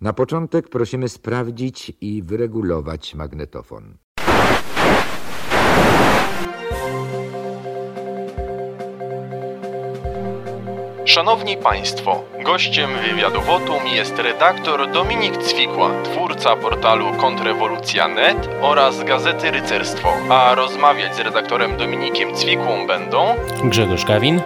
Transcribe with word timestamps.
Na 0.00 0.12
początek 0.12 0.68
prosimy 0.68 1.08
sprawdzić 1.08 1.92
i 2.00 2.22
wyregulować 2.22 3.14
magnetofon. 3.14 3.96
Szanowni 11.04 11.56
Państwo, 11.56 12.24
gościem 12.44 12.90
wywiadu 13.08 13.40
Wotum 13.40 13.86
jest 13.86 14.18
redaktor 14.18 14.92
Dominik 14.92 15.36
Cwikła, 15.36 16.02
twórca 16.02 16.56
portalu 16.56 17.06
kontrrewolucja.net 17.20 18.48
oraz 18.62 19.04
gazety 19.04 19.50
Rycerstwo, 19.50 20.08
a 20.30 20.54
rozmawiać 20.54 21.16
z 21.16 21.20
redaktorem 21.20 21.76
Dominikiem 21.76 22.34
Cwikłą 22.34 22.86
będą 22.86 23.34
Grzegorz 23.64 24.04
Kawin 24.04 24.40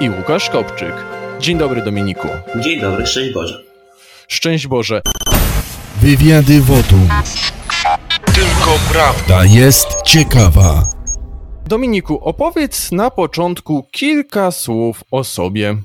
i 0.00 0.10
Łukasz 0.10 0.50
Kopczyk. 0.50 0.94
Dzień 1.40 1.58
dobry 1.58 1.82
Dominiku. 1.82 2.28
Dzień 2.60 2.80
dobry, 2.80 3.06
szczęść 3.06 3.34
Boże. 3.34 3.71
Szczęść 4.32 4.66
Boże. 4.66 5.02
Wywiady 6.00 6.60
Wotum. 6.60 7.08
Tylko 8.24 8.78
prawda 8.92 9.44
jest 9.44 10.02
ciekawa. 10.04 10.82
Dominiku, 11.66 12.24
opowiedz 12.24 12.92
na 12.92 13.10
początku 13.10 13.86
kilka 13.90 14.50
słów 14.50 15.04
o 15.10 15.24
sobie. 15.24 15.76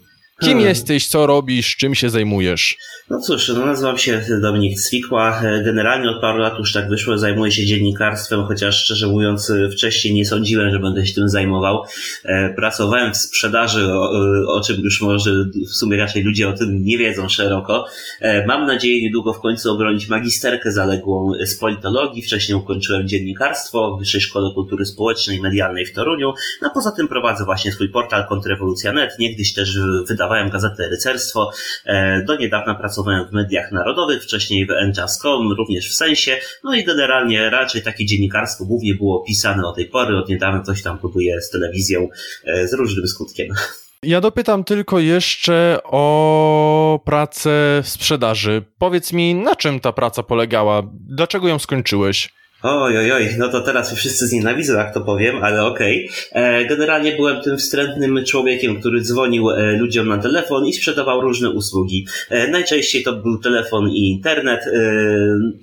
Kim 0.42 0.52
Hmm. 0.52 0.68
jesteś, 0.68 1.08
co 1.08 1.28
robisz, 1.28 1.76
czym 1.76 1.96
się 1.96 2.10
zajmujesz? 2.10 2.78
No 3.10 3.20
cóż, 3.20 3.48
no 3.50 3.66
nazywam 3.66 3.98
się 3.98 4.26
Dominik 4.42 4.80
Cwikła. 4.82 5.42
Generalnie 5.66 6.10
od 6.10 6.22
paru 6.22 6.38
lat 6.40 6.60
już 6.60 6.74
tak 6.74 6.90
wyszło, 6.90 7.18
zajmuję 7.18 7.52
się 7.52 7.66
dziennikarstwem, 7.66 8.44
chociaż 8.44 8.84
szczerze 8.84 9.08
mówiąc 9.08 9.52
wcześniej 9.72 10.14
nie 10.14 10.26
sądziłem, 10.26 10.72
że 10.72 10.80
będę 10.80 11.06
się 11.06 11.14
tym 11.14 11.30
zajmował. 11.30 11.84
E, 12.26 12.54
Pracowałem 12.54 13.14
w 13.14 13.18
sprzedaży, 13.18 13.94
o, 13.94 14.12
o 14.54 14.62
czym 14.62 14.82
już 14.82 15.02
może 15.02 15.32
w 15.72 15.76
sumie 15.76 15.98
raczej 15.98 16.24
ludzie 16.24 16.50
o 16.50 16.54
tym 16.54 16.84
nie 16.84 16.98
wiedzą 16.98 17.30
szeroko. 17.30 17.86
E, 18.22 18.46
Mam 18.46 18.66
nadzieję 18.66 19.02
niedługo 19.02 19.34
w 19.34 19.40
końcu 19.40 19.72
obronić 19.72 20.10
magisterkę 20.10 20.72
zaległą 20.72 21.32
z 21.46 21.58
politologii. 21.60 22.22
Wcześniej 22.22 22.58
ukończyłem 22.58 23.08
dziennikarstwo 23.08 23.96
w 23.96 24.00
Wyższej 24.00 24.22
Szkole 24.22 24.50
Kultury 24.56 24.86
Społecznej 24.86 25.38
i 25.38 25.42
Medialnej 25.42 25.86
w 25.86 25.94
Toruniu. 25.94 26.34
No 26.62 26.72
poza 26.74 26.92
tym 26.92 27.08
prowadzę 27.08 27.46
właśnie 27.46 27.72
swój 27.72 27.90
portal 27.90 28.28
kontrrewolucja.net. 28.28 29.12
Niegdyś 29.20 29.54
też 29.54 29.78
wydawałem 30.08 30.27
gazetę 30.50 30.90
Rycerstwo. 30.90 31.52
E, 31.86 32.24
Do 32.24 32.36
niedawna 32.36 32.76
pracowałem 32.76 33.28
w 33.28 33.32
mediach 33.32 33.72
narodowych, 33.72 34.24
wcześniej 34.24 34.66
w 34.66 34.72
Enchas.com, 34.72 35.52
również 35.58 35.90
w 35.90 35.96
Sensie. 35.96 36.38
No 36.64 36.76
i 36.76 36.84
generalnie 36.84 37.50
raczej 37.50 37.82
takie 37.82 38.06
dziennikarstwo 38.06 38.66
głównie 38.66 38.96
było 38.96 39.24
pisane 39.28 39.68
o 39.68 39.74
tej 39.74 39.86
pory. 39.86 40.18
Od 40.18 40.30
niedawna 40.30 40.62
coś 40.62 40.84
tam 40.84 41.00
próbuję 41.00 41.42
z 41.42 41.50
telewizją 41.50 42.08
e, 42.46 42.68
z 42.68 42.74
różnym 42.74 43.08
skutkiem. 43.08 43.48
Ja 44.04 44.22
dopytam 44.22 44.64
tylko 44.64 45.00
jeszcze 45.00 45.80
o 45.84 47.00
pracę 47.06 47.82
w 47.84 47.90
sprzedaży. 47.90 48.64
Powiedz 48.78 49.14
mi, 49.14 49.36
na 49.36 49.56
czym 49.56 49.80
ta 49.80 49.92
praca 49.92 50.24
polegała? 50.24 50.84
Dlaczego 50.94 51.48
ją 51.48 51.60
skończyłeś? 51.60 52.30
Oj, 52.64 52.98
oj, 52.98 53.12
oj, 53.12 53.36
no 53.38 53.50
to 53.50 53.62
teraz 53.62 53.94
wszyscy 53.94 54.28
znienawidzą, 54.28 54.74
jak 54.74 54.94
to 54.94 55.02
powiem, 55.02 55.44
ale 55.44 55.66
okej. 55.66 56.10
Okay. 56.32 56.66
Generalnie 56.66 57.16
byłem 57.16 57.42
tym 57.42 57.58
wstrętnym 57.58 58.26
człowiekiem, 58.26 58.80
który 58.80 59.02
dzwonił 59.02 59.50
e, 59.50 59.72
ludziom 59.72 60.08
na 60.08 60.18
telefon 60.18 60.66
i 60.66 60.74
sprzedawał 60.74 61.22
różne 61.22 61.50
usługi. 61.50 62.08
E, 62.30 62.48
najczęściej 62.48 63.04
to 63.04 63.14
był 63.14 63.38
telefon 63.38 63.90
i 63.90 64.10
internet. 64.10 64.62
E, 64.68 64.82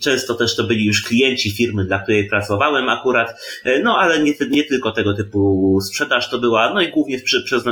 często 0.00 0.34
też 0.34 0.56
to 0.56 0.64
byli 0.64 0.86
już 0.86 1.02
klienci 1.02 1.50
firmy, 1.50 1.84
dla 1.84 1.98
której 1.98 2.28
pracowałem 2.28 2.88
akurat. 2.88 3.40
No 3.82 3.98
ale 3.98 4.22
nie, 4.22 4.32
nie 4.50 4.64
tylko 4.64 4.92
tego 4.92 5.14
typu 5.14 5.78
sprzedaż 5.82 6.30
to 6.30 6.38
była, 6.38 6.74
no 6.74 6.80
i 6.80 6.90
głównie 6.90 7.18
przy, 7.18 7.42
przy, 7.42 7.62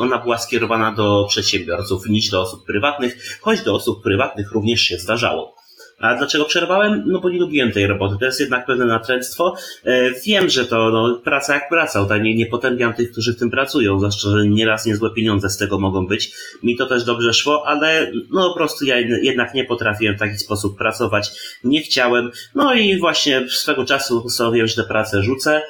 ona 0.00 0.18
była 0.18 0.38
skierowana 0.38 0.94
do 0.94 1.26
przedsiębiorców 1.28 2.08
niż 2.08 2.30
do 2.30 2.42
osób 2.42 2.66
prywatnych, 2.66 3.38
choć 3.40 3.62
do 3.62 3.74
osób 3.74 4.02
prywatnych 4.02 4.52
również 4.52 4.80
się 4.80 4.98
zdarzało. 4.98 5.57
A 5.98 6.14
dlaczego 6.14 6.44
przerwałem? 6.44 7.02
No 7.06 7.20
bo 7.20 7.30
nie 7.30 7.38
lubiłem 7.38 7.72
tej 7.72 7.86
roboty. 7.86 8.16
To 8.20 8.24
jest 8.24 8.40
jednak 8.40 8.66
pewne 8.66 8.86
natręctwo. 8.86 9.54
E, 9.84 10.10
wiem, 10.26 10.48
że 10.48 10.66
to 10.66 10.90
no, 10.90 11.20
praca 11.24 11.54
jak 11.54 11.68
praca. 11.68 12.02
Tutaj 12.02 12.22
nie, 12.22 12.34
nie 12.34 12.46
potępiam 12.46 12.94
tych, 12.94 13.12
którzy 13.12 13.34
w 13.34 13.38
tym 13.38 13.50
pracują, 13.50 13.98
zwłaszcza, 13.98 14.28
że 14.30 14.48
nieraz 14.48 14.86
niezłe 14.86 15.10
pieniądze 15.10 15.50
z 15.50 15.56
tego 15.56 15.78
mogą 15.78 16.06
być. 16.06 16.30
Mi 16.62 16.76
to 16.76 16.86
też 16.86 17.04
dobrze 17.04 17.32
szło, 17.32 17.66
ale 17.66 18.12
no 18.30 18.48
po 18.48 18.54
prostu 18.54 18.84
ja 18.84 18.98
jednak 19.00 19.54
nie 19.54 19.64
potrafiłem 19.64 20.16
w 20.16 20.18
taki 20.18 20.38
sposób 20.38 20.78
pracować. 20.78 21.30
Nie 21.64 21.80
chciałem. 21.82 22.30
No 22.54 22.74
i 22.74 22.98
właśnie 22.98 23.48
swego 23.48 23.84
czasu 23.84 24.22
postanowiłem, 24.22 24.66
że 24.66 24.74
tę 24.74 24.88
pracę 24.88 25.22
rzucę. 25.22 25.62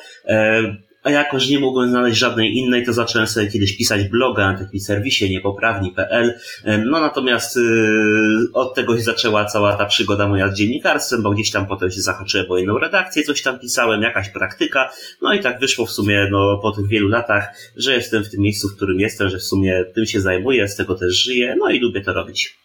A 1.08 1.10
jako, 1.10 1.40
że 1.40 1.50
nie 1.50 1.58
mogłem 1.58 1.90
znaleźć 1.90 2.18
żadnej 2.18 2.56
innej, 2.56 2.86
to 2.86 2.92
zacząłem 2.92 3.28
sobie 3.28 3.46
kiedyś 3.46 3.76
pisać 3.76 4.08
bloga 4.08 4.52
na 4.52 4.58
takim 4.58 4.80
serwisie 4.80 5.30
niepoprawni.pl. 5.30 6.34
No 6.64 7.00
natomiast 7.00 7.56
yy, 7.56 8.52
od 8.52 8.74
tego 8.74 8.96
się 8.96 9.02
zaczęła 9.02 9.44
cała 9.44 9.76
ta 9.76 9.86
przygoda 9.86 10.28
moja 10.28 10.48
z 10.48 10.54
dziennikarstwem, 10.54 11.22
bo 11.22 11.30
gdzieś 11.30 11.50
tam 11.50 11.66
potem 11.66 11.90
się 11.90 12.00
zahaczyłem 12.00 12.50
o 12.50 12.58
jedną 12.58 12.78
redakcję, 12.78 13.22
coś 13.22 13.42
tam 13.42 13.58
pisałem, 13.58 14.02
jakaś 14.02 14.28
praktyka. 14.28 14.90
No 15.22 15.34
i 15.34 15.40
tak 15.40 15.60
wyszło 15.60 15.86
w 15.86 15.90
sumie 15.90 16.28
no, 16.30 16.58
po 16.62 16.72
tych 16.72 16.88
wielu 16.88 17.08
latach, 17.08 17.48
że 17.76 17.94
jestem 17.94 18.24
w 18.24 18.30
tym 18.30 18.40
miejscu, 18.40 18.68
w 18.68 18.76
którym 18.76 19.00
jestem, 19.00 19.28
że 19.28 19.38
w 19.38 19.44
sumie 19.44 19.84
tym 19.94 20.06
się 20.06 20.20
zajmuję, 20.20 20.68
z 20.68 20.76
tego 20.76 20.94
też 20.94 21.22
żyję, 21.22 21.56
no 21.58 21.70
i 21.70 21.80
lubię 21.80 22.00
to 22.00 22.12
robić. 22.12 22.58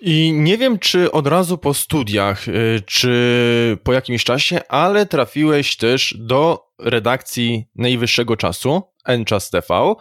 I 0.00 0.32
nie 0.32 0.58
wiem, 0.58 0.78
czy 0.78 1.12
od 1.12 1.26
razu 1.26 1.58
po 1.58 1.74
studiach, 1.74 2.46
czy 2.86 3.78
po 3.82 3.92
jakimś 3.92 4.24
czasie, 4.24 4.60
ale 4.68 5.06
trafiłeś 5.06 5.76
też 5.76 6.14
do 6.18 6.68
redakcji 6.78 7.64
najwyższego 7.76 8.36
czasu, 8.36 8.82
Enchas 9.04 9.50
TV. 9.50 9.94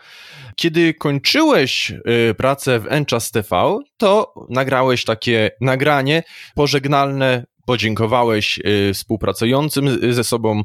Kiedy 0.56 0.94
kończyłeś 0.94 1.94
pracę 2.38 2.80
w 2.80 2.88
Enchas 2.88 3.32
TV, 3.32 3.80
to 3.98 4.34
nagrałeś 4.50 5.06
takie 5.06 5.52
nagranie 5.62 6.24
pożegnalne 6.56 7.46
podziękowałeś 7.66 8.60
współpracującym 8.94 10.14
ze 10.14 10.24
sobą 10.24 10.64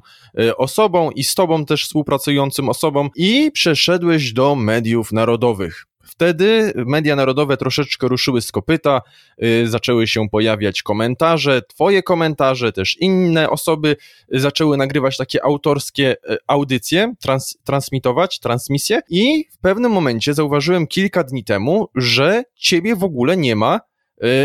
osobom 0.57 1.13
i 1.15 1.25
z 1.25 1.35
tobą 1.35 1.65
też 1.65 1.85
współpracującym 1.85 2.69
osobom 2.69 3.11
i 3.17 3.51
przeszedłeś 3.53 4.33
do 4.33 4.55
mediów 4.55 5.13
narodowych. 5.13 5.87
Wtedy 6.23 6.73
media 6.77 7.17
narodowe 7.17 7.57
troszeczkę 7.57 8.09
ruszyły 8.09 8.43
z 8.43 8.53
kopyta, 8.53 9.01
yy, 9.39 9.69
zaczęły 9.69 10.07
się 10.07 10.29
pojawiać 10.29 10.83
komentarze, 10.83 11.63
twoje 11.63 12.03
komentarze, 12.03 12.73
też 12.73 12.97
inne 13.01 13.51
osoby 13.51 13.97
zaczęły 14.29 14.77
nagrywać 14.77 15.17
takie 15.17 15.45
autorskie 15.45 16.17
audycje, 16.47 17.15
trans 17.21 17.59
transmitować, 17.65 18.39
transmisje 18.39 19.01
i 19.09 19.45
w 19.53 19.59
pewnym 19.59 19.93
momencie 19.93 20.35
zauważyłem 20.35 20.87
kilka 20.87 21.25
dni 21.25 21.45
temu, 21.45 21.89
że 21.95 22.43
ciebie 22.57 22.97
w 22.97 23.05
ogóle 23.05 23.37
nie 23.37 23.57
ma 23.57 23.81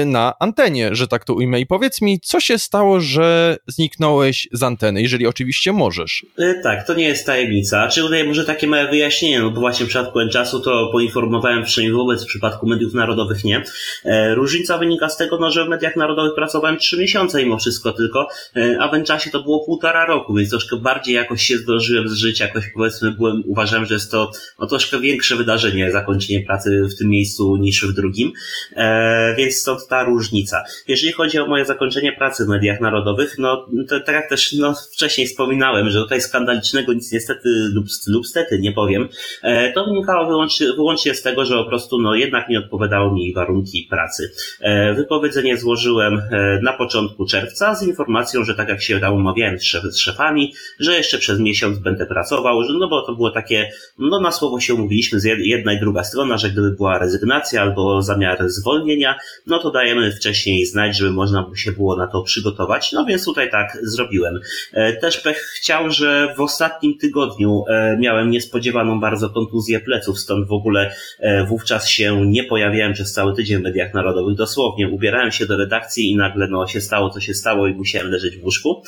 na 0.05 0.33
antenie, 0.39 0.95
że 0.95 1.07
tak 1.07 1.25
to 1.25 1.33
ujmę. 1.33 1.59
I 1.59 1.65
powiedz 1.65 2.01
mi, 2.01 2.19
co 2.19 2.39
się 2.39 2.57
stało, 2.57 2.99
że 2.99 3.57
zniknąłeś 3.67 4.47
z 4.51 4.63
anteny, 4.63 5.01
jeżeli 5.01 5.27
oczywiście 5.27 5.73
możesz? 5.73 6.25
E, 6.38 6.53
tak, 6.63 6.88
to 6.88 6.93
nie 6.93 7.07
jest 7.07 7.25
tajemnica. 7.25 7.88
Czy 7.88 8.05
udaje 8.05 8.23
może 8.23 8.45
takie 8.45 8.67
małe 8.67 8.89
wyjaśnienie, 8.89 9.39
no 9.39 9.51
bo 9.51 9.59
właśnie 9.59 9.85
w 9.85 9.89
przypadku 9.89 10.19
czasu 10.31 10.59
to 10.59 10.89
poinformowałem 10.91 11.63
przynajmniej 11.63 11.97
wobec, 11.97 12.23
w 12.23 12.27
przypadku 12.27 12.67
mediów 12.67 12.93
narodowych 12.93 13.43
nie. 13.43 13.63
E, 14.05 14.35
różnica 14.35 14.77
wynika 14.77 15.09
z 15.09 15.17
tego, 15.17 15.38
no, 15.38 15.51
że 15.51 15.65
w 15.65 15.69
mediach 15.69 15.95
narodowych 15.95 16.35
pracowałem 16.35 16.77
trzy 16.77 16.97
miesiące 16.97 17.44
mimo 17.44 17.57
wszystko 17.57 17.94
tylko, 17.94 18.27
e, 18.55 18.77
a 18.79 18.91
w 18.91 19.03
czasie 19.03 19.29
to 19.29 19.44
było 19.44 19.65
półtora 19.65 20.05
roku, 20.05 20.33
więc 20.33 20.49
troszkę 20.49 20.77
bardziej 20.77 21.15
jakoś 21.15 21.41
się 21.41 21.57
zdążyłem 21.57 22.09
zżyć, 22.09 22.39
jakoś 22.39 22.63
powiedzmy 22.73 23.11
byłem, 23.11 23.44
uważałem, 23.45 23.85
że 23.85 23.94
jest 23.94 24.11
to 24.11 24.31
no, 24.59 24.67
troszkę 24.67 24.99
większe 24.99 25.35
wydarzenie, 25.35 25.91
zakończenie 25.91 26.41
pracy 26.41 26.81
w 26.95 26.97
tym 26.97 27.09
miejscu 27.09 27.57
niż 27.57 27.85
w 27.85 27.94
drugim, 27.94 28.31
e, 28.75 29.35
więc 29.38 29.63
stąd 29.67 29.88
ta 29.88 30.03
różnica. 30.03 30.63
Jeżeli 30.88 31.13
chodzi 31.13 31.39
o 31.39 31.47
moje 31.47 31.66
zakończenie 31.66 32.11
pracy 32.11 32.45
w 32.45 32.47
mediach 32.47 32.81
narodowych, 32.81 33.35
no 33.38 33.67
to 33.89 34.00
tak 34.00 34.16
jak 34.16 34.29
też 34.29 34.53
no, 34.53 34.73
wcześniej 34.94 35.28
wspominałem, 35.28 35.89
że 35.89 36.00
tutaj 36.00 36.22
skandalicznego 36.22 36.94
nic 36.94 37.11
niestety 37.11 37.50
lub, 37.73 37.85
lub 38.07 38.27
stety 38.27 38.59
nie 38.59 38.72
powiem, 38.72 39.09
e, 39.44 39.73
to 39.73 39.85
wynikało 39.85 40.27
wyłącznie, 40.27 40.67
wyłącznie 40.67 41.13
z 41.13 41.22
tego, 41.22 41.45
że 41.45 41.56
po 41.56 41.66
prostu 41.66 42.01
no 42.01 42.16
jednak 42.16 42.50
nie 42.50 42.59
odpowiadały 42.59 43.13
mi 43.13 43.33
warunki 43.33 43.88
pracy. 43.89 44.31
E, 44.61 44.94
wypowiedzenie 44.94 45.57
złożyłem 45.57 46.22
e, 46.31 46.59
na 46.63 46.74
początku 46.74 47.25
czerwca 47.25 47.75
z 47.75 47.88
informacją, 47.88 48.44
że 48.44 48.56
tak 48.56 48.69
jak 48.69 48.81
się 48.81 49.00
umawiałem 49.13 49.59
z, 49.59 49.63
szef, 49.63 49.83
z 49.83 49.97
szefami, 49.97 50.53
że 50.80 50.94
jeszcze 50.94 51.18
przez 51.18 51.39
miesiąc 51.39 51.80
będę 51.80 52.06
pracował, 52.06 52.63
że, 52.63 52.74
no 52.74 52.88
bo 52.88 53.01
to 53.01 53.15
było 53.15 53.31
takie, 53.31 53.69
no 54.00 54.19
na 54.19 54.31
słowo 54.31 54.59
się 54.59 54.74
umówiliśmy 54.74 55.19
z 55.19 55.24
jedna 55.24 55.74
i 55.74 55.80
druga 55.80 56.03
strona, 56.03 56.38
że 56.38 56.50
gdyby 56.50 56.71
była 56.71 57.00
rezygnacja 57.00 57.62
albo 57.62 58.01
zamiar 58.01 58.50
zwolnienia, 58.50 59.15
no 59.47 59.56
to 59.59 59.71
dajemy 59.71 60.12
wcześniej 60.12 60.65
znać, 60.65 60.98
żeby 60.98 61.12
można 61.12 61.45
się 61.56 61.71
było 61.71 61.95
na 61.95 62.07
to 62.07 62.21
przygotować. 62.21 62.92
No 62.92 63.06
więc 63.06 63.25
tutaj 63.25 63.51
tak 63.51 63.77
zrobiłem. 63.83 64.39
Też 65.01 65.18
pech 65.18 65.38
chciał, 65.38 65.92
że 65.92 66.33
w 66.38 66.42
ostatnim 66.42 66.98
tygodniu 66.98 67.63
miałem 68.00 68.31
niespodziewaną 68.31 69.00
bardzo 69.00 69.30
kontuzję 69.30 69.80
pleców, 69.80 70.19
stąd 70.19 70.48
w 70.48 70.51
ogóle 70.51 70.95
wówczas 71.48 71.89
się 71.89 72.25
nie 72.25 72.44
pojawiałem 72.44 72.94
przez 72.94 73.13
cały 73.13 73.36
tydzień 73.36 73.57
w 73.57 73.62
mediach 73.62 73.94
narodowych. 73.94 74.36
Dosłownie 74.36 74.89
ubierałem 74.89 75.31
się 75.31 75.45
do 75.45 75.57
redakcji 75.57 76.12
i 76.12 76.15
nagle 76.15 76.48
no 76.48 76.68
się 76.68 76.81
stało, 76.81 77.10
co 77.10 77.19
się 77.19 77.33
stało 77.33 77.68
i 77.68 77.74
musiałem 77.74 78.12
leżeć 78.12 78.38
w 78.38 78.44
łóżku. 78.44 78.83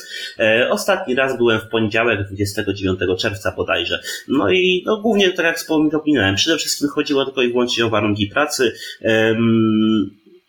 Ostatni 0.70 1.14
raz 1.14 1.38
byłem 1.38 1.60
w 1.60 1.68
poniedziałek 1.68 2.26
29 2.26 3.00
czerwca 3.18 3.52
bodajże. 3.56 4.00
No 4.28 4.50
i 4.50 4.82
no, 4.86 5.00
głównie 5.00 5.30
tak 5.30 5.46
jak 5.46 5.56
wspominałem, 5.56 6.34
przede 6.34 6.56
wszystkim 6.56 6.88
chodziło 6.88 7.24
tylko 7.24 7.42
i 7.42 7.48
wyłącznie 7.48 7.86
o 7.86 7.90
warunki 7.90 8.26
pracy. 8.26 8.72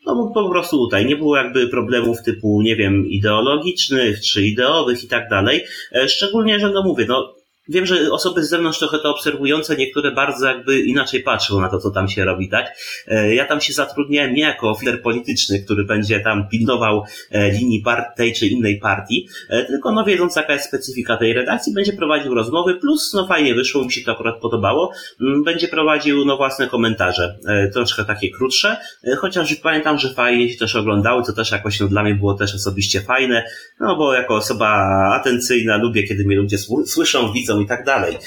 No 0.06 0.32
po 0.34 0.50
prostu 0.50 0.78
tutaj 0.78 1.06
nie 1.06 1.16
było 1.16 1.38
jakby 1.38 1.68
problemów 1.68 2.18
typu, 2.26 2.62
nie 2.62 2.76
wiem, 2.76 3.08
ideologicznych 3.08 4.22
czy 4.22 4.46
ideowych 4.46 5.04
i 5.04 5.08
tak 5.08 5.30
dalej. 5.30 5.64
E, 5.92 6.10
szczególnie, 6.10 6.60
że 6.60 6.70
no 6.70 6.84
mówię, 6.84 7.06
no 7.10 7.41
Wiem, 7.72 7.86
że 7.86 8.12
osoby 8.12 8.44
z 8.44 8.50
zewnątrz 8.50 8.80
trochę 8.80 9.00
to 9.00 9.10
obserwujące, 9.10 9.76
niektóre 9.76 10.12
bardzo 10.12 10.48
jakby 10.48 10.80
inaczej 10.80 11.24
patrzą 11.24 11.62
na 11.62 11.70
to, 11.70 11.80
co 11.80 11.92
tam 11.92 12.08
się 12.08 12.26
robi, 12.26 12.50
tak? 12.50 12.76
E, 13.08 13.36
ja 13.36 13.46
tam 13.46 13.62
się 13.62 13.74
zatrudniałem 13.74 14.34
nie 14.34 14.42
jako 14.42 14.70
oficer 14.70 15.02
polityczny, 15.02 15.60
który 15.60 15.84
będzie 15.84 16.20
tam 16.20 16.48
pilnował 16.50 17.04
e, 17.32 17.52
linii 17.52 17.84
tej 18.16 18.34
czy 18.34 18.48
innej 18.48 18.80
partii, 18.80 19.28
e, 19.50 19.66
tylko 19.66 19.92
no 19.92 20.06
wiedząc 20.06 20.36
jaka 20.36 20.54
jest 20.54 20.66
specyfika 20.66 21.18
tej 21.18 21.34
redakcji, 21.34 21.74
będzie 21.74 21.94
prowadził 21.94 22.34
rozmowy, 22.34 22.76
plus 22.76 23.14
no 23.14 23.28
fajnie 23.28 23.56
wyszło, 23.56 23.84
mi 23.84 23.92
się 23.92 24.02
to 24.06 24.12
akurat 24.12 24.40
podobało, 24.42 24.92
mm, 25.22 25.44
będzie 25.44 25.68
prowadził 25.68 26.26
no 26.26 26.38
własne 26.38 26.68
komentarze, 26.68 27.38
troszkę 27.74 28.06
takie 28.06 28.30
krótsze, 28.30 28.78
chociaż 29.18 29.56
pamiętam, 29.56 29.98
że 29.98 30.14
fajnie 30.14 30.50
się 30.50 30.60
też 30.60 30.76
oglądały, 30.76 31.24
co 31.24 31.34
też 31.34 31.52
jakoś 31.52 31.80
no, 31.80 31.88
dla 31.88 32.04
mnie 32.04 32.16
było 32.16 32.34
też 32.34 32.56
osobiście 32.56 33.02
fajne, 33.02 33.44
no 33.80 33.96
bo 33.96 34.14
jako 34.14 34.36
osoba 34.36 34.88
atencyjna 35.14 35.78
lubię, 35.78 36.04
kiedy 36.04 36.26
mnie 36.26 36.36
ludzie 36.36 36.58
słyszą, 36.86 37.34
widzą 37.34 37.61
i 37.62 37.68
tak 37.68 37.86
dalej. 37.86 38.18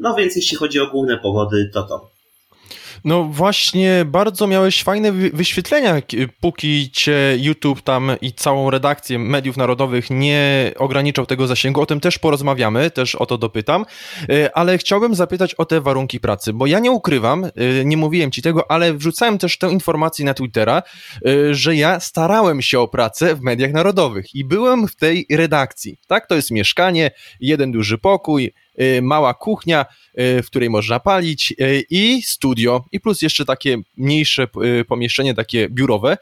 No 0.00 0.14
więc 0.14 0.36
jeśli 0.36 0.56
chodzi 0.56 0.80
o 0.80 0.86
główne 0.86 1.18
powody, 1.18 1.70
to 1.72 1.82
to. 1.82 2.17
No 3.04 3.24
właśnie, 3.24 4.04
bardzo 4.06 4.46
miałeś 4.46 4.82
fajne 4.82 5.12
wyświetlenia, 5.12 6.02
póki 6.40 6.90
cię 6.90 7.36
YouTube 7.38 7.82
tam 7.82 8.10
i 8.20 8.32
całą 8.32 8.70
redakcję 8.70 9.18
mediów 9.18 9.56
narodowych 9.56 10.10
nie 10.10 10.72
ograniczał 10.76 11.26
tego 11.26 11.46
zasięgu. 11.46 11.80
O 11.80 11.86
tym 11.86 12.00
też 12.00 12.18
porozmawiamy, 12.18 12.90
też 12.90 13.14
o 13.14 13.26
to 13.26 13.38
dopytam, 13.38 13.86
e, 14.28 14.56
ale 14.56 14.78
chciałbym 14.78 15.14
zapytać 15.14 15.54
o 15.54 15.64
te 15.64 15.80
warunki 15.80 16.20
pracy, 16.20 16.52
bo 16.52 16.66
ja 16.66 16.78
nie 16.78 16.90
ukrywam, 16.90 17.44
e, 17.44 17.50
nie 17.84 17.96
mówiłem 17.96 18.30
ci 18.30 18.42
tego, 18.42 18.70
ale 18.70 18.94
wrzucałem 18.94 19.38
też 19.38 19.58
tę 19.58 19.70
informację 19.70 20.24
na 20.24 20.34
Twittera, 20.34 20.82
e, 21.26 21.54
że 21.54 21.76
ja 21.76 22.00
starałem 22.00 22.62
się 22.62 22.80
o 22.80 22.88
pracę 22.88 23.34
w 23.34 23.40
mediach 23.40 23.72
narodowych 23.72 24.34
i 24.34 24.44
byłem 24.44 24.88
w 24.88 24.96
tej 24.96 25.26
redakcji. 25.30 25.98
Tak, 26.06 26.26
to 26.26 26.34
jest 26.34 26.50
mieszkanie, 26.50 27.10
jeden 27.40 27.72
duży 27.72 27.98
pokój, 27.98 28.52
mała 29.02 29.34
kuchnia, 29.34 29.86
y, 30.20 30.42
w 30.42 30.46
której 30.46 30.70
można 30.70 31.00
palić 31.00 31.54
y, 31.60 31.84
i 31.90 32.22
studio, 32.22 32.84
i 32.92 33.00
plus 33.00 33.22
jeszcze 33.22 33.44
takie 33.44 33.76
mniejsze 33.96 34.48
pomieszczenie, 34.88 35.34
takie 35.34 35.68
biurowe. 35.68 36.16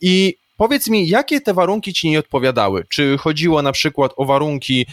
I 0.00 0.36
Powiedz 0.56 0.88
mi, 0.88 1.08
jakie 1.08 1.40
te 1.40 1.54
warunki 1.54 1.92
ci 1.92 2.10
nie 2.10 2.18
odpowiadały? 2.18 2.84
Czy 2.88 3.18
chodziło 3.18 3.62
na 3.62 3.72
przykład 3.72 4.12
o 4.16 4.24
warunki, 4.24 4.86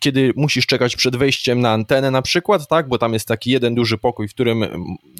kiedy 0.00 0.32
musisz 0.36 0.66
czekać 0.66 0.96
przed 0.96 1.16
wejściem 1.16 1.60
na 1.60 1.72
antenę 1.72 2.10
na 2.10 2.22
przykład, 2.22 2.68
tak? 2.68 2.88
Bo 2.88 2.98
tam 2.98 3.12
jest 3.12 3.28
taki 3.28 3.50
jeden 3.50 3.74
duży 3.74 3.98
pokój, 3.98 4.28
w 4.28 4.34
którym 4.34 4.64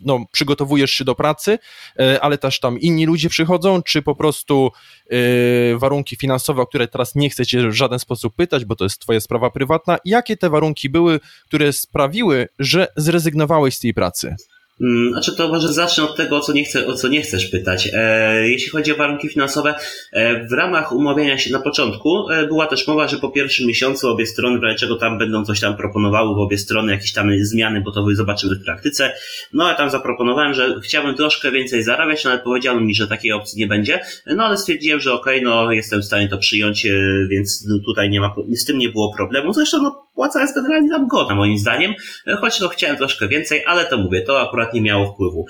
no, 0.05 0.25
przygotowujesz 0.33 0.91
się 0.91 1.05
do 1.05 1.15
pracy, 1.15 1.59
e, 1.99 2.21
ale 2.21 2.39
też 2.39 2.61
tam 2.61 2.81
inni 2.81 3.07
ludzie 3.07 3.29
przychodzą, 3.29 3.83
czy 3.83 4.03
po 4.03 4.15
prostu 4.15 4.71
yy, 5.11 5.79
warunki 5.79 6.17
finansowe, 6.17 6.63
o 6.63 6.67
które 6.67 6.89
teraz 6.89 7.15
nie 7.15 7.31
chcę 7.31 7.47
cię 7.47 7.69
w 7.69 7.73
żaden 7.73 7.99
sposób 7.99 8.35
pytać, 8.35 8.65
bo 8.65 8.77
to 8.77 8.85
jest 8.85 9.01
twoja 9.01 9.21
sprawa 9.21 9.51
prywatna. 9.51 9.99
Jakie 10.05 10.37
te 10.37 10.51
warunki 10.51 10.91
były, 10.91 11.21
które 11.47 11.73
sprawiły, 11.73 12.49
że 12.59 12.89
zrezygnowałeś 12.97 13.77
z 13.77 13.81
tej 13.81 13.95
pracy? 13.95 14.37
Mm, 14.81 15.12
znaczy 15.12 15.37
to 15.37 15.49
może 15.49 15.73
zacznę 15.73 16.05
od 16.05 16.17
tego, 16.17 16.37
o 16.37 16.40
co 16.40 16.52
nie, 16.52 16.64
chcę, 16.64 16.87
o 16.87 16.94
co 16.94 17.08
nie 17.08 17.23
chcesz 17.23 17.46
pytać. 17.46 17.90
E, 17.93 18.49
jeśli 18.49 18.70
chodzi 18.70 18.93
o 18.93 18.96
warunki 18.96 19.28
finansowe, 19.28 19.75
e, 20.12 20.46
w 20.49 20.52
ramach 20.52 20.93
umawiania 20.93 21.38
się 21.38 21.52
na 21.52 21.61
początku 21.61 22.31
e, 22.31 22.46
była 22.46 22.67
też 22.67 22.88
mowa, 22.88 23.08
że 23.08 23.17
po 23.17 23.31
pierwszym 23.31 23.67
miesiącu 23.67 24.08
obie 24.08 24.26
strony, 24.26 24.58
w 24.58 24.62
razie 24.62 24.78
czego 24.78 24.96
tam 24.96 25.19
będą 25.19 25.44
coś 25.44 25.61
tam 25.61 25.76
proponowały 25.76 26.34
w 26.34 26.38
obie 26.38 26.58
strony, 26.58 26.93
jakieś 26.93 27.12
tam 27.12 27.31
zmiany, 27.40 27.81
bo 27.81 27.93
to 27.93 28.06
zobaczymy 28.12 28.55
w 28.55 28.64
praktyce. 28.64 29.12
No 29.52 29.69
ja 29.69 29.75
tam 29.75 29.90
zaproponowałem, 29.90 30.55
że 30.55 30.81
chciałbym 30.84 31.14
troszkę 31.14 31.50
więcej 31.50 31.82
zarabiać, 31.82 32.25
no 32.25 32.31
ale 32.31 32.40
powiedziano 32.40 32.81
mi, 32.81 32.94
że 32.94 33.08
takiej 33.08 33.32
opcji 33.32 33.61
nie 33.61 33.67
będzie. 33.67 34.00
No 34.26 34.44
ale 34.44 34.56
stwierdziłem, 34.56 35.00
że 35.00 35.12
okej, 35.12 35.44
okay, 35.44 35.50
no 35.50 35.72
jestem 35.72 36.00
w 36.00 36.05
stanie 36.05 36.29
to 36.29 36.38
przyjąć, 36.38 36.87
e, 36.87 36.90
więc 37.31 37.67
tutaj 37.87 38.11
nie 38.11 38.20
ma, 38.20 38.34
z 38.56 38.64
tym 38.64 38.79
nie 38.79 38.88
było 38.88 39.14
problemu. 39.17 39.52
Zresztą 39.52 39.82
no, 39.82 40.06
płaca 40.17 40.41
jest 40.41 40.55
generalnie 40.55 40.91
tam 40.91 41.09
godna 41.09 41.35
moim 41.35 41.59
zdaniem, 41.59 41.95
choć 42.41 42.61
no 42.61 42.69
chciałem 42.69 42.97
troszkę 42.97 43.29
więcej, 43.29 43.65
ale 43.67 43.85
to 43.85 43.97
mówię, 43.99 44.23
to 44.23 44.41
akurat 44.41 44.75
nie 44.75 44.81
miało 44.81 45.13
wpływu. 45.13 45.47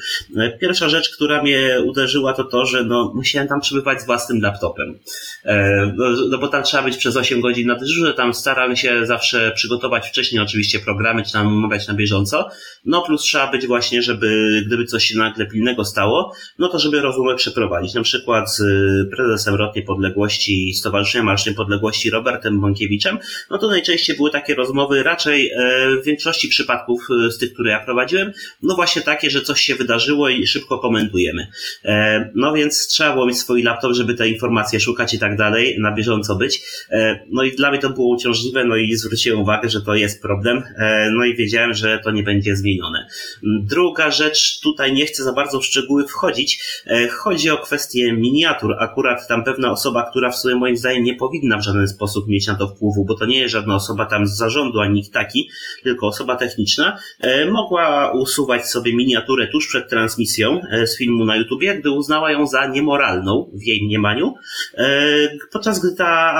Pierwsza 0.61 0.89
rzecz, 0.89 1.11
która 1.17 1.43
mnie 1.43 1.79
uderzyła, 1.85 2.33
to 2.33 2.45
to, 2.45 2.67
że 2.67 2.85
no, 2.85 3.13
musiałem 3.15 3.49
tam 3.49 3.61
przebywać 3.61 4.03
z 4.03 4.07
własnym 4.07 4.41
laptopem. 4.41 4.99
E, 5.45 5.87
no, 5.97 6.05
no 6.31 6.39
bo 6.39 6.49
tam 6.49 6.63
trzeba 6.63 6.83
być 6.83 6.97
przez 6.97 7.17
8 7.17 7.41
godzin 7.41 7.67
na 7.67 7.75
dyżurze, 7.75 8.15
tam 8.15 8.35
staram 8.35 8.77
się 8.77 9.07
zawsze 9.07 9.53
przygotować 9.55 10.09
wcześniej 10.09 10.43
oczywiście 10.43 10.79
programy, 10.79 11.23
czy 11.23 11.33
tam 11.33 11.47
omawiać 11.47 11.89
na 11.89 11.95
bieżąco, 11.95 12.49
no 12.85 13.03
plus 13.03 13.23
trzeba 13.23 13.51
być 13.51 13.67
właśnie, 13.67 14.03
żeby 14.03 14.63
gdyby 14.67 14.85
coś 14.85 15.05
się 15.05 15.19
nagle 15.19 15.47
pilnego 15.47 15.85
stało, 15.85 16.33
no 16.59 16.69
to 16.69 16.79
żeby 16.79 17.01
rozmowę 17.01 17.35
przeprowadzić. 17.35 17.95
Na 17.95 18.03
przykład 18.03 18.55
z 18.57 18.63
prezesem 19.17 19.55
Rot 19.55 19.77
Niepodległości 19.77 20.75
Stowarzyszenia 20.75 21.25
Marsz 21.25 21.47
Niepodległości 21.47 22.11
Robertem 22.11 22.61
Bąkiewiczem, 22.61 23.19
no 23.51 23.59
to 23.59 23.69
najczęściej 23.69 24.17
były 24.17 24.31
takie 24.31 24.56
rozmowy 24.56 25.03
raczej 25.03 25.50
e, 25.50 25.56
w 26.03 26.05
większości 26.05 26.49
przypadków 26.49 27.00
e, 27.26 27.31
z 27.31 27.38
tych, 27.38 27.53
które 27.53 27.70
ja 27.70 27.85
prowadziłem, 27.85 28.32
no 28.62 28.75
właśnie 28.75 29.03
takie, 29.03 29.31
że 29.31 29.43
coś 29.43 29.61
się 29.61 29.75
wydarzyło 29.75 30.29
i 30.29 30.47
szybko 30.47 30.79
komentujemy. 30.79 31.47
E, 31.85 32.31
no 32.35 32.53
więc 32.53 32.87
trzeba 32.87 33.12
było 33.12 33.26
mieć 33.26 33.38
swój 33.38 33.62
laptop, 33.62 33.93
żeby 33.93 34.14
te 34.14 34.29
informacje 34.29 34.81
szukać 34.81 35.14
i 35.14 35.19
tak 35.19 35.37
dalej, 35.37 35.76
na 35.81 35.94
bieżąco 35.94 36.37
być. 36.37 36.61
No 37.31 37.43
i 37.43 37.56
dla 37.56 37.70
mnie 37.70 37.81
to 37.81 37.91
było 37.91 38.14
uciążliwe, 38.14 38.64
no 38.64 38.76
i 38.76 38.97
zwróciłem 38.97 39.41
uwagę, 39.41 39.69
że 39.69 39.82
to 39.82 39.94
jest 39.94 40.23
problem, 40.23 40.62
no 41.12 41.25
i 41.25 41.37
wiedziałem, 41.37 41.75
że 41.75 42.00
to 42.05 42.11
nie 42.11 42.23
będzie 42.23 42.56
zmienione. 42.56 43.06
Druga 43.43 44.11
rzecz, 44.11 44.61
tutaj 44.61 44.93
nie 44.93 45.06
chcę 45.06 45.25
za 45.25 45.32
bardzo 45.32 45.61
w 45.61 45.67
szczegóły 45.67 46.08
wchodzić, 46.08 46.62
chodzi 47.11 47.50
o 47.50 47.58
kwestię 47.58 48.12
miniatur. 48.12 48.75
Akurat 48.79 49.29
tam 49.29 49.44
pewna 49.44 49.70
osoba, 49.70 50.11
która 50.11 50.31
w 50.31 50.37
sumie 50.37 50.55
moim 50.55 50.76
zdaniem 50.76 51.05
nie 51.05 51.14
powinna 51.14 51.58
w 51.58 51.64
żaden 51.64 51.88
sposób 51.88 52.29
mieć 52.29 52.47
na 52.47 52.55
to 52.55 52.69
wpływu, 52.69 53.05
bo 53.05 53.14
to 53.14 53.26
nie 53.26 53.38
jest 53.38 53.53
żadna 53.53 53.75
osoba 53.75 54.06
tam 54.06 54.26
z 54.26 54.38
zarządu, 54.46 54.81
ani 54.81 54.94
nikt 54.94 55.12
taki, 55.12 55.50
tylko 55.82 56.06
osoba 56.06 56.37
techniczna, 56.37 56.98
e, 57.20 57.50
mogła 57.50 58.12
usuwać 58.12 58.70
sobie 58.70 58.96
miniaturę 58.96 59.46
tuż 59.46 59.69
przed 59.69 59.88
transmisją 59.90 60.60
e, 60.70 60.87
z 60.87 60.98
filmu 60.98 61.25
na 61.25 61.37
YouTubie, 61.37 61.75
gdy 61.75 61.90
uznała 61.90 62.32
ją 62.32 62.46
za 62.46 62.66
niemoralną 62.66 63.50
w 63.54 63.62
jej 63.62 63.87
mniemaniu, 63.87 64.34
e, 64.75 64.87
podczas 65.52 65.81
gdy 65.81 65.96
ta, 65.96 66.37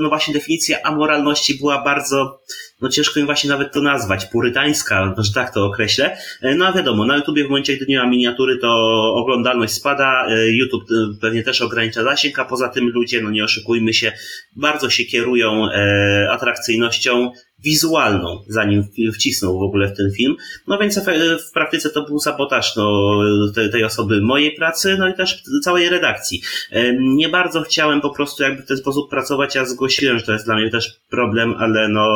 no 0.00 0.08
właśnie 0.08 0.34
definicja 0.34 0.82
amoralności 0.82 1.54
była 1.54 1.84
bardzo 1.84 2.40
no 2.80 2.88
ciężko 2.88 3.20
mi 3.20 3.26
właśnie 3.26 3.50
nawet 3.50 3.72
to 3.72 3.82
nazwać, 3.82 4.26
purytańska, 4.26 5.14
że 5.18 5.32
tak 5.32 5.54
to 5.54 5.64
określę. 5.64 6.16
No 6.42 6.66
a 6.66 6.72
wiadomo, 6.72 7.06
na 7.06 7.16
YouTubie 7.16 7.44
w 7.44 7.48
momencie, 7.48 7.76
gdy 7.76 7.86
nie 7.88 7.98
ma 7.98 8.06
miniatury, 8.06 8.58
to 8.58 8.68
oglądalność 9.14 9.72
spada, 9.72 10.26
YouTube 10.48 10.84
pewnie 11.20 11.42
też 11.42 11.62
ogranicza 11.62 12.02
zasięg, 12.02 12.38
a 12.38 12.44
poza 12.44 12.68
tym 12.68 12.88
ludzie, 12.88 13.22
no 13.22 13.30
nie 13.30 13.44
oszukujmy 13.44 13.94
się, 13.94 14.12
bardzo 14.56 14.90
się 14.90 15.04
kierują 15.04 15.68
atrakcyjnością 16.30 17.30
wizualną, 17.64 18.44
zanim 18.48 18.84
wcisnął 19.14 19.58
w 19.58 19.62
ogóle 19.62 19.88
w 19.88 19.96
ten 19.96 20.12
film. 20.16 20.36
No 20.66 20.78
więc 20.78 21.00
w 21.48 21.52
praktyce 21.52 21.90
to 21.90 22.02
był 22.02 22.18
sabotaż 22.18 22.76
no, 22.76 23.20
tej 23.72 23.84
osoby 23.84 24.20
mojej 24.20 24.54
pracy, 24.54 24.96
no 24.98 25.08
i 25.08 25.14
też 25.14 25.42
całej 25.64 25.88
redakcji. 25.88 26.42
Nie 26.98 27.28
bardzo 27.28 27.62
chciałem 27.62 28.00
po 28.00 28.10
prostu 28.10 28.42
jakby 28.42 28.62
w 28.62 28.66
ten 28.66 28.76
sposób 28.76 29.10
pracować, 29.10 29.54
ja 29.54 29.64
zgłosiłem, 29.64 30.18
że 30.18 30.24
to 30.24 30.32
jest 30.32 30.44
dla 30.44 30.56
mnie 30.56 30.70
też 30.70 31.00
problem, 31.10 31.54
ale 31.58 31.88
no 31.88 32.06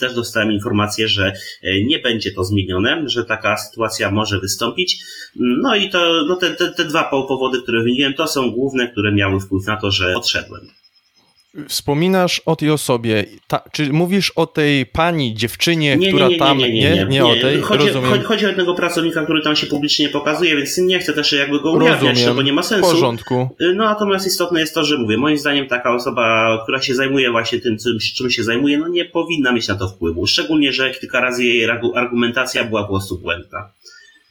też 0.00 0.14
dostałem 0.14 0.52
informację, 0.52 1.08
że 1.08 1.32
e, 1.62 1.84
nie 1.84 1.98
będzie 1.98 2.32
to 2.32 2.44
zmienione, 2.44 3.02
że 3.06 3.24
taka 3.24 3.56
sytuacja 3.56 4.10
może 4.10 4.40
wystąpić. 4.40 5.02
No 5.36 5.74
i 5.76 5.90
to, 5.90 6.24
no 6.28 6.36
te, 6.36 6.50
te, 6.50 6.68
te 6.68 6.84
dwa 6.84 7.04
powody, 7.04 7.62
które 7.62 7.82
wymieniłem, 7.82 8.14
to 8.14 8.26
są 8.26 8.50
główne, 8.50 8.88
które 8.88 9.12
miały 9.12 9.40
wpływ 9.40 9.66
na 9.66 9.76
to, 9.76 9.90
że 9.90 10.16
odszedłem. 10.16 10.79
Wspominasz 11.68 12.42
o 12.46 12.56
tej 12.56 12.70
osobie, 12.70 13.24
Ta, 13.46 13.62
czy 13.72 13.92
mówisz 13.92 14.30
o 14.30 14.46
tej 14.46 14.86
pani, 14.86 15.34
dziewczynie, 15.34 15.96
nie, 15.96 16.08
która 16.08 16.26
nie, 16.26 16.32
nie, 16.32 16.38
tam... 16.38 16.58
Nie, 16.58 16.72
nie, 16.72 16.90
nie, 16.90 17.04
nie, 17.04 17.24
o 17.24 17.36
tej? 17.36 17.60
Chodzi, 17.60 17.86
Rozumiem. 17.86 18.22
chodzi 18.22 18.44
o 18.44 18.48
jednego 18.48 18.74
pracownika, 18.74 19.24
który 19.24 19.42
tam 19.42 19.56
się 19.56 19.66
publicznie 19.66 20.08
pokazuje, 20.08 20.56
więc 20.56 20.78
nie 20.78 20.98
chcę 20.98 21.12
też 21.12 21.32
jakby 21.32 21.60
go 21.60 21.72
ujawniać, 21.72 22.24
bo 22.36 22.42
nie 22.42 22.52
ma 22.52 22.62
sensu. 22.62 22.88
w 22.88 22.92
porządku. 22.92 23.48
Y, 23.60 23.74
no 23.74 23.84
natomiast 23.84 24.26
istotne 24.26 24.60
jest 24.60 24.74
to, 24.74 24.84
że 24.84 24.98
mówię, 24.98 25.18
moim 25.18 25.38
zdaniem 25.38 25.66
taka 25.68 25.94
osoba, 25.94 26.58
która 26.62 26.82
się 26.82 26.94
zajmuje 26.94 27.30
właśnie 27.30 27.60
tym, 27.60 27.78
czym, 27.78 27.98
czym 28.16 28.30
się 28.30 28.42
zajmuje, 28.42 28.78
no 28.78 28.88
nie 28.88 29.04
powinna 29.04 29.52
mieć 29.52 29.68
na 29.68 29.74
to 29.74 29.88
wpływu. 29.88 30.26
Szczególnie, 30.26 30.72
że 30.72 30.94
kilka 30.94 31.20
razy 31.20 31.44
jej 31.44 31.70
argumentacja 31.94 32.64
była 32.64 32.82
po 32.82 32.88
prostu 32.88 33.18
błędna. 33.18 33.68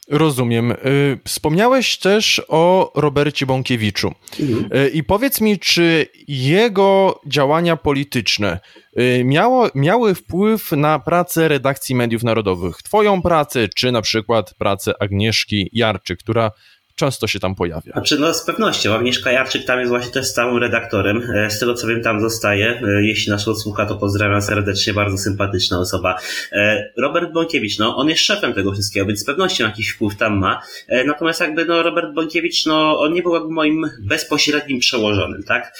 Rozumiem. 0.09 0.71
Y, 0.71 1.19
wspomniałeś 1.25 1.97
też 1.97 2.41
o 2.47 2.91
Robercie 2.95 3.45
Bąkiewiczu. 3.45 4.13
Mhm. 4.39 4.69
Y, 4.85 4.89
I 4.89 5.03
powiedz 5.03 5.41
mi, 5.41 5.59
czy 5.59 6.07
jego 6.27 7.21
działania 7.27 7.75
polityczne 7.75 8.59
y, 8.99 9.23
miało, 9.25 9.69
miały 9.75 10.15
wpływ 10.15 10.71
na 10.71 10.99
pracę 10.99 11.47
redakcji 11.47 11.95
mediów 11.95 12.23
narodowych? 12.23 12.77
Twoją 12.77 13.21
pracę, 13.21 13.67
czy 13.75 13.91
na 13.91 14.01
przykład 14.01 14.53
pracę 14.53 14.93
Agnieszki 14.99 15.69
Jarczy, 15.73 16.17
która 16.17 16.51
często 16.99 17.27
się 17.27 17.39
tam 17.39 17.55
pojawia? 17.55 17.91
Znaczy, 17.93 18.19
no 18.19 18.33
z 18.33 18.45
pewnością. 18.45 18.95
Agnieszka 18.95 19.31
Jarczyk 19.31 19.65
tam 19.65 19.79
jest 19.79 19.89
właśnie 19.89 20.11
też 20.11 20.27
stałym 20.27 20.57
redaktorem. 20.57 21.31
E, 21.35 21.51
z 21.51 21.59
tego 21.59 21.73
co 21.73 21.87
wiem, 21.87 22.01
tam 22.01 22.21
zostaje. 22.21 22.81
E, 22.87 23.03
jeśli 23.03 23.31
nas 23.31 23.47
odsłucha, 23.47 23.85
to 23.85 23.95
pozdrawiam 23.95 24.41
serdecznie, 24.41 24.93
bardzo 24.93 25.17
sympatyczna 25.17 25.79
osoba. 25.79 26.15
E, 26.51 26.91
Robert 26.97 27.31
Bąkiewicz, 27.31 27.79
no 27.79 27.95
on 27.95 28.09
jest 28.09 28.21
szefem 28.21 28.53
tego 28.53 28.73
wszystkiego, 28.73 29.05
więc 29.05 29.19
z 29.19 29.25
pewnością 29.25 29.65
jakiś 29.65 29.89
wpływ 29.89 30.17
tam 30.17 30.37
ma. 30.37 30.61
Natomiast 31.05 31.39
jakby 31.39 31.65
no 31.65 31.83
Robert 31.83 32.13
Bąkiewicz, 32.13 32.65
no 32.65 32.99
on 32.99 33.13
nie 33.13 33.21
był 33.21 33.33
jakby 33.33 33.51
moim 33.51 33.89
bezpośrednim 34.01 34.79
przełożonym, 34.79 35.43
tak? 35.43 35.77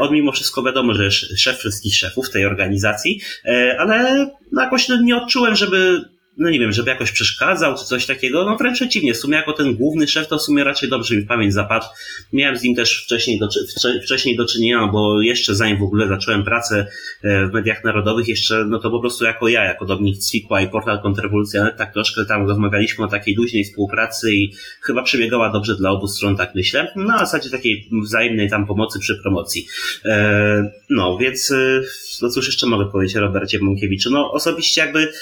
On 0.00 0.12
mimo 0.12 0.32
wszystko 0.32 0.62
wiadomo, 0.62 0.94
że 0.94 1.04
jest 1.04 1.38
szef 1.38 1.58
wszystkich 1.58 1.94
szefów 1.94 2.30
tej 2.30 2.46
organizacji, 2.46 3.20
ale 3.78 4.26
no 4.52 4.62
jakoś 4.62 4.88
nie 4.88 5.16
odczułem, 5.16 5.56
żeby 5.56 6.04
no 6.36 6.50
nie 6.50 6.58
wiem, 6.58 6.72
żeby 6.72 6.90
jakoś 6.90 7.12
przeszkadzał 7.12 7.78
czy 7.78 7.84
coś 7.84 8.06
takiego. 8.06 8.44
No 8.44 8.56
wręcz 8.56 8.76
przeciwnie, 8.76 9.14
w 9.14 9.16
sumie 9.16 9.36
jako 9.36 9.52
ten 9.52 9.74
główny 9.74 10.08
szef 10.08 10.28
to 10.28 10.38
w 10.38 10.42
sumie 10.42 10.64
raczej 10.64 10.88
dobrze 10.88 11.16
mi 11.16 11.22
pamięć 11.22 11.54
zapadł. 11.54 11.86
Miałem 12.32 12.56
z 12.56 12.62
nim 12.62 12.74
też 12.74 13.04
wcześniej 13.04 13.38
do, 13.38 13.48
wcześniej 14.04 14.36
do 14.36 14.46
czynienia, 14.46 14.86
bo 14.86 15.22
jeszcze 15.22 15.54
zanim 15.54 15.78
w 15.78 15.82
ogóle 15.82 16.08
zacząłem 16.08 16.44
pracę 16.44 16.86
e, 17.22 17.46
w 17.46 17.52
mediach 17.52 17.84
narodowych, 17.84 18.28
jeszcze 18.28 18.64
no 18.64 18.78
to 18.78 18.90
po 18.90 19.00
prostu 19.00 19.24
jako 19.24 19.48
ja, 19.48 19.64
jako 19.64 19.84
Dominik 19.84 20.18
Cwikła 20.18 20.60
i 20.60 20.68
portal 20.68 21.02
Kontrrewolucja, 21.02 21.70
tak 21.70 21.92
troszkę 21.92 22.24
tam 22.24 22.48
rozmawialiśmy 22.48 23.04
o 23.04 23.08
takiej 23.08 23.34
luźnej 23.34 23.64
współpracy 23.64 24.34
i 24.34 24.52
chyba 24.82 25.02
przebiegała 25.02 25.52
dobrze 25.52 25.76
dla 25.76 25.90
obu 25.90 26.08
stron, 26.08 26.36
tak 26.36 26.54
myślę. 26.54 26.92
No 26.96 27.04
na 27.04 27.18
zasadzie 27.18 27.50
takiej 27.50 27.88
wzajemnej 28.02 28.50
tam 28.50 28.66
pomocy 28.66 28.98
przy 28.98 29.16
promocji. 29.22 29.66
E, 30.04 30.70
no 30.90 31.18
więc, 31.18 31.50
e, 31.50 31.82
no 32.22 32.28
cóż 32.28 32.46
jeszcze 32.46 32.66
mogę 32.66 32.86
powiedzieć 32.92 33.16
o 33.16 33.20
Robercie 33.20 33.58
Bąkiewiczu? 33.58 34.10
No 34.10 34.32
osobiście 34.32 34.80
jakby 34.80 35.12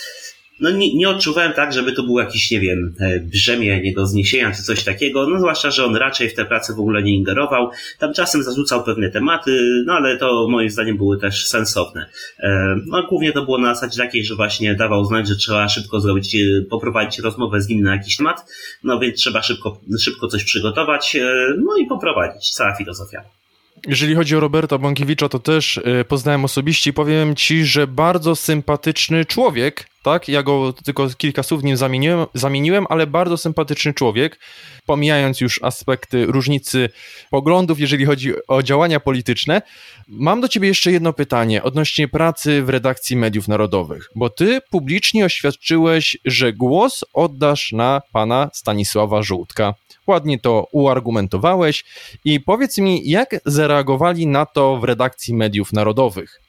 no 0.60 0.70
nie, 0.70 0.94
nie 0.94 1.08
odczuwałem 1.08 1.52
tak, 1.52 1.72
żeby 1.72 1.92
to 1.92 2.02
był 2.02 2.18
jakiś, 2.18 2.50
nie 2.50 2.60
wiem, 2.60 2.94
e, 3.00 3.20
brzemię 3.20 3.94
do 3.94 4.06
zniesienia 4.06 4.52
czy 4.52 4.62
coś 4.62 4.84
takiego, 4.84 5.28
no 5.28 5.38
zwłaszcza, 5.38 5.70
że 5.70 5.84
on 5.84 5.96
raczej 5.96 6.28
w 6.28 6.34
tę 6.34 6.44
pracę 6.44 6.74
w 6.74 6.80
ogóle 6.80 7.02
nie 7.02 7.14
ingerował. 7.14 7.70
Tam 7.98 8.14
czasem 8.14 8.42
zarzucał 8.42 8.84
pewne 8.84 9.10
tematy, 9.10 9.82
no 9.86 9.92
ale 9.92 10.18
to 10.18 10.48
moim 10.48 10.70
zdaniem 10.70 10.96
były 10.96 11.20
też 11.20 11.46
sensowne. 11.46 12.06
E, 12.40 12.76
no 12.86 13.06
głównie 13.08 13.32
to 13.32 13.44
było 13.44 13.58
na 13.58 13.74
zasadzie 13.74 13.98
takiej, 13.98 14.24
że 14.24 14.34
właśnie 14.34 14.74
dawał 14.74 15.04
znać, 15.04 15.28
że 15.28 15.36
trzeba 15.36 15.68
szybko 15.68 16.00
zrobić, 16.00 16.36
e, 16.36 16.38
poprowadzić 16.70 17.18
rozmowę 17.18 17.60
z 17.60 17.68
nim 17.68 17.82
na 17.82 17.92
jakiś 17.92 18.16
temat, 18.16 18.44
no 18.84 18.98
więc 18.98 19.16
trzeba 19.16 19.42
szybko, 19.42 19.80
szybko 20.00 20.28
coś 20.28 20.44
przygotować, 20.44 21.16
no 21.58 21.76
i 21.76 21.86
poprowadzić. 21.86 22.50
Cała 22.50 22.74
filozofia. 22.74 23.43
Jeżeli 23.86 24.14
chodzi 24.14 24.36
o 24.36 24.40
Roberta 24.40 24.78
Bąkiewicza, 24.78 25.28
to 25.28 25.38
też 25.38 25.80
poznałem 26.08 26.44
osobiście 26.44 26.90
i 26.90 26.92
powiem 26.92 27.36
ci, 27.36 27.64
że 27.64 27.86
bardzo 27.86 28.36
sympatyczny 28.36 29.24
człowiek, 29.24 29.88
tak? 30.02 30.28
Ja 30.28 30.42
go 30.42 30.72
tylko 30.72 31.08
kilka 31.18 31.42
słów 31.42 31.62
nim 31.62 31.76
zamieniłem, 31.76 32.26
zamieniłem, 32.34 32.86
ale 32.88 33.06
bardzo 33.06 33.36
sympatyczny 33.36 33.94
człowiek, 33.94 34.38
pomijając 34.86 35.40
już 35.40 35.62
aspekty 35.62 36.26
różnicy 36.26 36.88
poglądów, 37.30 37.80
jeżeli 37.80 38.04
chodzi 38.04 38.32
o 38.48 38.62
działania 38.62 39.00
polityczne. 39.00 39.62
Mam 40.08 40.40
do 40.40 40.48
ciebie 40.48 40.68
jeszcze 40.68 40.92
jedno 40.92 41.12
pytanie 41.12 41.62
odnośnie 41.62 42.08
pracy 42.08 42.62
w 42.62 42.68
redakcji 42.68 43.16
mediów 43.16 43.48
narodowych, 43.48 44.08
bo 44.14 44.30
ty 44.30 44.60
publicznie 44.70 45.24
oświadczyłeś, 45.24 46.16
że 46.24 46.52
głos 46.52 47.04
oddasz 47.12 47.72
na 47.72 48.02
pana 48.12 48.50
Stanisława 48.52 49.22
Żółtka. 49.22 49.74
Ładnie 50.06 50.38
to 50.38 50.66
uargumentowałeś 50.72 51.84
i 52.24 52.40
powiedz 52.40 52.78
mi, 52.78 53.10
jak 53.10 53.40
zareagowali 53.44 54.26
na 54.26 54.46
to 54.46 54.76
w 54.76 54.84
redakcji 54.84 55.34
mediów 55.34 55.72
narodowych? 55.72 56.40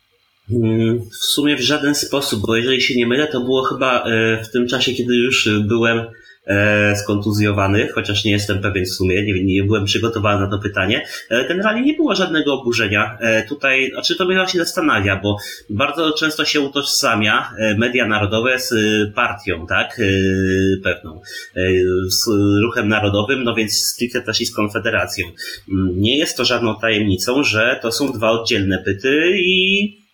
Mm, 0.51 1.01
w 1.09 1.15
sumie 1.15 1.55
w 1.55 1.61
żaden 1.61 1.95
sposób, 1.95 2.41
bo 2.47 2.55
jeżeli 2.55 2.81
się 2.81 2.95
nie 2.95 3.07
mylę, 3.07 3.27
to 3.27 3.39
było 3.39 3.63
chyba 3.63 4.03
e, 4.03 4.43
w 4.43 4.51
tym 4.51 4.67
czasie, 4.67 4.93
kiedy 4.93 5.15
już 5.15 5.49
byłem 5.67 6.05
e, 6.45 6.95
skontuzjowany, 6.95 7.87
chociaż 7.87 8.25
nie 8.25 8.31
jestem 8.31 8.61
pewien 8.61 8.85
w 8.85 8.89
sumie, 8.89 9.23
nie, 9.23 9.43
nie 9.43 9.63
byłem 9.63 9.85
przygotowany 9.85 10.41
na 10.41 10.51
to 10.51 10.59
pytanie. 10.59 11.05
E, 11.29 11.47
generalnie 11.47 11.81
nie 11.81 11.93
było 11.93 12.15
żadnego 12.15 12.53
oburzenia. 12.53 13.17
Tutaj, 13.49 13.91
znaczy 13.93 14.15
to 14.15 14.25
mnie 14.25 14.35
właśnie 14.35 14.59
zastanawia, 14.59 15.19
bo 15.23 15.37
bardzo 15.69 16.11
często 16.11 16.45
się 16.45 16.61
utożsamia 16.61 17.51
media 17.77 18.07
narodowe 18.07 18.59
z 18.59 18.73
partią, 19.13 19.67
tak, 19.67 20.01
pewną, 20.83 21.21
z 22.09 22.25
ruchem 22.63 22.87
narodowym, 22.87 23.43
no 23.43 23.55
więc 23.55 23.73
stricte 23.73 24.21
też 24.21 24.41
i 24.41 24.45
z 24.45 24.55
konfederacją. 24.55 25.27
Mm, 25.71 26.01
nie 26.01 26.17
jest 26.17 26.37
to 26.37 26.45
żadną 26.45 26.75
tajemnicą, 26.79 27.43
że 27.43 27.79
to 27.81 27.91
są 27.91 28.11
dwa 28.11 28.31
oddzielne 28.31 28.83
byty 28.85 29.37
i 29.37 30.04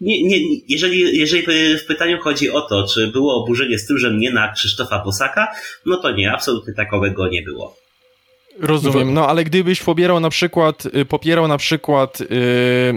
nie, 0.00 0.22
nie, 0.22 0.38
jeżeli, 0.68 1.18
jeżeli 1.18 1.42
w 1.78 1.84
pytaniu 1.86 2.18
chodzi 2.18 2.50
o 2.50 2.60
to, 2.60 2.86
czy 2.86 3.06
było 3.06 3.44
oburzenie 3.44 3.78
z 3.78 3.86
tym, 3.86 3.98
że 3.98 4.14
nie 4.14 4.30
na 4.30 4.52
Krzysztofa 4.52 5.04
Bosaka, 5.04 5.48
no 5.86 5.96
to 5.96 6.10
nie, 6.10 6.32
absolutnie 6.32 6.74
takowego 6.74 7.28
nie 7.28 7.42
było. 7.42 7.80
Rozumiem, 8.58 9.14
no 9.14 9.28
ale 9.28 9.44
gdybyś 9.44 9.82
pobierał 9.82 10.20
na 10.20 10.30
przykład, 10.30 10.86
y, 10.86 11.04
popierał 11.04 11.48
na 11.48 11.58
przykład, 11.58 12.20
yy, 12.20 12.28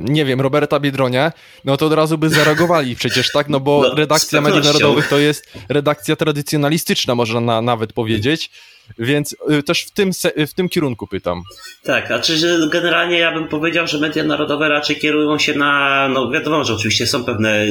nie 0.04 0.26
wiem, 0.26 0.42
Roberta 0.42 0.80
Biedronia, 0.80 1.32
no 1.66 1.78
to 1.78 1.86
od 1.86 1.94
razu 1.94 2.18
by 2.18 2.30
zareagowali 2.30 2.96
przecież, 3.02 3.32
tak? 3.32 3.50
No 3.50 3.60
bo 3.60 3.82
no, 3.82 3.96
redakcja 3.96 4.42
mediów 4.42 4.66
narodowych 4.66 5.08
to 5.08 5.20
jest 5.20 5.54
redakcja 5.70 6.16
tradycjonalistyczna, 6.16 7.16
można 7.16 7.40
na, 7.40 7.62
nawet 7.62 7.94
powiedzieć. 7.94 8.52
Więc 9.00 9.36
y, 9.52 9.64
też 9.64 9.84
w 9.84 9.92
tym, 9.92 10.12
w 10.48 10.54
tym 10.54 10.70
kierunku 10.70 11.08
pytam. 11.08 11.42
Tak, 11.84 12.12
a 12.12 12.20
czy 12.20 12.34
generalnie 12.72 13.18
ja 13.18 13.32
bym 13.32 13.48
powiedział, 13.48 13.88
że 13.88 14.00
media 14.00 14.24
narodowe 14.24 14.70
raczej 14.70 14.96
kierują 14.96 15.40
się 15.40 15.54
na, 15.54 16.08
no 16.14 16.32
wiadomo, 16.32 16.64
że 16.64 16.74
oczywiście 16.74 17.08
są 17.08 17.24
pewne 17.24 17.68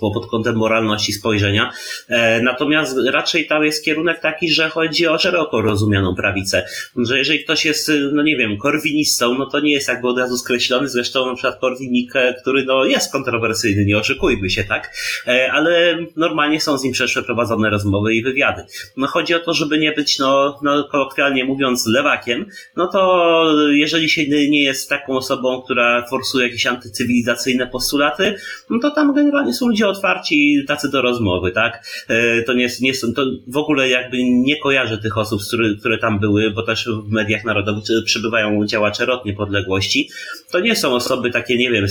pod 0.00 0.30
kątem 0.30 0.56
moralności 0.56 1.12
spojrzenia, 1.12 1.72
e, 2.08 2.42
natomiast 2.42 2.96
raczej 3.10 3.46
tam 3.46 3.64
jest 3.64 3.84
kierunek 3.84 4.20
taki, 4.20 4.50
że 4.50 4.68
chodzi 4.68 5.06
o 5.06 5.18
szeroko 5.18 5.62
rozumianą 5.62 6.14
prawicę. 6.14 6.66
Że 6.96 7.18
jeżeli 7.18 7.44
ktoś 7.44 7.64
jest, 7.64 7.92
no 8.12 8.22
nie 8.22 8.36
wiem, 8.36 8.58
korwinistą, 8.58 9.34
no 9.34 9.46
to 9.46 9.60
nie 9.60 9.72
jest 9.72 9.88
jakby 9.88 10.08
od 10.08 10.18
razu 10.18 10.36
skreślony, 10.36 10.88
zresztą 10.88 11.26
na 11.26 11.34
przykład 11.34 11.60
korwinik, 11.60 12.12
który 12.40 12.64
no 12.64 12.84
jest 12.84 13.12
kontrowersyjny, 13.12 13.84
nie 13.84 13.98
oszukujmy 13.98 14.50
się, 14.50 14.64
tak? 14.64 14.96
E, 15.26 15.52
ale 15.52 15.98
normalnie 16.16 16.60
są 16.60 16.78
z 16.78 16.84
nim 16.84 16.92
przeprowadzone 16.92 17.70
rozmowy 17.70 18.14
i 18.14 18.22
wywiady. 18.22 18.62
No 18.96 19.06
chodzi 19.06 19.34
o 19.34 19.40
to, 19.40 19.54
żeby 19.54 19.78
nie 19.78 19.92
być, 19.92 20.18
no 20.18 20.47
no, 20.62 20.84
kolokwialnie 20.84 21.44
mówiąc, 21.44 21.86
lewakiem, 21.86 22.46
no 22.76 22.86
to 22.86 23.44
jeżeli 23.70 24.08
się 24.08 24.28
nie 24.28 24.62
jest 24.62 24.88
taką 24.88 25.16
osobą, 25.16 25.62
która 25.62 26.06
forsuje 26.10 26.46
jakieś 26.46 26.66
antycywilizacyjne 26.66 27.66
postulaty, 27.66 28.34
no 28.70 28.78
to 28.82 28.90
tam 28.90 29.14
generalnie 29.14 29.54
są 29.54 29.68
ludzie 29.68 29.88
otwarci 29.88 30.64
tacy 30.66 30.90
do 30.90 31.02
rozmowy, 31.02 31.52
tak? 31.52 31.86
E, 32.08 32.42
to 32.42 32.52
nie, 32.52 32.68
nie 32.80 32.94
są, 32.94 33.12
to 33.14 33.22
w 33.46 33.56
ogóle 33.56 33.88
jakby 33.88 34.18
nie 34.24 34.60
kojarzę 34.60 34.98
tych 34.98 35.18
osób, 35.18 35.42
które, 35.48 35.74
które 35.80 35.98
tam 35.98 36.20
były, 36.20 36.50
bo 36.50 36.62
też 36.62 36.88
w 36.88 37.10
mediach 37.10 37.44
narodowych 37.44 37.84
przybywają 38.04 38.66
działacze 38.66 39.06
rot 39.06 39.24
niepodległości. 39.24 40.10
To 40.50 40.60
nie 40.60 40.76
są 40.76 40.94
osoby 40.94 41.30
takie, 41.30 41.56
nie 41.56 41.70
wiem, 41.70 41.86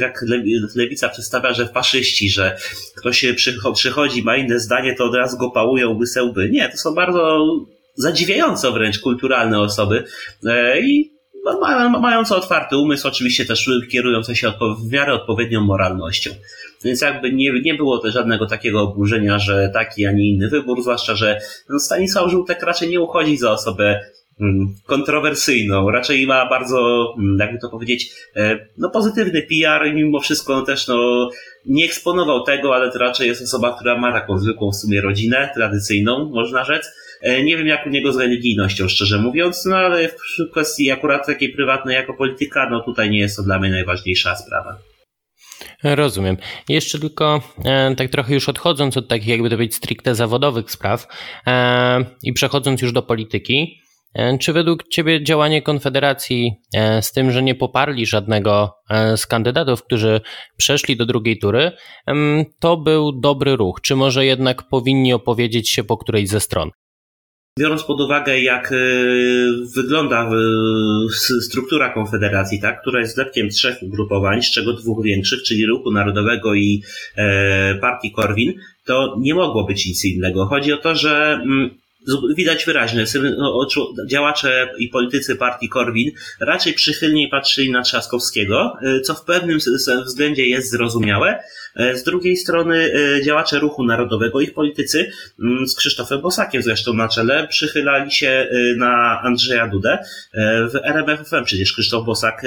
jak 0.00 0.24
lewica 0.74 1.08
przedstawia, 1.08 1.52
że 1.52 1.68
faszyści, 1.68 2.30
że 2.30 2.56
ktoś 2.96 3.24
przychodzi, 3.74 4.22
ma 4.22 4.36
inne 4.36 4.60
zdanie, 4.60 4.94
to 4.94 5.04
od 5.04 5.14
razu 5.14 5.38
go 5.38 5.50
pałują 5.50 5.98
łysełby. 5.98 6.50
Nie, 6.50 6.68
to 6.68 6.76
są 6.76 6.94
bardzo 6.94 7.46
zadziwiająco 7.94 8.72
wręcz 8.72 9.00
kulturalne 9.00 9.60
osoby 9.60 10.04
e, 10.46 10.80
i 10.80 11.12
mające 12.00 12.36
otwarty 12.36 12.76
umysł, 12.76 13.08
oczywiście 13.08 13.44
też 13.44 13.70
kierujące 13.92 14.36
się 14.36 14.52
w 14.88 14.92
miarę 14.92 15.14
odpowiednią 15.14 15.60
moralnością. 15.60 16.30
Więc 16.84 17.00
jakby 17.00 17.32
nie, 17.32 17.60
nie 17.60 17.74
było 17.74 17.98
też 17.98 18.14
żadnego 18.14 18.46
takiego 18.46 18.80
oburzenia, 18.80 19.38
że 19.38 19.70
taki, 19.74 20.06
a 20.06 20.12
nie 20.12 20.28
inny 20.28 20.48
wybór, 20.48 20.82
zwłaszcza, 20.82 21.14
że 21.14 21.40
no 21.68 21.78
Stanisław 21.78 22.30
Żółtek 22.30 22.62
raczej 22.62 22.88
nie 22.88 23.00
uchodzi 23.00 23.36
za 23.36 23.52
osobę 23.52 24.00
mm, 24.40 24.74
kontrowersyjną, 24.86 25.90
raczej 25.90 26.26
ma 26.26 26.48
bardzo, 26.48 27.06
mm, 27.18 27.38
jakby 27.38 27.58
to 27.58 27.68
powiedzieć, 27.68 28.12
e, 28.36 28.66
no 28.78 28.90
pozytywny 28.90 29.42
PR 29.42 29.86
i 29.86 29.94
mimo 29.94 30.20
wszystko 30.20 30.56
no, 30.56 30.62
też 30.62 30.88
no, 30.88 31.28
nie 31.66 31.84
eksponował 31.84 32.42
tego, 32.42 32.74
ale 32.74 32.92
to 32.92 32.98
raczej 32.98 33.28
jest 33.28 33.42
osoba, 33.42 33.76
która 33.76 33.98
ma 33.98 34.12
taką 34.12 34.38
zwykłą 34.38 34.70
w 34.70 34.76
sumie 34.76 35.00
rodzinę, 35.00 35.50
tradycyjną, 35.54 36.30
można 36.34 36.64
rzec, 36.64 36.86
nie 37.44 37.56
wiem 37.56 37.66
jak 37.66 37.86
u 37.86 37.90
niego 37.90 38.12
z 38.12 38.16
religijnością, 38.16 38.88
szczerze 38.88 39.18
mówiąc, 39.18 39.64
no 39.66 39.76
ale 39.76 40.08
w 40.08 40.50
kwestii 40.52 40.90
akurat 40.90 41.26
takiej 41.26 41.52
prywatnej 41.52 41.94
jako 41.94 42.14
polityka, 42.14 42.68
no 42.70 42.80
tutaj 42.80 43.10
nie 43.10 43.18
jest 43.18 43.36
to 43.36 43.42
dla 43.42 43.58
mnie 43.58 43.70
najważniejsza 43.70 44.36
sprawa. 44.36 44.78
Rozumiem. 45.84 46.36
Jeszcze 46.68 46.98
tylko 46.98 47.42
e, 47.64 47.94
tak 47.94 48.08
trochę 48.08 48.34
już 48.34 48.48
odchodząc 48.48 48.96
od 48.96 49.08
takich 49.08 49.28
jakby 49.28 49.50
to 49.50 49.56
być 49.56 49.74
stricte 49.74 50.14
zawodowych 50.14 50.70
spraw 50.70 51.06
e, 51.46 52.04
i 52.22 52.32
przechodząc 52.32 52.82
już 52.82 52.92
do 52.92 53.02
polityki, 53.02 53.80
e, 54.14 54.38
czy 54.38 54.52
według 54.52 54.88
Ciebie 54.88 55.24
działanie 55.24 55.62
Konfederacji 55.62 56.52
e, 56.74 57.02
z 57.02 57.12
tym, 57.12 57.30
że 57.30 57.42
nie 57.42 57.54
poparli 57.54 58.06
żadnego 58.06 58.74
e, 58.90 59.16
z 59.16 59.26
kandydatów, 59.26 59.84
którzy 59.84 60.20
przeszli 60.56 60.96
do 60.96 61.06
drugiej 61.06 61.38
tury, 61.38 61.72
to 62.60 62.76
był 62.76 63.12
dobry 63.20 63.56
ruch? 63.56 63.80
Czy 63.80 63.96
może 63.96 64.26
jednak 64.26 64.68
powinni 64.68 65.12
opowiedzieć 65.12 65.70
się 65.70 65.84
po 65.84 65.96
którejś 65.96 66.28
ze 66.28 66.40
stron? 66.40 66.70
Biorąc 67.58 67.84
pod 67.84 68.00
uwagę, 68.00 68.40
jak 68.40 68.72
e, 68.72 68.76
wygląda 69.76 70.24
e, 70.24 70.30
struktura 71.40 71.94
Konfederacji, 71.94 72.60
tak, 72.60 72.80
która 72.80 73.00
jest 73.00 73.14
zlepkiem 73.14 73.48
trzech 73.48 73.82
ugrupowań, 73.82 74.42
z 74.42 74.50
czego 74.50 74.72
dwóch 74.72 75.04
większych, 75.04 75.42
czyli 75.42 75.66
Ruchu 75.66 75.90
Narodowego 75.90 76.54
i 76.54 76.82
e, 77.16 77.74
Partii 77.74 78.12
Korwin, 78.12 78.54
to 78.84 79.16
nie 79.20 79.34
mogło 79.34 79.64
być 79.64 79.86
nic 79.86 80.04
innego. 80.04 80.46
Chodzi 80.46 80.72
o 80.72 80.76
to, 80.76 80.94
że 80.94 81.40
mm, 81.44 81.70
widać 82.36 82.64
wyraźnie, 82.64 83.04
no, 83.38 83.66
działacze 84.08 84.68
i 84.78 84.88
politycy 84.88 85.36
partii 85.36 85.68
Korwin 85.68 86.10
raczej 86.40 86.72
przychylniej 86.72 87.28
patrzyli 87.28 87.70
na 87.70 87.82
Trzaskowskiego, 87.82 88.76
co 89.04 89.14
w 89.14 89.24
pewnym 89.24 89.58
względzie 90.04 90.46
jest 90.46 90.70
zrozumiałe. 90.70 91.38
Z 91.94 92.02
drugiej 92.02 92.36
strony 92.36 92.92
działacze 93.24 93.58
ruchu 93.58 93.84
narodowego, 93.84 94.40
ich 94.40 94.54
politycy, 94.54 95.10
mm, 95.42 95.66
z 95.66 95.76
Krzysztofem 95.76 96.20
Bosakiem 96.20 96.62
zresztą 96.62 96.94
na 96.94 97.08
czele, 97.08 97.48
przychylali 97.48 98.12
się 98.12 98.48
na 98.76 99.20
Andrzeja 99.22 99.68
Dudę. 99.68 99.98
W 100.72 100.76
RMFFM 100.84 101.44
przecież 101.44 101.72
Krzysztof 101.72 102.06
Bosak 102.06 102.42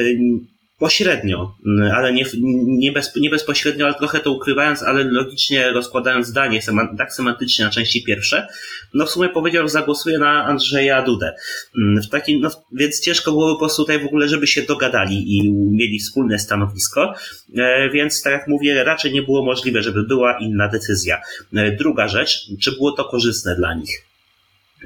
Pośrednio, 0.79 1.55
mm, 1.65 1.91
ale 1.91 2.13
nie, 2.13 2.25
nie, 2.65 2.91
bez, 2.91 3.15
nie 3.15 3.29
bezpośrednio, 3.29 3.85
ale 3.85 3.93
trochę 3.93 4.19
to 4.19 4.31
ukrywając, 4.31 4.83
ale 4.83 5.03
logicznie 5.03 5.71
rozkładając 5.71 6.27
zdanie, 6.27 6.59
tak 6.97 7.13
semantycznie 7.13 7.65
na 7.65 7.71
części 7.71 8.03
pierwsze, 8.03 8.47
no 8.93 9.05
w 9.05 9.09
sumie 9.09 9.29
powiedział, 9.29 9.63
że 9.63 9.69
zagłosuje 9.69 10.19
na 10.19 10.45
Andrzeja 10.45 11.01
Dudę. 11.01 11.33
Mm, 11.77 12.01
w 12.03 12.09
takim, 12.09 12.41
no, 12.41 12.49
więc 12.71 13.01
ciężko 13.01 13.31
byłoby 13.31 13.53
po 13.53 13.59
prostu 13.59 13.83
tutaj 13.83 13.99
w 13.99 14.05
ogóle, 14.05 14.27
żeby 14.27 14.47
się 14.47 14.61
dogadali 14.61 15.37
i 15.37 15.51
mieli 15.51 15.99
wspólne 15.99 16.39
stanowisko, 16.39 17.13
e, 17.57 17.89
więc 17.89 18.21
tak 18.21 18.33
jak 18.33 18.47
mówię, 18.47 18.83
raczej 18.83 19.13
nie 19.13 19.21
było 19.21 19.45
możliwe, 19.45 19.83
żeby 19.83 20.03
była 20.03 20.37
inna 20.39 20.67
decyzja. 20.67 21.21
E, 21.53 21.71
druga 21.71 22.07
rzecz, 22.07 22.39
czy 22.61 22.71
było 22.71 22.91
to 22.91 23.05
korzystne 23.05 23.55
dla 23.55 23.73
nich? 23.73 24.14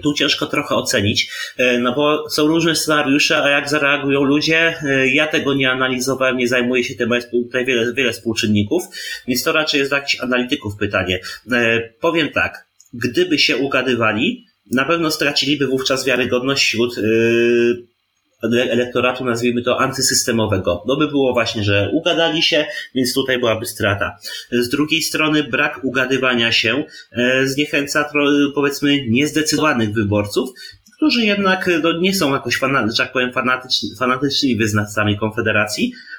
Tu 0.04 0.14
ciężko 0.14 0.46
trochę 0.46 0.76
ocenić, 0.76 1.32
e, 1.58 1.80
no 1.80 1.96
bo 1.96 2.30
są 2.30 2.48
różne 2.48 2.76
scenariusze, 2.76 3.44
a 3.44 3.50
jak 3.50 3.70
zareagują 3.70 4.24
ludzie, 4.24 4.76
e, 4.84 5.08
ja 5.08 5.28
tego 5.28 5.54
nie 5.54 5.72
analizowałem, 5.72 6.38
nie 6.38 6.48
zajmuję 6.48 6.84
się 6.84 6.96
tym, 6.96 7.12
jest 7.12 7.32
tutaj 7.32 7.66
wiele, 7.66 7.94
wiele 7.94 8.14
współczynników, 8.14 8.84
więc 9.28 9.44
to 9.44 9.52
raczej 9.52 9.80
jest 9.80 9.92
dla 9.92 9.98
jakichś 9.98 10.22
analityków 10.22 10.78
pytanie. 10.78 11.20
E, 11.52 11.80
powiem 12.02 12.30
tak, 12.30 12.68
gdyby 12.94 13.40
się 13.40 13.58
ugadywali, 13.58 14.46
na 14.72 14.86
pewno 14.86 15.12
straciliby 15.12 15.68
wówczas 15.68 16.06
wiarygodność 16.06 16.64
wśród 16.64 16.96
elektoratu, 18.44 19.26
nazwijmy 19.26 19.62
to 19.62 19.80
antysystemowego. 19.80 20.84
No 20.88 20.96
by 20.96 21.08
było 21.08 21.34
właśnie, 21.34 21.64
że 21.64 21.90
ugadali 21.94 22.44
się, 22.44 22.66
więc 22.96 23.14
tutaj 23.14 23.40
byłaby 23.40 23.66
strata. 23.66 24.16
Z 24.52 24.70
drugiej 24.70 25.02
strony 25.02 25.44
brak 25.44 25.80
ugadywania 25.84 26.52
się 26.52 26.84
e, 27.12 27.48
zniechęca 27.48 28.12
powiedzmy 28.56 29.08
niezdecydowanych 29.08 29.94
wyborców, 29.94 30.50
którzy 30.98 31.26
jednak 31.26 31.70
no, 31.84 32.00
nie 32.00 32.16
są 32.16 32.34
jakoś, 32.34 32.60
że 32.98 33.04
tak 33.04 33.12
powiem, 33.12 33.34
fanatyczni, 33.34 33.90
fanatycznymi 34.00 34.56
wyznawcami 34.56 35.18
Konfederacji, 35.18 35.94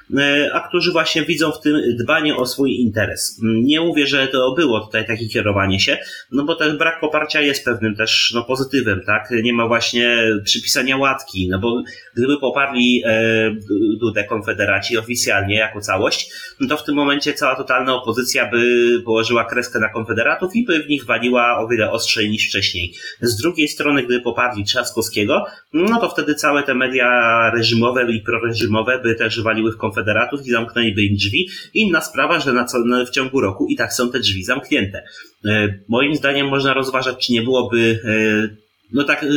a 0.53 0.67
którzy 0.67 0.91
właśnie 0.91 1.21
widzą 1.25 1.51
w 1.51 1.61
tym 1.61 1.81
dbanie 1.99 2.35
o 2.35 2.45
swój 2.45 2.75
interes. 2.75 3.39
Nie 3.43 3.81
mówię, 3.81 4.07
że 4.07 4.27
to 4.27 4.55
było 4.55 4.79
tutaj 4.79 5.07
takie 5.07 5.27
kierowanie 5.27 5.79
się, 5.79 5.97
no 6.31 6.43
bo 6.43 6.55
ten 6.55 6.77
brak 6.77 6.99
poparcia 6.99 7.41
jest 7.41 7.65
pewnym 7.65 7.95
też 7.95 8.31
no, 8.35 8.43
pozytywem, 8.43 9.01
tak? 9.05 9.29
Nie 9.43 9.53
ma 9.53 9.67
właśnie 9.67 10.17
przypisania 10.43 10.97
łatki, 10.97 11.47
no 11.49 11.59
bo 11.59 11.83
gdyby 12.15 12.37
poparli 12.37 13.03
e, 13.05 13.55
Dudę 13.99 14.23
Konfederaci 14.23 14.97
oficjalnie 14.97 15.55
jako 15.55 15.81
całość, 15.81 16.31
no 16.59 16.67
to 16.67 16.77
w 16.77 16.83
tym 16.83 16.95
momencie 16.95 17.33
cała 17.33 17.55
totalna 17.55 17.95
opozycja 17.95 18.51
by 18.51 18.91
położyła 19.05 19.45
kreskę 19.45 19.79
na 19.79 19.89
Konfederatów 19.89 20.55
i 20.55 20.65
by 20.65 20.83
w 20.83 20.89
nich 20.89 21.05
waliła 21.05 21.59
o 21.59 21.67
wiele 21.67 21.91
ostrzej 21.91 22.29
niż 22.29 22.47
wcześniej. 22.47 22.93
Z 23.21 23.41
drugiej 23.41 23.67
strony, 23.67 24.03
gdyby 24.03 24.21
poparli 24.21 24.63
Trzaskowskiego, 24.63 25.45
no 25.73 25.99
to 25.99 26.09
wtedy 26.09 26.35
całe 26.35 26.63
te 26.63 26.73
media 26.73 27.51
reżimowe 27.55 28.11
i 28.11 28.21
proreżimowe 28.21 28.99
by 29.03 29.15
też 29.15 29.41
waliły 29.43 29.71
w 29.71 29.77
Konfederację 29.77 30.00
konfederatów 30.01 30.47
i 30.47 30.51
zamknęliby 30.51 31.03
im 31.03 31.15
drzwi. 31.15 31.49
Inna 31.73 32.01
sprawa, 32.01 32.39
że 32.39 32.53
na 32.53 32.65
co, 32.65 32.77
w 33.07 33.09
ciągu 33.09 33.41
roku 33.41 33.67
i 33.69 33.75
tak 33.75 33.93
są 33.93 34.11
te 34.11 34.19
drzwi 34.19 34.43
zamknięte. 34.43 35.03
E, 35.45 35.79
moim 35.87 36.15
zdaniem 36.15 36.47
można 36.47 36.73
rozważać, 36.73 37.27
czy 37.27 37.33
nie 37.33 37.41
byłoby 37.41 37.99
e, 38.05 38.71
no 38.93 39.03
tak, 39.03 39.23
e, 39.23 39.27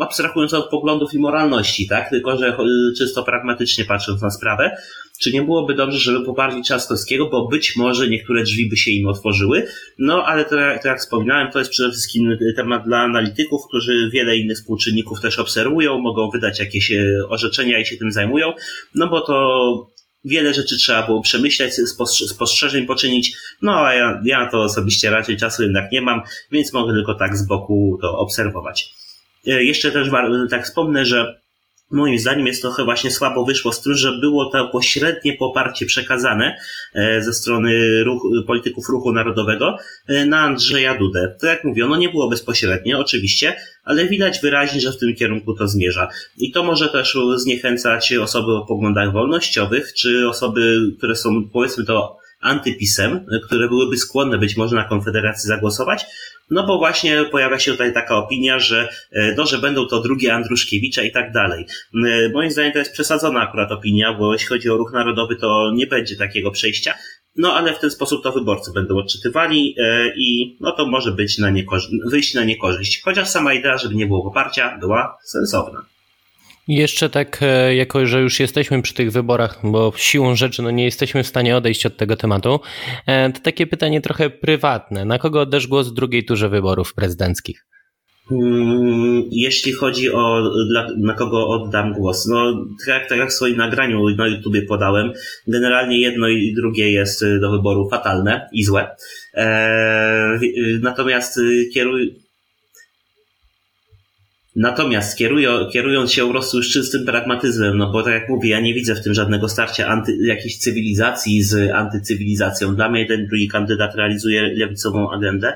abstrahując 0.00 0.54
od 0.54 0.70
poglądów 0.70 1.14
i 1.14 1.18
moralności, 1.18 1.88
tak? 1.88 2.10
Tylko, 2.10 2.36
że 2.36 2.56
czysto 2.98 3.22
pragmatycznie 3.22 3.84
patrząc 3.84 4.22
na 4.22 4.30
sprawę, 4.30 4.76
czy 5.20 5.32
nie 5.32 5.42
byłoby 5.42 5.74
dobrze, 5.74 5.98
żeby 5.98 6.24
poparli 6.24 6.62
Trzaskowskiego, 6.62 7.28
bo 7.30 7.48
być 7.48 7.76
może 7.76 8.08
niektóre 8.08 8.42
drzwi 8.42 8.68
by 8.68 8.76
się 8.76 8.90
im 8.90 9.08
otworzyły. 9.08 9.66
No, 9.98 10.24
ale 10.24 10.44
to, 10.44 10.56
to 10.82 10.88
jak 10.88 10.98
wspominałem, 10.98 11.52
to 11.52 11.58
jest 11.58 11.70
przede 11.70 11.90
wszystkim 11.90 12.38
temat 12.56 12.84
dla 12.84 12.98
analityków, 12.98 13.60
którzy 13.68 14.10
wiele 14.12 14.36
innych 14.36 14.56
współczynników 14.56 15.20
też 15.20 15.38
obserwują, 15.38 15.98
mogą 15.98 16.30
wydać 16.30 16.60
jakieś 16.60 16.92
orzeczenia 17.28 17.78
i 17.78 17.86
się 17.86 17.96
tym 17.96 18.12
zajmują, 18.12 18.52
no 18.94 19.08
bo 19.08 19.20
to 19.20 19.93
wiele 20.24 20.54
rzeczy 20.54 20.76
trzeba 20.76 21.06
było 21.06 21.22
przemyśleć, 21.22 21.74
spostrzeżeń 22.28 22.86
poczynić, 22.86 23.36
no 23.62 23.86
a 23.86 23.94
ja, 23.94 24.20
ja 24.24 24.50
to 24.50 24.62
osobiście 24.62 25.10
raczej 25.10 25.36
czasu 25.36 25.62
jednak 25.62 25.92
nie 25.92 26.00
mam, 26.00 26.22
więc 26.52 26.72
mogę 26.72 26.92
tylko 26.92 27.14
tak 27.14 27.36
z 27.36 27.46
boku 27.46 27.98
to 28.00 28.18
obserwować. 28.18 28.94
E, 29.46 29.64
jeszcze 29.64 29.90
też 29.90 30.08
tak 30.50 30.64
wspomnę, 30.64 31.04
że 31.04 31.40
moim 31.90 32.18
zdaniem 32.18 32.46
jest 32.46 32.62
trochę 32.62 32.84
właśnie 32.84 33.10
słabo 33.10 33.44
wyszło 33.44 33.72
z 33.72 33.82
tym, 33.82 33.94
że 33.94 34.18
było 34.20 34.50
to 34.50 34.68
pośrednie 34.68 35.36
poparcie 35.36 35.86
przekazane 35.86 36.56
e, 36.94 37.22
ze 37.22 37.32
strony 37.32 38.04
ruch, 38.04 38.22
polityków 38.46 38.88
ruchu 38.88 39.12
narodowego 39.12 39.76
e, 40.06 40.26
na 40.26 40.38
Andrzeja 40.38 40.98
Dudę. 40.98 41.36
To 41.40 41.46
jak 41.46 41.64
mówię, 41.64 41.84
ono 41.84 41.96
nie 41.96 42.08
było 42.08 42.28
bezpośrednie, 42.28 42.98
oczywiście, 42.98 43.56
ale 43.84 44.06
widać 44.06 44.40
wyraźnie, 44.40 44.80
że 44.80 44.92
w 44.92 44.98
tym 44.98 45.14
kierunku 45.14 45.54
to 45.54 45.68
zmierza. 45.68 46.08
I 46.38 46.52
to 46.52 46.64
może 46.64 46.88
też 46.88 47.18
zniechęcać 47.36 48.12
osoby 48.12 48.52
o 48.52 48.66
poglądach 48.66 49.12
wolnościowych, 49.12 49.94
czy 49.94 50.28
osoby, 50.28 50.92
które 50.98 51.16
są, 51.16 51.48
powiedzmy 51.52 51.84
to, 51.84 52.24
antypisem, 52.44 53.26
które 53.46 53.68
byłyby 53.68 53.96
skłonne 53.96 54.38
być 54.38 54.56
może 54.56 54.76
na 54.76 54.84
Konfederację 54.84 55.48
zagłosować, 55.48 56.06
no 56.50 56.66
bo 56.66 56.78
właśnie 56.78 57.24
pojawia 57.24 57.58
się 57.58 57.72
tutaj 57.72 57.92
taka 57.92 58.16
opinia, 58.16 58.58
że, 58.58 58.88
e, 59.12 59.34
no, 59.36 59.46
że 59.46 59.58
będą 59.58 59.86
to 59.86 60.00
drugie 60.00 60.34
Andruszkiewicza 60.34 61.02
i 61.02 61.12
tak 61.12 61.32
dalej. 61.32 61.66
E, 62.06 62.28
moim 62.28 62.50
zdaniem 62.50 62.72
to 62.72 62.78
jest 62.78 62.92
przesadzona 62.92 63.40
akurat 63.40 63.72
opinia, 63.72 64.14
bo 64.14 64.32
jeśli 64.32 64.48
chodzi 64.48 64.70
o 64.70 64.76
ruch 64.76 64.92
narodowy, 64.92 65.36
to 65.36 65.72
nie 65.74 65.86
będzie 65.86 66.16
takiego 66.16 66.50
przejścia. 66.50 66.94
No 67.36 67.54
ale 67.54 67.74
w 67.74 67.78
ten 67.78 67.90
sposób 67.90 68.22
to 68.22 68.32
wyborcy 68.32 68.72
będą 68.74 68.98
odczytywali 68.98 69.74
e, 69.78 70.08
i 70.16 70.56
no 70.60 70.72
to 70.72 70.86
może 70.86 71.12
być 71.12 71.38
na 71.38 71.50
niekorzyść, 71.50 71.92
wyjść 72.10 72.34
na 72.34 72.44
niekorzyść. 72.44 73.02
Chociaż 73.04 73.28
sama 73.28 73.54
idea, 73.54 73.78
żeby 73.78 73.94
nie 73.94 74.06
było 74.06 74.24
poparcia, 74.24 74.78
była 74.80 75.18
sensowna. 75.24 75.93
Jeszcze 76.68 77.10
tak, 77.10 77.38
e, 77.42 77.74
jako 77.74 78.06
że 78.06 78.20
już 78.20 78.40
jesteśmy 78.40 78.82
przy 78.82 78.94
tych 78.94 79.12
wyborach, 79.12 79.60
bo 79.64 79.92
siłą 79.96 80.36
rzeczy 80.36 80.62
no 80.62 80.70
nie 80.70 80.84
jesteśmy 80.84 81.22
w 81.22 81.26
stanie 81.26 81.56
odejść 81.56 81.86
od 81.86 81.96
tego 81.96 82.16
tematu, 82.16 82.60
e, 83.06 83.32
to 83.32 83.40
takie 83.40 83.66
pytanie 83.66 84.00
trochę 84.00 84.30
prywatne. 84.30 85.04
Na 85.04 85.18
kogo 85.18 85.40
oddasz 85.40 85.66
głos 85.66 85.88
w 85.88 85.94
drugiej 85.94 86.24
turze 86.24 86.48
wyborów 86.48 86.94
prezydenckich? 86.94 87.66
Mm, 88.30 89.22
jeśli 89.30 89.72
chodzi 89.72 90.10
o 90.12 90.50
dla, 90.70 90.86
na 90.98 91.14
kogo 91.14 91.48
oddam 91.48 91.92
głos, 91.92 92.26
no 92.26 92.66
tak, 92.86 93.08
tak 93.08 93.18
jak 93.18 93.28
w 93.28 93.32
swoim 93.32 93.56
nagraniu 93.56 94.10
na 94.10 94.26
YouTubie 94.26 94.62
podałem, 94.62 95.12
generalnie 95.46 96.00
jedno 96.00 96.28
i 96.28 96.54
drugie 96.54 96.92
jest 96.92 97.24
do 97.40 97.50
wyboru 97.50 97.88
fatalne 97.90 98.48
i 98.52 98.64
złe. 98.64 98.96
Eee, 99.34 100.38
natomiast 100.82 101.40
kieruj, 101.74 102.23
Natomiast 104.56 105.18
kierują, 105.18 105.70
kierując 105.72 106.12
się 106.12 106.22
już 106.54 106.72
czystym 106.72 107.04
pragmatyzmem, 107.04 107.78
no 107.78 107.92
bo 107.92 108.02
tak 108.02 108.12
jak 108.12 108.28
mówię, 108.28 108.50
ja 108.50 108.60
nie 108.60 108.74
widzę 108.74 108.94
w 108.94 109.02
tym 109.02 109.14
żadnego 109.14 109.48
starcia 109.48 109.86
anty, 109.86 110.16
jakiejś 110.22 110.58
cywilizacji 110.58 111.42
z 111.42 111.70
antycywilizacją. 111.70 112.76
Dla 112.76 112.88
mnie 112.88 113.06
ten 113.06 113.26
drugi 113.26 113.48
kandydat 113.48 113.94
realizuje 113.94 114.42
lewicową 114.42 115.10
agendę, 115.10 115.52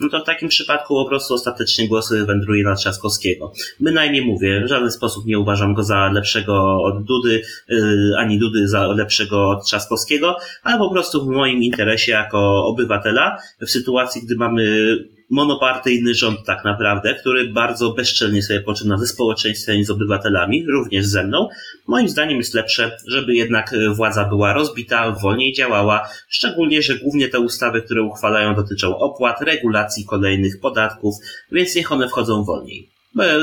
no 0.00 0.08
to 0.08 0.20
w 0.20 0.24
takim 0.24 0.48
przypadku 0.48 0.94
po 0.94 1.08
prostu 1.08 1.34
ostatecznie 1.34 1.88
głos 1.88 2.12
wędruje 2.26 2.64
na 2.64 2.74
Trzaskowskiego. 2.74 3.52
Bynajmniej 3.80 4.24
mówię, 4.24 4.62
w 4.64 4.68
żaden 4.68 4.90
sposób 4.90 5.26
nie 5.26 5.38
uważam 5.38 5.74
go 5.74 5.82
za 5.82 6.10
lepszego 6.12 6.82
od 6.82 7.04
Dudy, 7.04 7.42
yy, 7.68 7.78
ani 8.18 8.38
Dudy 8.38 8.68
za 8.68 8.86
lepszego 8.86 9.50
od 9.50 9.66
Trzaskowskiego, 9.66 10.36
ale 10.62 10.78
po 10.78 10.90
prostu 10.90 11.24
w 11.24 11.28
moim 11.28 11.62
interesie 11.62 12.12
jako 12.12 12.66
obywatela, 12.66 13.38
w 13.60 13.70
sytuacji, 13.70 14.22
gdy 14.26 14.36
mamy 14.36 14.96
monopartyjny 15.32 16.14
rząd 16.14 16.44
tak 16.46 16.64
naprawdę, 16.64 17.14
który 17.14 17.48
bardzo 17.48 17.92
bezczelnie 17.92 18.42
sobie 18.42 18.60
poczyna 18.60 18.98
ze 18.98 19.06
społeczeństwem 19.06 19.76
i 19.76 19.84
z 19.84 19.90
obywatelami, 19.90 20.66
również 20.66 21.06
ze 21.06 21.24
mną. 21.24 21.48
Moim 21.86 22.08
zdaniem 22.08 22.38
jest 22.38 22.54
lepsze, 22.54 22.96
żeby 23.06 23.34
jednak 23.34 23.74
władza 23.94 24.24
była 24.24 24.52
rozbita, 24.52 25.10
wolniej 25.10 25.52
działała, 25.52 26.08
szczególnie, 26.28 26.82
że 26.82 26.98
głównie 26.98 27.28
te 27.28 27.40
ustawy, 27.40 27.82
które 27.82 28.02
uchwalają 28.02 28.54
dotyczą 28.54 28.98
opłat, 28.98 29.40
regulacji 29.40 30.04
kolejnych 30.04 30.60
podatków, 30.60 31.14
więc 31.52 31.74
niech 31.76 31.92
one 31.92 32.08
wchodzą 32.08 32.44
wolniej. 32.44 32.88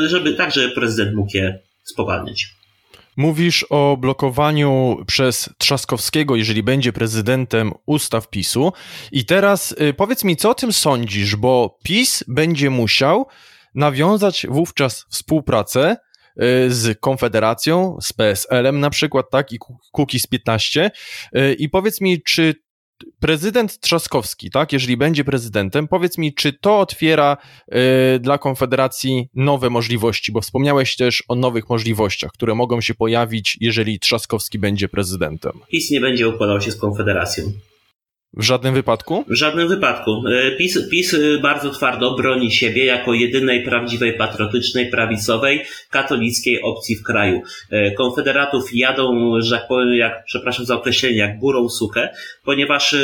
Żeby 0.05 0.33
tak, 0.33 0.53
żeby 0.53 0.69
prezydent 0.75 1.15
mógł 1.15 1.37
je 1.37 1.59
spowalniać. 1.83 2.58
Mówisz 3.19 3.65
o 3.69 3.97
blokowaniu 3.97 4.97
przez 5.07 5.49
Trzaskowskiego, 5.57 6.35
jeżeli 6.35 6.63
będzie 6.63 6.93
prezydentem 6.93 7.71
ustaw 7.85 8.29
PiSu. 8.29 8.73
I 9.11 9.25
teraz 9.25 9.71
y, 9.71 9.93
powiedz 9.93 10.23
mi, 10.23 10.37
co 10.37 10.49
o 10.49 10.55
tym 10.55 10.73
sądzisz, 10.73 11.35
bo 11.35 11.77
PiS 11.83 12.23
będzie 12.27 12.69
musiał 12.69 13.27
nawiązać 13.75 14.47
wówczas 14.49 15.05
współpracę 15.09 15.97
y, 15.97 16.71
z 16.73 16.99
Konfederacją, 16.99 17.97
z 18.01 18.13
PSL-em 18.13 18.79
na 18.79 18.89
przykład, 18.89 19.25
tak, 19.31 19.51
i 19.51 19.59
Kukiz 19.91 20.27
15. 20.27 20.91
Y, 21.35 21.53
I 21.53 21.69
powiedz 21.69 22.01
mi, 22.01 22.23
czy 22.23 22.55
prezydent 23.19 23.79
Trzaskowski, 23.79 24.49
tak, 24.49 24.73
jeżeli 24.73 24.97
będzie 24.97 25.23
prezydentem, 25.23 25.87
powiedz 25.87 26.17
mi, 26.17 26.33
czy 26.33 26.53
to 26.53 26.79
otwiera 26.79 27.37
y, 28.15 28.19
dla 28.19 28.37
Konfederacji 28.37 29.29
nowe 29.35 29.69
możliwości, 29.69 30.31
bo 30.31 30.41
wspomniałeś 30.41 30.95
też 30.95 31.23
o 31.27 31.35
nowych 31.35 31.69
możliwościach, 31.69 32.31
które 32.31 32.55
mogą 32.55 32.81
się 32.81 32.95
pojawić, 32.95 33.57
jeżeli 33.61 33.99
Trzaskowski 33.99 34.59
będzie 34.59 34.89
prezydentem. 34.89 35.51
PiS 35.71 35.91
nie 35.91 36.01
będzie 36.01 36.29
układał 36.29 36.61
się 36.61 36.71
z 36.71 36.75
Konfederacją. 36.75 37.43
W 38.33 38.43
żadnym 38.43 38.73
wypadku? 38.73 39.23
W 39.27 39.33
żadnym 39.33 39.67
wypadku. 39.67 40.23
E, 40.27 40.51
PiS, 40.51 40.89
PiS 40.91 41.13
e, 41.13 41.37
bardzo 41.41 41.69
twardo 41.69 42.15
broni 42.15 42.51
siebie 42.51 42.85
jako 42.85 43.13
jedynej 43.13 43.63
prawdziwej, 43.63 44.17
patriotycznej, 44.17 44.89
prawicowej, 44.89 45.65
katolickiej 45.89 46.61
opcji 46.61 46.95
w 46.95 47.03
kraju. 47.03 47.41
E, 47.69 47.91
konfederatów 47.91 48.69
jadą, 48.73 49.33
że 49.41 49.57
tak 49.57 49.67
powiem, 49.67 49.93
jak, 49.93 50.23
przepraszam 50.25 50.65
za 50.65 50.75
określenie, 50.75 51.17
jak 51.17 51.39
górą 51.39 51.69
sukę, 51.69 52.09
ponieważ 52.43 52.95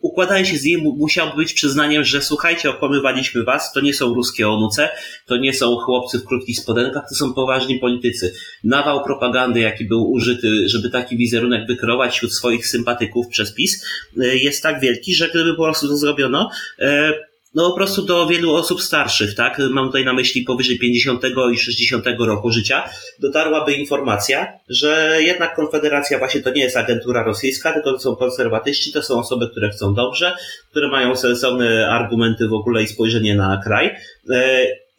układanie 0.00 0.46
się 0.46 0.56
z 0.56 0.64
nim 0.64 0.80
musiał 0.80 1.36
być 1.36 1.52
przyznaniem, 1.52 2.04
że 2.04 2.22
słuchajcie, 2.22 2.70
okłamywaliśmy 2.70 3.44
was, 3.44 3.72
to 3.72 3.80
nie 3.80 3.94
są 3.94 4.14
ruskie 4.14 4.48
onuce, 4.48 4.88
to 5.26 5.36
nie 5.36 5.54
są 5.54 5.76
chłopcy 5.76 6.18
w 6.18 6.24
krótkich 6.24 6.58
spodenkach, 6.58 7.08
to 7.08 7.14
są 7.14 7.34
poważni 7.34 7.78
politycy. 7.78 8.34
Nawał 8.64 9.04
propagandy, 9.04 9.60
jaki 9.60 9.84
był 9.84 10.10
użyty, 10.10 10.68
żeby 10.68 10.90
taki 10.90 11.16
wizerunek 11.16 11.66
wykreować 11.66 12.14
wśród 12.14 12.32
swoich 12.32 12.66
sympatyków 12.66 13.28
przez 13.28 13.54
PiS, 13.54 13.84
e, 14.20 14.36
jest 14.36 14.62
tak 14.62 14.80
wielki, 14.80 15.14
że 15.14 15.28
gdyby 15.28 15.54
po 15.54 15.62
prostu 15.62 15.88
to 15.88 15.96
zrobiono, 15.96 16.50
e, 16.78 17.12
no 17.54 17.70
po 17.70 17.76
prostu 17.76 18.02
do 18.02 18.26
wielu 18.26 18.54
osób 18.54 18.82
starszych, 18.82 19.34
tak? 19.34 19.58
Mam 19.70 19.86
tutaj 19.86 20.04
na 20.04 20.12
myśli 20.12 20.42
powyżej 20.42 20.78
50 20.78 21.22
i 21.52 21.58
60 21.58 22.04
roku 22.18 22.50
życia, 22.50 22.88
dotarłaby 23.18 23.72
informacja, 23.72 24.52
że 24.68 25.18
jednak 25.20 25.56
Konfederacja 25.56 26.18
właśnie 26.18 26.40
to 26.40 26.50
nie 26.50 26.62
jest 26.62 26.76
agentura 26.76 27.22
rosyjska, 27.22 27.72
tylko 27.72 27.92
to 27.92 27.98
są 27.98 28.16
konserwatyści, 28.16 28.92
to 28.92 29.02
są 29.02 29.18
osoby, 29.18 29.48
które 29.50 29.70
chcą 29.70 29.94
dobrze, 29.94 30.36
które 30.70 30.88
mają 30.88 31.16
sensowne 31.16 31.88
argumenty 31.88 32.48
w 32.48 32.52
ogóle 32.52 32.82
i 32.82 32.86
spojrzenie 32.86 33.36
na 33.36 33.60
kraj. 33.64 33.96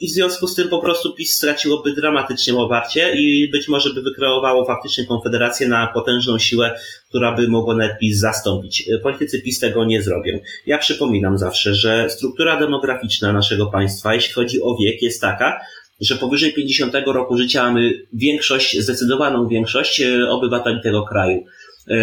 E, 0.02 0.06
i 0.06 0.08
w 0.08 0.12
związku 0.12 0.48
z 0.48 0.56
tym 0.56 0.70
po 0.70 0.80
prostu 0.80 1.14
PiS 1.14 1.36
straciłoby 1.36 1.94
dramatycznie 1.94 2.56
oparcie 2.56 3.16
i 3.16 3.50
być 3.52 3.68
może 3.68 3.94
by 3.94 4.02
wykreowało 4.02 4.66
faktycznie 4.66 5.06
Konfederację 5.06 5.68
na 5.68 5.88
potężną 5.88 6.40
siłę, 6.40 6.80
która 7.10 7.36
by 7.36 7.48
mogła 7.48 7.76
nawet 7.76 8.00
PiS 8.00 8.20
zastąpić. 8.20 8.90
Politycy 9.04 9.42
PiS 9.42 9.60
tego 9.60 9.86
nie 9.86 10.02
zrobią. 10.02 10.40
Ja 10.66 10.78
przypominam 10.78 11.38
zawsze, 11.38 11.76
że 11.76 12.10
struktura 12.10 12.60
demograficzna 12.60 13.34
naszego 13.34 13.66
państwa, 13.66 14.14
jeśli 14.14 14.34
chodzi 14.34 14.62
o 14.62 14.78
wiek, 14.82 15.02
jest 15.02 15.22
taka, 15.22 15.60
że 16.02 16.16
powyżej 16.16 16.54
50 16.54 16.94
roku 17.06 17.38
życia 17.38 17.64
mamy 17.64 17.94
większość, 18.14 18.80
zdecydowaną 18.80 19.48
większość 19.48 20.02
e, 20.02 20.30
obywateli 20.30 20.82
tego 20.82 21.04
kraju. 21.04 21.44
E, 21.89 21.95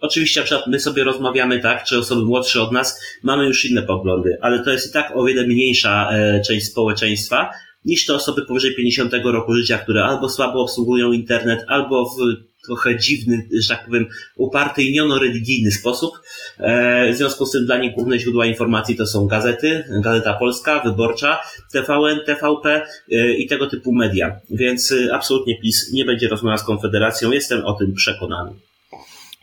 oczywiście, 0.00 0.44
my 0.66 0.80
sobie 0.80 1.04
rozmawiamy 1.04 1.60
tak, 1.60 1.84
czy 1.84 1.98
osoby 1.98 2.24
młodsze 2.24 2.62
od 2.62 2.72
nas 2.72 3.00
mamy 3.22 3.44
już 3.44 3.64
inne 3.64 3.82
poglądy, 3.82 4.38
ale 4.40 4.64
to 4.64 4.70
jest 4.70 4.90
i 4.90 4.92
tak 4.92 5.12
o 5.16 5.24
wiele 5.24 5.46
mniejsza 5.46 6.10
e, 6.12 6.40
część 6.46 6.66
społeczeństwa 6.66 7.50
niż 7.84 8.06
te 8.06 8.14
osoby 8.14 8.46
powyżej 8.46 8.74
50 8.74 9.12
roku 9.24 9.54
życia, 9.54 9.78
które 9.78 10.04
albo 10.04 10.28
słabo 10.28 10.62
obsługują 10.62 11.12
internet, 11.12 11.64
albo 11.68 12.04
w 12.04 12.16
trochę 12.66 12.98
dziwny, 12.98 13.48
że 13.60 13.68
tak 13.68 13.86
powiem, 13.86 14.06
uparty 14.36 14.82
i 14.82 14.92
niono-religijny 14.92 15.70
sposób. 15.72 16.12
E, 16.58 17.12
w 17.12 17.16
związku 17.16 17.46
z 17.46 17.50
tym 17.50 17.66
dla 17.66 17.78
nich 17.78 17.94
główne 17.94 18.18
źródła 18.18 18.46
informacji 18.46 18.96
to 18.96 19.06
są 19.06 19.26
gazety, 19.26 19.84
Gazeta 20.02 20.34
Polska, 20.34 20.80
Wyborcza, 20.84 21.40
TVN, 21.72 22.20
TVP 22.26 22.86
i 23.38 23.46
tego 23.46 23.66
typu 23.66 23.92
media. 23.92 24.40
Więc 24.50 24.94
absolutnie 25.12 25.60
PiS 25.60 25.92
nie 25.92 26.04
będzie 26.04 26.28
rozmawiał 26.28 26.58
z 26.58 26.64
Konfederacją, 26.64 27.32
jestem 27.32 27.64
o 27.64 27.72
tym 27.72 27.94
przekonany. 27.94 28.50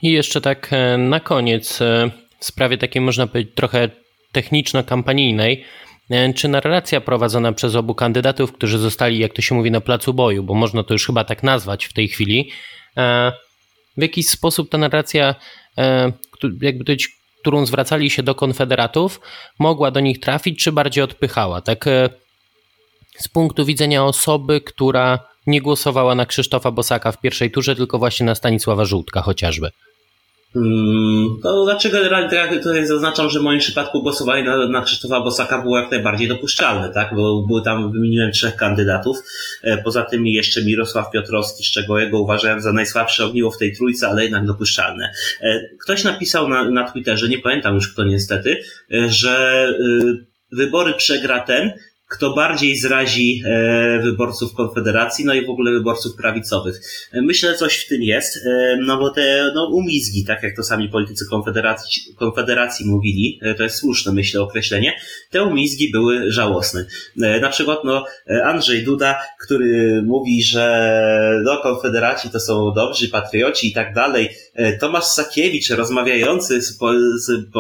I 0.02 0.12
jeszcze 0.12 0.42
tak 0.42 0.74
e, 0.74 0.98
na 0.98 1.20
koniec, 1.20 1.82
e, 1.82 2.12
w 2.40 2.46
sprawie 2.46 2.78
takiej 2.78 3.02
można 3.02 3.28
powiedzieć 3.28 3.56
trochę 3.56 3.90
techniczno-kampanijnej, 4.32 5.64
e, 6.10 6.34
czy 6.34 6.48
narracja 6.48 7.02
prowadzona 7.02 7.54
przez 7.54 7.76
obu 7.76 7.96
kandydatów, 7.96 8.54
którzy 8.54 8.78
zostali, 8.78 9.20
jak 9.20 9.34
to 9.34 9.42
się 9.42 9.56
mówi, 9.56 9.72
na 9.72 9.82
placu 9.82 10.14
boju, 10.14 10.44
bo 10.44 10.54
można 10.54 10.84
to 10.84 10.94
już 10.94 11.06
chyba 11.06 11.24
tak 11.24 11.44
nazwać 11.44 11.86
w 11.86 11.94
tej 11.94 12.08
chwili, 12.08 12.52
w 13.98 14.02
jakiś 14.02 14.30
sposób 14.30 14.70
ta 14.70 14.78
narracja, 14.78 15.36
jakby 16.62 16.86
to 16.86 16.94
którą 17.42 17.66
zwracali 17.66 18.10
się 18.10 18.24
do 18.24 18.36
konfederatów, 18.36 19.22
mogła 19.60 19.92
do 19.92 20.00
nich 20.00 20.20
trafić, 20.20 20.64
czy 20.64 20.72
bardziej 20.72 21.04
odpychała? 21.04 21.62
Tak 21.62 21.86
z 23.18 23.28
punktu 23.28 23.66
widzenia 23.66 24.06
osoby, 24.06 24.62
która 24.62 25.20
nie 25.48 25.62
głosowała 25.62 26.16
na 26.16 26.26
Krzysztofa 26.26 26.72
Bosaka 26.72 27.12
w 27.12 27.22
pierwszej 27.22 27.52
turze, 27.52 27.76
tylko 27.76 28.00
właśnie 28.00 28.26
na 28.26 28.36
Stanisława 28.36 28.86
Żółtka 28.86 29.22
chociażby. 29.22 29.72
Hmm, 30.54 31.40
to 31.44 31.66
znaczy 31.66 31.90
generalnie 31.90 32.38
ja 32.38 32.60
tutaj 32.60 32.88
zaznaczam, 32.88 33.30
że 33.30 33.40
w 33.40 33.44
moim 33.44 33.60
przypadku 33.60 34.02
głosowanie 34.02 34.44
na, 34.44 34.68
na 34.68 34.82
Krzysztofa 34.82 35.22
Bosaka 35.22 35.62
było 35.62 35.80
jak 35.80 35.92
najbardziej 35.92 36.28
dopuszczalne, 36.28 36.90
tak? 36.90 37.16
Bo 37.16 37.46
były 37.48 37.62
tam, 37.62 37.92
wymieniłem 37.92 38.32
trzech 38.32 38.56
kandydatów. 38.56 39.18
E, 39.64 39.78
poza 39.78 40.04
tym 40.04 40.28
jeszcze 40.28 40.64
Mirosław 40.64 41.12
Piotrowski, 41.12 41.64
z 41.64 41.72
czego 41.72 42.00
jego 42.00 42.22
uważałem 42.22 42.62
za 42.62 42.74
najsłabsze 42.74 43.26
ogniwo 43.26 43.52
w 43.52 43.58
tej 43.58 43.76
trójce, 43.76 44.08
ale 44.08 44.24
jednak 44.24 44.46
dopuszczalne. 44.46 45.12
E, 45.42 45.62
ktoś 45.84 46.04
napisał 46.04 46.48
na, 46.48 46.72
na 46.72 46.92
Twitterze, 46.92 47.30
nie 47.30 47.40
pamiętam 47.40 47.76
już 47.76 47.94
kto 47.94 48.04
niestety, 48.04 48.58
e, 48.94 49.10
że 49.10 49.68
wybory 50.52 50.94
przegra 50.94 51.40
ten, 51.40 51.72
kto 52.12 52.34
bardziej 52.34 52.78
zrazi 52.78 53.44
e, 53.46 54.00
wyborców 54.04 54.54
Konfederacji, 54.54 55.26
no 55.26 55.34
i 55.34 55.46
w 55.46 55.50
ogóle 55.50 55.72
wyborców 55.72 56.16
prawicowych. 56.16 56.82
Myślę, 57.14 57.50
że 57.52 57.58
coś 57.58 57.78
w 57.78 57.88
tym 57.88 58.02
jest, 58.02 58.38
e, 58.38 58.78
no 58.82 58.98
bo 58.98 59.10
te 59.10 59.52
no, 59.56 59.70
umizgi, 59.74 60.26
tak 60.26 60.44
jak 60.44 60.56
to 60.56 60.64
sami 60.64 60.90
politycy 60.90 61.26
Konfederacji, 61.30 62.02
Konfederacji 62.16 62.86
mówili, 62.86 63.40
e, 63.42 63.56
to 63.56 63.64
jest 63.64 63.76
słuszne, 63.76 64.14
myślę, 64.14 64.42
określenie, 64.42 64.94
te 65.30 65.44
umizgi 65.44 65.92
były 65.92 66.32
żałosne. 66.32 66.86
Na 67.42 67.50
przykład, 67.50 67.80
no, 67.84 68.06
Andrzej 68.44 68.84
Duda, 68.84 69.20
który 69.46 70.02
mówi, 70.06 70.44
że 70.44 71.42
no, 71.44 71.58
Konfederaci 71.58 72.30
to 72.30 72.40
są 72.40 72.74
dobrzy 72.76 73.10
patrioci 73.10 73.68
i 73.68 73.74
tak 73.74 73.94
dalej, 73.94 74.30
Tomasz 74.80 75.06
Sakiewicz 75.06 75.70
rozmawiający 75.70 76.62
z, 76.62 76.78
po, 76.78 76.94
z 76.94 77.52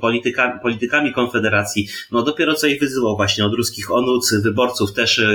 politykami, 0.00 0.60
politykami 0.62 1.12
Konfederacji, 1.12 1.88
no 2.12 2.22
dopiero 2.22 2.54
co 2.54 2.66
ich 2.66 2.80
wyzywał 2.80 3.16
właśnie 3.16 3.44
od 3.44 3.54
ruskich 3.54 3.89
onuc 3.90 4.34
wyborców 4.42 4.92
też 4.92 5.18
y, 5.18 5.26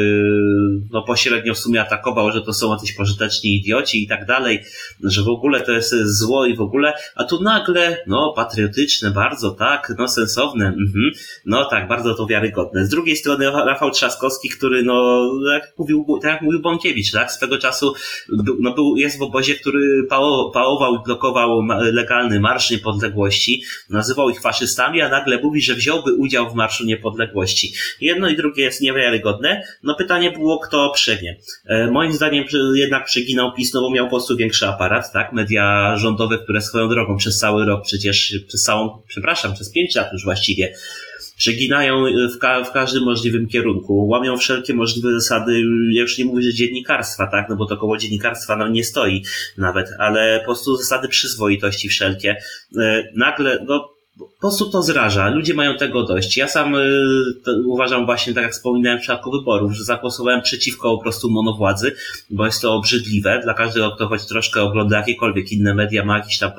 no, 0.91 1.03
pośrednio 1.03 1.53
w 1.53 1.57
sumie 1.57 1.81
atakował, 1.81 2.31
że 2.31 2.41
to 2.41 2.53
są 2.53 2.71
jacyś 2.71 2.93
pożyteczni 2.93 3.55
idioci 3.55 4.03
i 4.03 4.07
tak 4.07 4.25
dalej, 4.25 4.63
że 5.03 5.23
w 5.23 5.27
ogóle 5.27 5.61
to 5.61 5.71
jest 5.71 5.95
zło 6.05 6.45
i 6.45 6.55
w 6.55 6.61
ogóle, 6.61 6.93
a 7.15 7.23
tu 7.23 7.43
nagle, 7.43 7.97
no 8.07 8.33
patriotyczne 8.35 9.11
bardzo, 9.11 9.51
tak, 9.51 9.93
no 9.97 10.07
sensowne, 10.07 10.65
mhm. 10.65 11.11
no 11.45 11.65
tak, 11.69 11.87
bardzo 11.87 12.15
to 12.15 12.25
wiarygodne. 12.25 12.85
Z 12.85 12.89
drugiej 12.89 13.15
strony 13.15 13.51
Rafał 13.51 13.91
Trzaskowski, 13.91 14.49
który 14.49 14.83
no, 14.83 15.29
jak 15.53 15.73
mówił, 15.77 16.05
tak 16.21 16.31
jak 16.31 16.41
mówił 16.41 16.61
Bąkiewicz, 16.61 17.11
tak, 17.11 17.31
swego 17.31 17.57
czasu 17.57 17.93
no, 18.59 18.73
był, 18.73 18.95
jest 18.97 19.19
w 19.19 19.21
obozie, 19.21 19.55
który 19.55 20.07
pałował 20.53 20.95
i 20.95 21.03
blokował 21.05 21.61
legalny 21.91 22.39
Marsz 22.39 22.71
Niepodległości, 22.71 23.63
nazywał 23.89 24.29
ich 24.29 24.41
faszystami, 24.41 25.01
a 25.01 25.09
nagle 25.09 25.41
mówi, 25.41 25.61
że 25.61 25.75
wziąłby 25.75 26.13
udział 26.13 26.49
w 26.49 26.55
Marszu 26.55 26.85
Niepodległości. 26.85 27.73
Jedno 28.01 28.29
i 28.29 28.35
drugie 28.35 28.44
jest 28.57 28.81
niewiarygodne. 28.81 29.63
No 29.83 29.95
pytanie 29.95 30.31
było, 30.31 30.59
kto 30.59 30.91
przegnie. 30.93 31.37
E, 31.65 31.91
moim 31.91 32.13
zdaniem 32.13 32.45
jednak 32.75 33.05
przeginał 33.05 33.53
PiS, 33.53 33.73
no 33.73 33.81
bo 33.81 33.91
miał 33.91 34.05
po 34.05 34.09
prostu 34.09 34.37
większy 34.37 34.67
aparat, 34.67 35.11
tak? 35.13 35.33
Media 35.33 35.95
rządowe, 35.97 36.37
które 36.37 36.61
swoją 36.61 36.89
drogą 36.89 37.17
przez 37.17 37.37
cały 37.37 37.65
rok, 37.65 37.83
przecież 37.83 38.39
przez 38.47 38.63
całą, 38.63 39.01
przepraszam, 39.07 39.53
przez 39.53 39.71
pięć 39.71 39.95
lat 39.95 40.13
już 40.13 40.23
właściwie, 40.23 40.73
przeginają 41.37 42.05
w, 42.35 42.37
ka 42.37 42.63
w, 42.63 42.71
każdym 42.71 43.03
możliwym 43.03 43.47
kierunku, 43.47 44.07
łamią 44.07 44.37
wszelkie 44.37 44.73
możliwe 44.73 45.11
zasady, 45.11 45.61
ja 45.91 46.01
już 46.01 46.17
nie 46.17 46.25
mówię, 46.25 46.41
że 46.41 46.53
dziennikarstwa, 46.53 47.27
tak, 47.27 47.49
no 47.49 47.55
bo 47.55 47.65
to 47.65 47.77
koło 47.77 47.97
dziennikarstwa 47.97 48.55
nam 48.55 48.73
nie 48.73 48.83
stoi 48.83 49.23
nawet, 49.57 49.89
ale 49.99 50.39
po 50.39 50.45
prostu 50.45 50.75
zasady 50.75 51.07
przyzwoitości 51.07 51.89
wszelkie. 51.89 52.35
E, 52.77 53.03
nagle, 53.15 53.65
no, 53.67 53.94
po 54.19 54.39
prostu 54.39 54.69
to 54.69 54.83
zraża. 54.83 55.29
Ludzie 55.29 55.53
mają 55.53 55.77
tego 55.77 56.03
dość. 56.03 56.37
Ja 56.37 56.47
sam 56.47 56.75
y, 56.75 56.81
uważam 57.65 58.05
właśnie, 58.05 58.33
tak 58.33 58.43
jak 58.43 58.53
wspominałem 58.53 58.99
w 58.99 59.01
przypadku 59.01 59.31
wyborów, 59.31 59.71
że 59.71 59.83
zagłosowałem 59.83 60.41
przeciwko 60.41 60.97
po 60.97 61.03
prostu 61.03 61.31
monowładzy, 61.31 61.95
bo 62.29 62.45
jest 62.45 62.61
to 62.61 62.73
obrzydliwe. 62.73 63.39
Dla 63.43 63.53
każdego, 63.53 63.91
kto 63.91 64.07
choć 64.07 64.25
troszkę 64.25 64.61
ogląda 64.61 64.97
jakiekolwiek 64.97 65.51
inne 65.51 65.73
media, 65.73 66.05
ma 66.05 66.17
jakiś 66.17 66.37
tam 66.37 66.51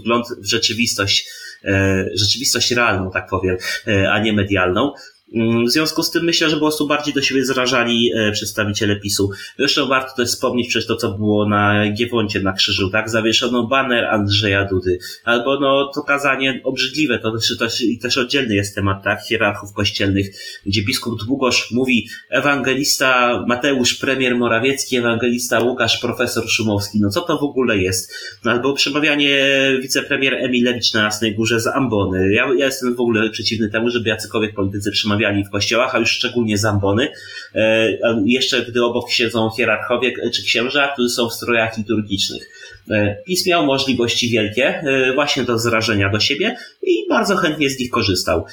wgląd 0.00 0.26
w 0.38 0.46
rzeczywistość, 0.46 1.28
e, 1.64 2.04
rzeczywistość 2.14 2.70
realną, 2.70 3.10
tak 3.10 3.28
powiem, 3.30 3.56
e, 3.86 4.12
a 4.12 4.22
nie 4.22 4.32
medialną. 4.32 4.92
Mm, 5.34 5.66
w 5.66 5.70
związku 5.70 6.02
z 6.02 6.10
tym 6.10 6.24
myślę, 6.24 6.50
że 6.50 6.56
po 6.56 6.60
prostu 6.60 6.86
bardziej 6.86 7.14
do 7.14 7.22
siebie 7.22 7.44
zrażali 7.44 8.12
e, 8.16 8.32
przedstawiciele 8.32 8.96
PiSu. 8.96 9.30
Zresztą 9.58 9.88
warto 9.88 10.16
też 10.16 10.28
wspomnieć 10.28 10.68
przez 10.68 10.86
to, 10.86 10.96
co 10.96 11.10
było 11.10 11.48
na 11.48 11.92
Giewoncie 11.92 12.40
na 12.40 12.52
krzyżu, 12.52 12.90
tak? 12.90 13.10
Zawieszono 13.10 13.66
baner 13.66 14.04
Andrzeja 14.04 14.64
Dudy. 14.64 14.98
Albo 15.24 15.60
no 15.60 15.90
to 15.94 16.02
kazanie 16.02 16.60
obrzydliwe, 16.64 17.18
to 17.18 17.32
też, 17.32 17.58
też, 17.58 17.82
też 18.02 18.18
oddzielny 18.18 18.54
jest 18.54 18.74
temat, 18.74 19.04
tak? 19.04 19.20
Hierarchów 19.28 19.72
kościelnych, 19.72 20.26
gdzie 20.66 20.82
biskup 20.82 21.24
Długosz 21.24 21.70
mówi 21.70 22.08
ewangelista 22.30 23.40
Mateusz 23.48 23.94
premier 23.94 24.36
Morawiecki, 24.36 24.96
ewangelista 24.96 25.60
Łukasz 25.60 26.00
profesor 26.00 26.48
Szumowski. 26.48 26.98
No 27.00 27.10
co 27.10 27.20
to 27.20 27.38
w 27.38 27.42
ogóle 27.42 27.78
jest? 27.78 28.14
No, 28.44 28.50
albo 28.50 28.72
przemawianie 28.72 29.48
wicepremier 29.82 30.34
Emilewicz 30.34 30.94
na 30.94 31.02
Jasnej 31.02 31.34
Górze 31.34 31.60
z 31.60 31.66
Ambony. 31.66 32.32
Ja, 32.32 32.48
ja 32.58 32.66
jestem 32.66 32.94
w 32.94 33.00
ogóle 33.00 33.30
przeciwny 33.30 33.70
temu, 33.70 33.90
żeby 33.90 34.08
jacykolwiek 34.08 34.54
politycy 34.54 34.90
przemawiali 34.90 35.19
w 35.48 35.50
kościołach, 35.50 35.94
a 35.94 35.98
już 35.98 36.10
szczególnie 36.10 36.58
zambony. 36.58 37.08
E, 37.54 37.88
jeszcze 38.26 38.62
gdy 38.62 38.84
obok 38.84 39.10
siedzą 39.10 39.50
hierarchowie 39.56 40.12
czy 40.34 40.42
księża, 40.42 40.88
którzy 40.88 41.08
są 41.08 41.28
w 41.28 41.34
strojach 41.34 41.78
liturgicznych. 41.78 42.48
E, 42.90 43.16
PiS 43.26 43.46
miał 43.46 43.66
możliwości 43.66 44.28
wielkie 44.28 44.64
e, 44.66 45.14
właśnie 45.14 45.42
do 45.44 45.58
zrażenia 45.58 46.08
do 46.08 46.20
siebie 46.20 46.56
i 46.82 47.06
bardzo 47.08 47.36
chętnie 47.36 47.70
z 47.70 47.78
nich 47.78 47.90
korzystał. 47.90 48.44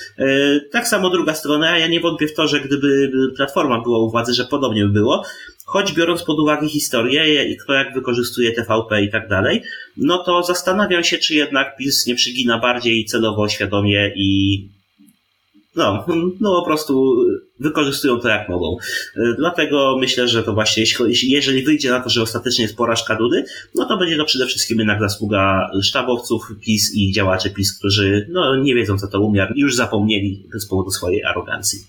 Tak 0.71 0.88
samo 0.88 1.10
druga 1.10 1.34
strona, 1.34 1.77
ja 1.77 1.88
nie 1.88 1.99
wątpię 1.99 2.27
w 2.27 2.34
to, 2.34 2.47
że 2.47 2.60
gdyby 2.60 3.12
Platforma 3.36 3.82
była 3.82 3.99
u 3.99 4.12
władzy, 4.12 4.34
że 4.34 4.45
podobnie 4.45 4.86
by 4.86 4.91
było, 4.91 5.23
choć 5.65 5.93
biorąc 5.93 6.23
pod 6.23 6.39
uwagę 6.39 6.69
historię 6.69 7.56
kto 7.56 7.73
jak 7.73 7.93
wykorzystuje 7.93 8.51
TVP 8.51 9.01
i 9.01 9.12
tak 9.12 9.27
dalej, 9.30 9.63
no 9.97 10.17
to 10.17 10.43
zastanawiam 10.43 11.03
się, 11.03 11.17
czy 11.17 11.36
jednak 11.36 11.77
PiS 11.77 12.08
nie 12.08 12.15
przygina 12.15 12.60
bardziej 12.60 13.06
celowo, 13.06 13.49
świadomie 13.49 14.12
i 14.15 14.62
no, 15.78 16.06
no 16.40 16.60
po 16.60 16.66
prostu 16.66 17.16
wykorzystują 17.60 18.20
to 18.20 18.28
jak 18.28 18.50
mogą. 18.50 18.78
Dlatego 19.38 19.98
myślę, 20.00 20.28
że 20.28 20.44
to 20.44 20.54
właśnie, 20.54 20.84
jeżeli 21.24 21.63
wyjdzie 21.63 21.90
na 21.90 22.00
to, 22.00 22.10
że 22.10 22.22
ostatecznie 22.22 22.63
jest 22.63 22.78
porażka 22.78 23.16
Dudy, 23.16 23.44
no 23.76 23.86
to 23.86 23.98
będzie 23.98 24.18
to 24.18 24.26
przede 24.26 24.46
wszystkim 24.46 24.78
jednak 24.78 25.00
zasługa 25.00 25.72
sztabowców 25.82 26.54
PiS 26.62 26.96
i 26.96 27.12
działaczy 27.12 27.50
PiS, 27.50 27.78
którzy 27.80 28.28
no, 28.32 28.56
nie 28.56 28.76
wiedzą, 28.76 28.98
co 28.98 29.08
to 29.08 29.22
umiar, 29.22 29.54
już 29.56 29.76
zapomnieli 29.76 30.44
z 30.54 30.66
powodu 30.66 30.92
swojej 30.92 31.24
arogancji. 31.24 31.80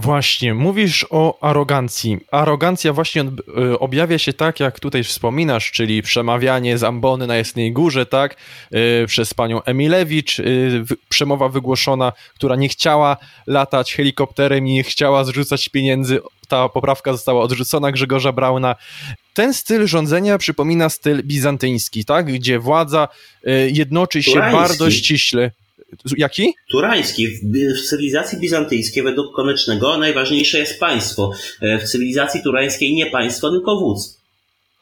Właśnie, 0.00 0.54
mówisz 0.54 1.06
o 1.10 1.38
arogancji. 1.40 2.18
Arogancja 2.30 2.92
właśnie 2.92 3.24
y, 3.72 3.78
objawia 3.78 4.18
się 4.18 4.32
tak, 4.32 4.60
jak 4.60 4.80
tutaj 4.80 5.04
wspominasz, 5.04 5.70
czyli 5.72 6.02
przemawianie 6.02 6.78
z 6.78 6.84
ambony 6.84 7.26
na 7.26 7.36
Jasnej 7.36 7.72
Górze, 7.72 8.06
tak, 8.06 8.36
y, 9.02 9.06
przez 9.06 9.34
panią 9.34 9.62
Emilewicz, 9.62 10.38
y, 10.38 10.84
przemowa 11.08 11.48
wygłoszona, 11.48 12.12
która 12.34 12.56
nie 12.56 12.68
chciała 12.68 13.16
latać 13.46 13.94
helikopterem 13.94 14.66
i 14.66 14.72
nie 14.72 14.82
chciała 14.82 15.24
zrzucać 15.24 15.68
pieniędzy. 15.68 16.20
Ta 16.48 16.68
poprawka 16.68 17.12
została 17.12 17.42
odrzucona 17.42 17.92
Grzegorza 17.92 18.32
Brauna. 18.32 18.76
Ten 19.34 19.54
styl 19.54 19.86
rządzenia 19.86 20.38
przypomina 20.38 20.88
styl 20.88 21.22
bizantyński, 21.24 22.04
tak, 22.04 22.32
gdzie 22.32 22.58
władza 22.58 23.08
jednoczy 23.70 24.22
się 24.22 24.40
bardzo 24.40 24.90
ściśle. 24.90 25.50
Jaki? 26.16 26.54
Turański. 26.70 27.28
W 27.76 27.88
cywilizacji 27.88 28.38
bizantyjskiej 28.38 29.02
według 29.02 29.34
Konecznego 29.36 29.96
najważniejsze 29.96 30.58
jest 30.58 30.80
państwo. 30.80 31.30
E, 31.60 31.78
w 31.78 31.84
cywilizacji 31.84 32.42
turańskiej 32.42 32.94
nie 32.94 33.06
państwo, 33.06 33.50
tylko 33.50 33.80
wódz. 33.80 34.17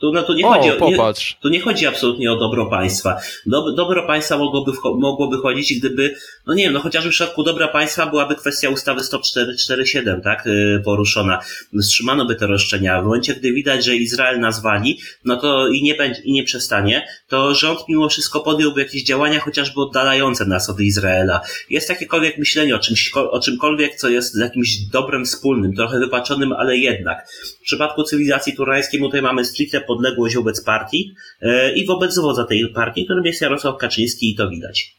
Tu, 0.01 0.13
no, 0.13 0.23
tu, 0.23 0.35
nie 0.35 0.47
o, 0.47 0.49
chodzi 0.49 0.71
o, 0.71 0.91
nie, 0.91 0.97
tu 1.41 1.49
nie 1.49 1.61
chodzi 1.61 1.87
absolutnie 1.87 2.33
o 2.33 2.37
dobro 2.37 2.67
państwa. 2.67 3.21
Dob, 3.47 3.75
dobro 3.77 4.07
państwa 4.07 4.39
mogłoby, 4.39 4.73
mogłoby 4.99 5.39
chodzić, 5.39 5.79
gdyby, 5.79 6.15
no 6.47 6.55
nie 6.55 6.65
wiem, 6.65 6.73
no 6.73 6.81
chociażby 6.81 7.11
w 7.11 7.13
przypadku 7.13 7.43
dobra 7.43 7.69
państwa 7.69 8.07
byłaby 8.07 8.35
kwestia 8.35 8.71
ustawy 8.71 9.05
147, 9.05 10.23
tak, 10.23 10.47
y, 10.47 10.83
poruszona. 10.85 11.41
Wstrzymano 11.81 12.27
by 12.27 12.35
te 12.35 12.47
roszczenia. 12.47 13.03
W 13.03 13.05
momencie, 13.05 13.35
gdy 13.35 13.53
widać, 13.53 13.85
że 13.85 13.97
Izrael 13.97 14.41
nazwali, 14.41 14.99
no 15.25 15.37
to 15.37 15.69
i 15.69 15.83
nie 15.83 15.95
będzie, 15.95 16.21
i 16.23 16.33
nie 16.33 16.45
przestanie, 16.45 17.07
to 17.29 17.55
rząd 17.55 17.81
mimo 17.89 18.09
wszystko 18.09 18.41
podjąłby 18.41 18.81
jakieś 18.81 19.05
działania, 19.05 19.41
chociażby 19.41 19.81
oddalające 19.81 20.47
nas 20.47 20.71
od 20.71 20.81
Izraela. 20.81 21.41
Jest 21.71 21.89
jakiekolwiek 21.89 22.39
myślenie 22.39 22.77
o 22.77 22.79
czymś, 22.79 23.13
o 23.15 23.41
czymkolwiek, 23.41 23.97
co 23.97 24.09
jest 24.09 24.39
jakimś 24.39 24.77
dobrem 24.93 25.25
wspólnym, 25.25 25.75
trochę 25.75 25.99
wypaczonym, 25.99 26.53
ale 26.53 26.77
jednak. 26.77 27.29
W 27.61 27.63
przypadku 27.63 28.03
cywilizacji 28.03 28.57
turańskiej 28.57 29.01
tutaj 29.01 29.23
mamy 29.23 29.45
stricte 29.45 29.86
podległość 29.87 30.37
wobec 30.37 30.64
partii 30.64 31.14
e, 31.42 31.75
i 31.75 31.87
wobec 31.87 32.18
wodza 32.18 32.44
tej 32.44 32.68
partii, 32.75 33.05
którym 33.05 33.25
jest 33.25 33.40
Jarosław 33.40 33.77
Kaczyński 33.77 34.31
i 34.31 34.35
to 34.35 34.49
widać. 34.49 34.96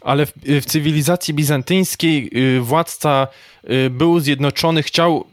Ale 0.00 0.26
w, 0.26 0.32
w, 0.60 0.64
cywilizacji 0.64 1.34
bizantyńskiej 1.34 2.30
y, 2.56 2.60
władca 2.60 3.26
y, 3.70 3.90
był 3.90 4.20
zjednoczony, 4.20 4.82
chciał 4.82 5.24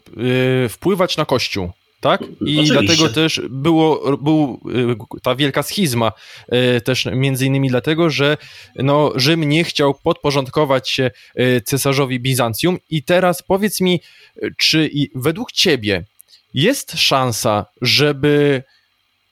y, 0.66 0.70
wpływać 0.70 1.18
na 1.18 1.26
Kościół. 1.26 1.72
Tak? 2.00 2.22
I 2.22 2.26
Oczywiście. 2.32 2.74
dlatego 2.74 3.10
też 3.10 3.42
było, 3.50 4.18
był 4.18 4.60
ta 5.24 5.36
wielka 5.36 5.64
schizma, 5.64 6.12
też 6.84 7.06
między 7.06 7.46
innymi 7.46 7.70
dlatego, 7.70 8.10
że 8.10 8.38
no, 8.76 9.12
Rzym 9.16 9.44
nie 9.44 9.64
chciał 9.64 9.94
podporządkować 9.94 10.90
się 10.90 11.12
cesarzowi 11.66 12.20
Bizancjum. 12.20 12.78
I 12.90 13.04
teraz 13.04 13.44
powiedz 13.44 13.82
mi, 13.82 14.02
czy 14.58 14.90
według 15.16 15.52
ciebie 15.52 16.04
jest 16.54 17.00
szansa, 17.00 17.66
żeby 17.82 18.64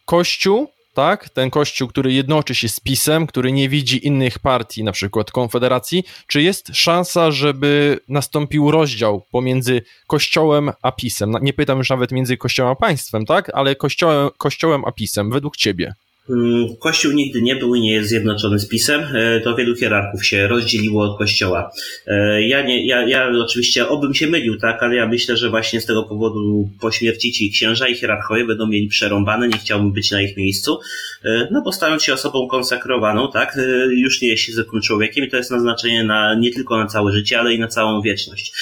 Kościół, 0.05 0.67
tak, 0.93 1.29
ten 1.29 1.49
Kościół, 1.49 1.87
który 1.87 2.13
jednoczy 2.13 2.55
się 2.55 2.69
z 2.69 2.79
PiSem, 2.79 3.27
który 3.27 3.51
nie 3.51 3.69
widzi 3.69 4.07
innych 4.07 4.39
partii, 4.39 4.83
na 4.83 4.91
przykład 4.91 5.31
Konfederacji, 5.31 6.03
czy 6.27 6.41
jest 6.41 6.67
szansa, 6.73 7.31
żeby 7.31 7.99
nastąpił 8.09 8.71
rozdział 8.71 9.25
pomiędzy 9.31 9.81
Kościołem 10.07 10.71
a 10.81 10.91
PiSem? 10.91 11.33
Nie 11.41 11.53
pytam 11.53 11.77
już 11.77 11.89
nawet 11.89 12.11
między 12.11 12.37
Kościołem 12.37 12.71
a 12.71 12.75
państwem, 12.75 13.25
tak, 13.25 13.51
ale 13.53 13.75
Kościołem, 13.75 14.29
Kościołem 14.37 14.85
a 14.85 14.91
PiSem, 14.91 15.31
według 15.31 15.57
ciebie. 15.57 15.93
Mm, 16.29 16.75
Kościół 16.79 17.11
nigdy 17.11 17.41
nie 17.41 17.55
był 17.55 17.75
i 17.75 17.81
nie 17.81 17.93
jest 17.93 18.09
zjednoczony 18.09 18.59
z 18.59 18.67
PiSem. 18.67 19.01
E, 19.13 19.39
to 19.39 19.55
wielu 19.55 19.75
hierarchów 19.75 20.25
się 20.25 20.47
rozdzieliło 20.47 21.03
od 21.03 21.17
Kościoła. 21.17 21.71
E, 22.07 22.47
ja, 22.47 22.61
nie, 22.61 22.85
ja, 22.87 23.07
ja 23.07 23.31
oczywiście 23.43 23.87
obym 23.87 24.13
się 24.13 24.27
mylił, 24.27 24.57
tak, 24.57 24.83
ale 24.83 24.95
ja 24.95 25.07
myślę, 25.07 25.37
że 25.37 25.49
właśnie 25.49 25.81
z 25.81 25.85
tego 25.85 26.03
powodu 26.03 26.69
po 26.81 26.91
śmierci 26.91 27.31
ci 27.31 27.51
księża 27.51 27.87
i 27.87 27.95
hierarchowie 27.95 28.45
będą 28.45 28.67
mieli 28.67 28.87
przerąbane, 28.87 29.47
nie 29.47 29.57
chciałbym 29.57 29.91
być 29.91 30.11
na 30.11 30.21
ich 30.21 30.37
miejscu. 30.37 30.79
E, 31.23 31.47
no 31.51 31.61
bo 31.61 31.71
stając 31.71 32.03
się 32.03 32.13
osobą 32.13 32.47
konsekrowaną, 32.47 33.31
tak, 33.31 33.59
już 33.89 34.21
nie 34.21 34.27
jest 34.27 34.43
się 34.43 34.53
zwykłym 34.53 34.81
człowiekiem 34.81 35.25
i 35.25 35.29
to 35.29 35.37
jest 35.37 35.51
naznaczenie 35.51 36.03
na, 36.03 36.35
nie 36.35 36.51
tylko 36.51 36.77
na 36.77 36.87
całe 36.87 37.11
życie, 37.11 37.39
ale 37.39 37.53
i 37.53 37.59
na 37.59 37.67
całą 37.67 38.01
wieczność. 38.01 38.53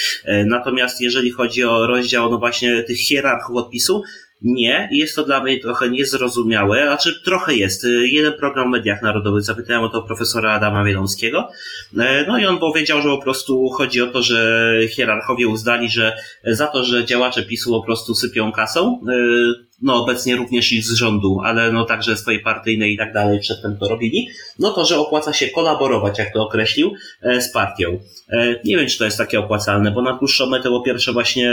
Natomiast 0.46 1.02
jeżeli 1.02 1.32
chodzi 1.32 1.64
o 1.64 1.88
rozdział, 1.88 2.32
no 2.32 2.38
właśnie 2.38 2.84
tych 2.84 2.98
hierarchów 2.98 3.58
od 3.58 3.70
PiSu, 3.70 4.04
nie, 4.44 4.90
jest 4.92 5.16
to 5.16 5.24
dla 5.24 5.44
mnie 5.44 5.60
trochę 5.60 5.90
niezrozumiałe, 5.90 6.84
znaczy 6.84 7.22
trochę 7.24 7.56
jest. 7.56 7.88
Jeden 8.04 8.34
program 8.34 8.68
w 8.68 8.72
mediach 8.72 9.02
narodowych, 9.02 9.44
zapytałem 9.44 9.84
o 9.84 9.90
to 9.90 10.02
profesora 10.02 10.54
Adama 10.54 10.84
Wielomskiego, 10.84 11.50
e, 11.98 12.26
no 12.28 12.40
i 12.40 12.46
on 12.46 12.58
powiedział, 12.58 13.02
że 13.02 13.10
po 13.10 13.22
prostu 13.22 13.70
chodzi 13.70 14.02
o 14.02 14.08
to, 14.08 14.24
że 14.24 14.72
hierarchowie 14.90 15.48
uznali, 15.48 15.90
że 15.90 16.18
za 16.44 16.68
to, 16.68 16.84
że 16.84 17.06
działacze 17.06 17.44
PiSu 17.44 17.72
po 17.72 17.84
prostu 17.86 18.16
sypią 18.16 18.52
kasą, 18.52 19.02
e, 19.10 19.73
no 19.84 20.04
obecnie 20.04 20.36
również 20.36 20.72
i 20.72 20.82
z 20.82 20.92
rządu, 20.92 21.40
ale 21.44 21.72
no 21.72 21.86
także 21.86 22.18
swojej 22.18 22.40
partyjnej 22.40 22.94
i 22.94 22.98
tak 22.98 23.14
dalej 23.14 23.40
przedtem 23.40 23.78
to 23.78 23.90
robili, 23.90 24.28
no 24.60 24.72
to, 24.72 24.86
że 24.86 25.00
opłaca 25.00 25.34
się 25.34 25.48
kolaborować, 25.48 26.20
jak 26.20 26.34
to 26.34 26.44
określił, 26.44 26.94
e, 27.22 27.42
z 27.42 27.52
partią. 27.52 28.00
E, 28.30 28.56
nie 28.66 28.78
wiem, 28.78 28.88
czy 28.88 28.98
to 28.98 29.06
jest 29.06 29.18
takie 29.18 29.40
opłacalne, 29.40 29.92
bo 29.92 30.02
na 30.02 30.18
dłuższą 30.18 30.46
metę 30.46 30.70
po 30.70 30.82
pierwsze 30.82 31.14
właśnie 31.14 31.52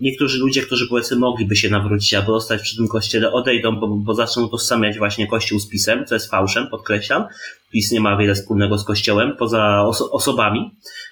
niektórzy 0.00 0.38
ludzie, 0.38 0.62
którzy 0.62 0.88
powiedzmy 0.88 1.16
mogliby 1.16 1.56
się 1.56 1.70
nawrócić 1.70 2.14
albo 2.14 2.40
zostać 2.40 2.62
przy 2.62 2.76
tym 2.76 2.88
kościele 2.88 3.32
odejdą, 3.32 3.80
bo, 3.80 3.88
bo 3.88 4.14
zaczną 4.14 4.48
tożsamiać 4.48 4.98
właśnie 4.98 5.26
kościół 5.26 5.60
z 5.60 5.68
pisem, 5.68 6.06
co 6.06 6.14
jest 6.14 6.30
fałszem, 6.30 6.68
podkreślam. 6.68 7.24
PiS 7.72 7.92
nie 7.92 8.00
ma 8.00 8.16
wiele 8.16 8.34
wspólnego 8.34 8.78
z 8.78 8.84
kościołem, 8.84 9.36
poza 9.38 9.82
oso 9.86 10.10
osobami. 10.10 10.70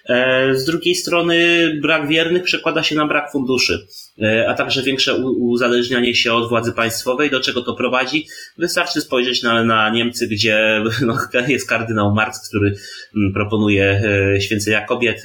E, 0.09 0.55
z 0.55 0.65
drugiej 0.65 0.95
strony 0.95 1.39
brak 1.83 2.09
wiernych 2.09 2.43
przekłada 2.43 2.83
się 2.83 2.95
na 2.95 3.07
brak 3.07 3.33
funduszy, 3.33 3.87
e, 4.23 4.49
a 4.49 4.55
także 4.55 4.83
większe 4.83 5.15
uzależnianie 5.39 6.15
się 6.15 6.33
od 6.33 6.49
władzy 6.49 6.73
państwowej. 6.73 7.31
Do 7.31 7.41
czego 7.41 7.63
to 7.63 7.75
prowadzi? 7.75 8.27
Wystarczy 8.59 9.01
spojrzeć 9.01 9.43
na, 9.43 9.65
na 9.65 9.91
Niemcy, 9.91 10.29
gdzie 10.29 10.83
no, 11.07 11.19
jest 11.49 11.69
kardynał 11.69 12.15
Marx, 12.15 12.49
który 12.49 12.75
mm, 13.17 13.33
proponuje 13.33 14.03
e, 14.35 14.41
święcenia 14.41 14.87
kobiet, 14.87 15.23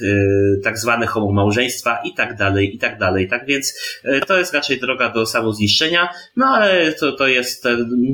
tak 0.62 0.78
zwane 0.78 1.06
homomałżeństwa 1.06 1.98
i 2.04 2.14
tak 2.14 2.36
dalej, 2.36 2.74
i 2.74 2.78
tak 2.78 2.98
dalej. 2.98 3.28
Tak 3.28 3.46
więc 3.46 3.74
to 4.26 4.38
jest 4.38 4.54
raczej 4.54 4.80
droga 4.80 5.08
do 5.08 5.26
samozniszczenia, 5.26 6.08
no 6.36 6.46
ale 6.46 6.92
to, 6.92 7.12
to 7.12 7.26
jest, 7.26 7.64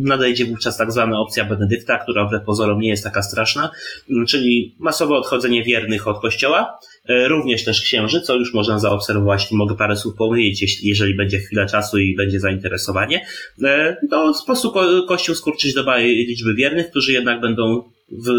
nadejdzie 0.03 0.45
wówczas 0.45 0.77
tak 0.77 0.93
zwana 0.93 1.21
opcja 1.21 1.45
Benedykta, 1.45 1.99
która 1.99 2.27
wbrew 2.27 2.45
pozorom 2.45 2.81
nie 2.81 2.89
jest 2.89 3.05
taka 3.11 3.23
straszna, 3.23 3.71
mm, 4.11 4.27
czyli 4.27 4.77
masowe 4.79 5.15
odchodzenie 5.15 5.65
wiernych 5.65 6.09
od 6.09 6.21
kościoła, 6.21 6.79
E, 7.09 7.29
również 7.29 7.65
też 7.65 7.83
księży, 7.83 8.21
co 8.21 8.37
już 8.37 8.55
można 8.55 8.79
zaobserwować, 8.79 9.53
mogę 9.53 9.77
parę 9.77 9.97
słów 9.97 10.15
powiedzieć, 10.15 10.79
jeżeli 10.83 11.15
będzie 11.15 11.39
chwila 11.39 11.67
czasu 11.67 11.99
i 11.99 12.17
będzie 12.17 12.41
zainteresowanie, 12.41 13.27
e, 13.65 13.97
to 14.11 14.33
po 14.39 14.47
prostu 14.47 14.73
Kościół 15.09 15.35
skurczyć 15.35 15.75
do 15.75 15.97
liczby 15.99 16.55
wiernych, 16.55 16.91
którzy 16.91 17.13
jednak 17.13 17.41
będą 17.41 17.83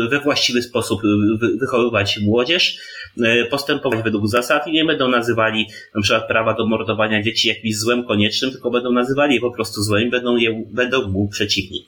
we 0.10 0.20
właściwy 0.20 0.62
sposób 0.62 1.02
wychowywać 1.60 2.20
młodzież, 2.20 2.78
postępować 3.50 4.04
według 4.04 4.28
zasad 4.28 4.68
i 4.68 4.72
nie 4.72 4.86
będą 4.86 5.08
nazywali 5.08 5.68
na 5.96 6.02
przykład 6.02 6.28
prawa 6.28 6.54
do 6.54 6.68
mordowania 6.68 7.24
dzieci 7.24 7.48
jakimś 7.48 7.76
złem 7.76 8.04
koniecznym, 8.04 8.52
tylko 8.52 8.72
będą 8.72 8.92
nazywali 8.92 9.36
je 9.36 9.42
po 9.42 9.52
prostu 9.52 9.82
złem 9.82 10.08
i 10.08 10.10
będą, 10.10 10.36
będą 10.72 11.08
mu 11.08 11.28
przeciwni. 11.28 11.88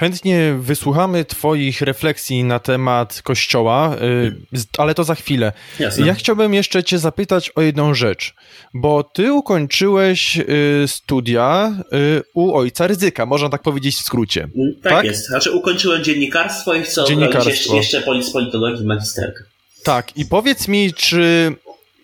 Chętnie 0.00 0.56
wysłuchamy 0.60 1.24
Twoich 1.24 1.80
refleksji 1.80 2.44
na 2.44 2.58
temat 2.58 3.22
kościoła, 3.22 3.96
y, 4.54 4.60
ale 4.78 4.94
to 4.94 5.04
za 5.04 5.14
chwilę. 5.14 5.52
Jasne. 5.78 6.06
Ja 6.06 6.14
chciałbym 6.14 6.54
jeszcze 6.54 6.84
Cię 6.84 6.98
zapytać 6.98 7.52
o 7.54 7.62
jedną 7.62 7.94
rzecz, 7.94 8.34
bo 8.74 9.02
Ty 9.04 9.32
ukończyłeś 9.32 10.38
y, 10.38 10.84
studia 10.86 11.74
y, 12.18 12.22
u 12.34 12.54
ojca 12.54 12.86
ryzyka, 12.86 13.26
można 13.26 13.48
tak 13.48 13.62
powiedzieć 13.62 13.96
w 13.96 14.02
skrócie. 14.02 14.40
Mm, 14.42 14.74
tak, 14.82 14.92
tak? 14.92 15.04
jest. 15.04 15.26
Znaczy, 15.26 15.52
ukończyłem 15.52 16.04
dziennikarstwo 16.04 16.74
i 16.74 16.82
chcę 16.82 17.04
dziennikarstwo. 17.04 17.50
jeszcze, 17.50 17.76
jeszcze 17.76 18.00
politologii 18.32 18.86
magisterkę. 18.86 19.44
Tak, 19.84 20.16
i 20.16 20.24
powiedz 20.24 20.68
mi, 20.68 20.92
czy 20.94 21.52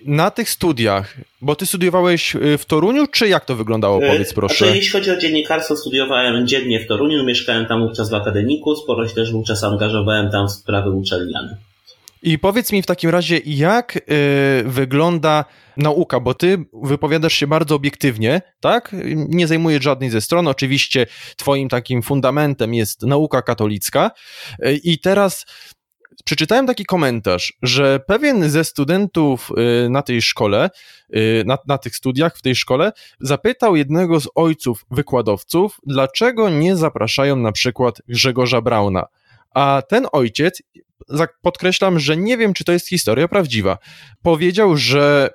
na 0.05 0.31
tych 0.31 0.51
studiach, 0.51 1.17
bo 1.41 1.57
ty 1.57 1.67
studiowałeś 1.67 2.35
y, 2.37 2.59
w 2.59 2.65
Toruniu, 2.65 3.07
czy 3.07 3.29
jak 3.29 3.45
to 3.45 3.57
wyglądało? 3.57 4.03
E, 4.03 4.13
Powiedz 4.13 4.35
proszę. 4.35 4.57
Znaczy, 4.65 4.77
jeśli 4.77 4.93
chodzi 4.93 5.11
o 5.11 5.17
dziennikarstwo, 5.17 5.77
studiowałem 5.77 6.47
dziennie 6.47 6.81
w 6.81 6.87
Toruniu, 6.87 7.25
mieszkałem 7.25 7.67
tam 7.67 7.89
wówczas 7.89 8.11
w 8.11 8.15
akademiku, 8.15 8.77
sporo 8.77 9.09
się 9.09 9.15
też 9.15 9.33
wówczas 9.33 9.65
angażowałem 9.65 10.31
tam 10.31 10.49
w 10.49 10.53
sprawy 10.53 10.91
uczelniane. 10.91 11.57
I 12.23 12.39
powiedz 12.39 12.73
mi 12.73 12.83
w 12.83 12.87
takim 12.87 13.11
razie, 13.11 13.41
jak 13.45 13.97
y, 13.97 14.01
wygląda 14.65 15.45
nauka, 15.77 16.21
bo 16.21 16.35
ty 16.35 16.59
wypowiadasz 16.83 17.33
się 17.33 17.47
bardzo 17.47 17.75
obiektywnie, 17.75 18.43
tak? 18.61 18.97
Nie 19.15 19.47
zajmujesz 19.47 19.85
żadnej 19.85 20.11
ze 20.11 20.21
stron. 20.21 20.49
Oczywiście 20.49 21.07
twoim 21.37 21.69
takim 21.69 22.03
fundamentem 22.03 22.75
jest 22.75 23.03
nauka 23.03 23.43
katolicka. 23.43 24.11
Y, 24.67 24.81
I 24.85 24.99
teraz 24.99 25.47
przeczytałem 26.27 26.67
taki 26.67 26.85
komentarz, 26.85 27.53
że 27.63 28.01
pewien 28.01 28.51
ze 28.51 28.65
studentów 28.65 29.51
y, 29.85 29.91
na 29.91 30.03
tej 30.03 30.23
szkole, 30.23 30.71
y, 31.17 31.43
na, 31.47 31.59
na 31.67 31.79
tych 31.79 31.97
studiach 31.97 32.37
w 32.37 32.43
tej 32.43 32.55
szkole, 32.55 32.93
zapytał 33.21 33.77
jednego 33.77 34.21
z 34.21 34.29
ojców 34.35 34.85
wykładowców, 34.91 35.77
dlaczego 35.87 36.51
nie 36.51 36.77
zapraszają 36.77 37.37
na 37.37 37.53
przykład 37.53 38.03
Grzegorza 38.09 38.61
Brauna. 38.61 39.07
A 39.55 39.83
ten 39.89 40.07
ojciec, 40.13 40.63
podkreślam, 41.43 41.99
że 41.99 42.17
nie 42.17 42.37
wiem, 42.37 42.55
czy 42.55 42.65
to 42.65 42.73
jest 42.73 42.89
historia 42.89 43.29
prawdziwa, 43.29 43.79
powiedział, 44.23 44.77
że 44.77 45.31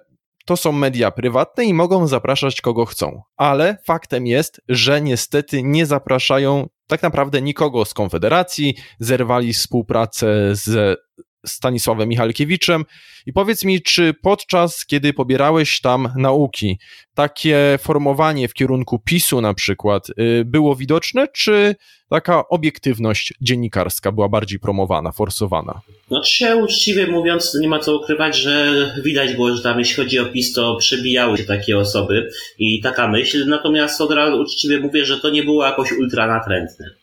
to 0.46 0.58
są 0.58 0.72
media 0.72 1.12
prywatne 1.12 1.66
i 1.66 1.74
mogą 1.74 2.08
zapraszać 2.08 2.62
kogo 2.62 2.86
chcą. 2.86 3.22
Ale 3.38 3.78
faktem 3.86 4.28
jest, 4.28 4.62
że 4.70 5.02
niestety 5.02 5.64
nie 5.64 5.86
zapraszają 5.86 6.68
tak 6.92 7.04
naprawdę 7.04 7.42
nikogo 7.42 7.86
z 7.86 7.94
Konfederacji, 7.94 8.76
zerwali 9.00 9.54
współpracę 9.54 10.56
z 10.56 11.00
Stanisławem 11.46 12.10
Michalkiewiczem. 12.10 12.86
I 13.26 13.34
powiedz 13.34 13.66
mi, 13.66 13.82
czy 13.82 14.14
podczas, 14.22 14.86
kiedy 14.86 15.14
pobierałeś 15.14 15.82
tam 15.82 16.10
nauki, 16.18 16.80
takie 17.16 17.80
formowanie 17.82 18.48
w 18.48 18.54
kierunku 18.54 19.00
PiSu 19.00 19.42
na 19.42 19.54
przykład 19.54 20.10
y, 20.10 20.46
było 20.46 20.76
widoczne, 20.76 21.28
czy 21.28 21.76
taka 22.10 22.48
obiektywność 22.48 23.34
dziennikarska 23.42 24.12
była 24.12 24.30
bardziej 24.30 24.60
promowana, 24.60 25.12
forsowana? 25.12 25.82
No 26.10 26.24
się 26.24 26.56
uczciwie 26.56 27.08
mówiąc, 27.08 27.58
nie 27.62 27.68
ma 27.68 27.80
co 27.80 27.98
ukrywać, 27.98 28.38
że 28.38 28.96
widać 29.04 29.34
było, 29.34 29.56
że 29.56 29.64
tam 29.64 29.80
jeśli 29.80 29.96
chodzi 29.96 30.20
o 30.20 30.26
PiS, 30.26 30.54
to 30.54 30.76
przebijały 30.76 31.38
się 31.38 31.44
takie 31.44 31.78
osoby 31.78 32.30
i 32.60 32.82
taka 32.82 33.08
myśl, 33.08 33.46
natomiast 33.48 34.02
od 34.02 34.12
razu 34.12 34.42
uczciwie 34.42 34.80
mówię, 34.80 35.06
że 35.06 35.20
to 35.20 35.30
nie 35.30 35.44
było 35.44 35.66
jakoś 35.66 35.92
ultranatrętne. 35.92 37.01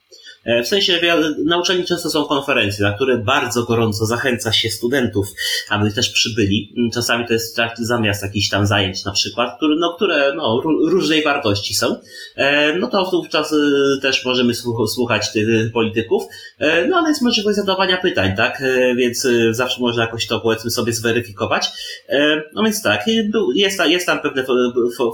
W 0.65 0.69
sensie 0.69 1.01
na 1.45 1.59
uczelni 1.61 1.85
często 1.85 2.11
są 2.11 2.25
konferencje, 2.25 2.85
na 2.85 2.93
które 2.93 3.19
bardzo 3.19 3.63
gorąco 3.63 4.07
zachęca 4.07 4.53
się 4.53 4.71
studentów, 4.71 5.27
aby 5.69 5.91
też 5.91 6.11
przybyli. 6.11 6.75
Mm, 6.77 6.91
czasami 6.91 7.27
to 7.27 7.33
jest 7.33 7.59
zamiast 7.79 8.23
jakichś 8.23 8.49
tam 8.49 8.67
zajęć 8.67 9.05
na 9.05 9.13
przykład, 9.13 9.57
które, 9.57 9.77
no, 9.79 9.95
które 9.95 10.35
no, 10.37 10.61
różnej 10.91 11.23
wartości 11.23 11.75
są. 11.75 11.97
E, 12.37 12.79
no 12.79 12.87
to 12.87 13.11
wówczas 13.11 13.53
y, 13.53 14.01
też 14.03 14.25
możemy 14.25 14.55
słuchać 14.95 15.33
tych 15.33 15.73
polityków. 15.73 16.23
E, 16.59 16.87
no 16.87 16.97
ale 16.97 17.09
jest 17.09 17.23
możliwość 17.23 17.57
zadawania 17.57 17.97
pytań, 17.97 18.37
tak? 18.37 18.63
Więc 18.97 19.25
y, 19.25 19.55
zawsze 19.55 19.81
można 19.81 20.03
jakoś 20.03 20.27
to 20.27 20.41
powiedzmy 20.41 20.71
sobie 20.71 20.93
zweryfikować. 20.93 21.69
No 22.55 22.63
więc 22.63 22.83
tak, 22.83 23.05
jest, 23.55 23.81
jest 23.85 24.07
tam 24.07 24.21
pewne 24.21 24.45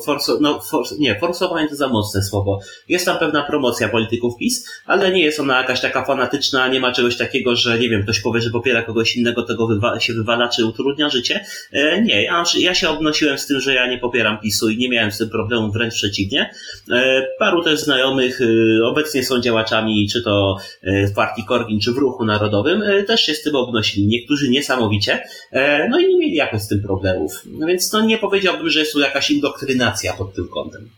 forso, 0.04 0.38
no, 0.40 0.60
for, 0.60 0.84
nie, 0.98 1.18
forsowanie 1.20 1.68
to 1.68 1.76
za 1.76 1.88
mocne 1.88 2.22
słowo. 2.22 2.60
Jest 2.88 3.06
tam 3.06 3.18
pewna 3.18 3.42
promocja 3.42 3.88
polityków 3.88 4.36
PiS, 4.38 4.68
ale 4.86 5.12
nie 5.12 5.23
jest 5.24 5.40
ona 5.40 5.58
jakaś 5.58 5.80
taka 5.80 6.04
fanatyczna, 6.04 6.68
nie 6.68 6.80
ma 6.80 6.92
czegoś 6.92 7.16
takiego, 7.16 7.56
że 7.56 7.78
nie 7.78 7.88
wiem, 7.88 8.02
ktoś 8.02 8.20
powie, 8.20 8.40
że 8.40 8.50
popiera 8.50 8.82
kogoś 8.82 9.16
innego, 9.16 9.42
tego 9.42 9.66
wywa 9.66 10.00
się 10.00 10.12
wywala, 10.12 10.48
czy 10.48 10.66
utrudnia 10.66 11.08
życie. 11.08 11.44
E, 11.72 12.02
nie, 12.02 12.22
ja, 12.22 12.44
ja 12.58 12.74
się 12.74 12.88
obnosiłem 12.88 13.38
z 13.38 13.46
tym, 13.46 13.60
że 13.60 13.74
ja 13.74 13.86
nie 13.86 13.98
popieram 13.98 14.38
PiSu 14.40 14.68
i 14.68 14.76
nie 14.76 14.88
miałem 14.88 15.12
z 15.12 15.18
tym 15.18 15.30
problemu, 15.30 15.72
wręcz 15.72 15.94
przeciwnie. 15.94 16.50
E, 16.92 17.26
paru 17.38 17.62
też 17.62 17.80
znajomych 17.80 18.40
e, 18.40 18.46
obecnie 18.86 19.24
są 19.24 19.40
działaczami, 19.40 20.08
czy 20.12 20.22
to 20.22 20.56
e, 20.82 21.06
w 21.06 21.12
partii 21.12 21.44
Korwin, 21.44 21.80
czy 21.80 21.92
w 21.92 21.98
Ruchu 21.98 22.24
Narodowym, 22.24 22.82
e, 22.82 23.02
też 23.02 23.20
się 23.20 23.34
z 23.34 23.42
tym 23.42 23.56
obnosili. 23.56 24.06
Niektórzy 24.06 24.50
niesamowicie, 24.50 25.24
e, 25.52 25.88
no 25.88 25.98
i 25.98 26.06
nie 26.08 26.18
mieli 26.18 26.34
jakoś 26.34 26.60
z 26.60 26.68
tym 26.68 26.82
problemów. 26.82 27.42
Więc 27.66 27.90
to 27.90 28.00
nie 28.00 28.18
powiedziałbym, 28.18 28.70
że 28.70 28.80
jest 28.80 28.92
tu 28.92 29.00
jakaś 29.00 29.30
indoktrynacja 29.30 30.12
pod 30.12 30.34
tym 30.34 30.48
kątem. 30.48 30.90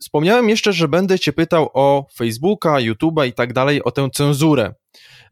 Wspomniałem 0.00 0.48
jeszcze, 0.48 0.72
że 0.72 0.88
będę 0.88 1.18
Cię 1.18 1.32
pytał 1.32 1.70
o 1.74 2.06
Facebooka, 2.14 2.74
YouTube'a 2.74 3.26
i 3.26 3.32
tak 3.32 3.52
dalej, 3.52 3.84
o 3.84 3.90
tę 3.90 4.08
cenzurę. 4.14 4.74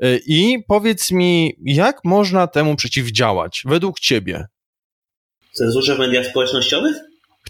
Y, 0.05 0.21
I 0.27 0.59
powiedz 0.69 1.11
mi, 1.11 1.55
jak 1.65 2.05
można 2.05 2.47
temu 2.47 2.77
przeciwdziałać 2.77 3.63
według 3.67 4.01
Ciebie? 4.01 4.47
Cenzurze 5.53 5.97
w 5.97 5.99
mediach 5.99 6.27
społecznościowych? 6.27 6.97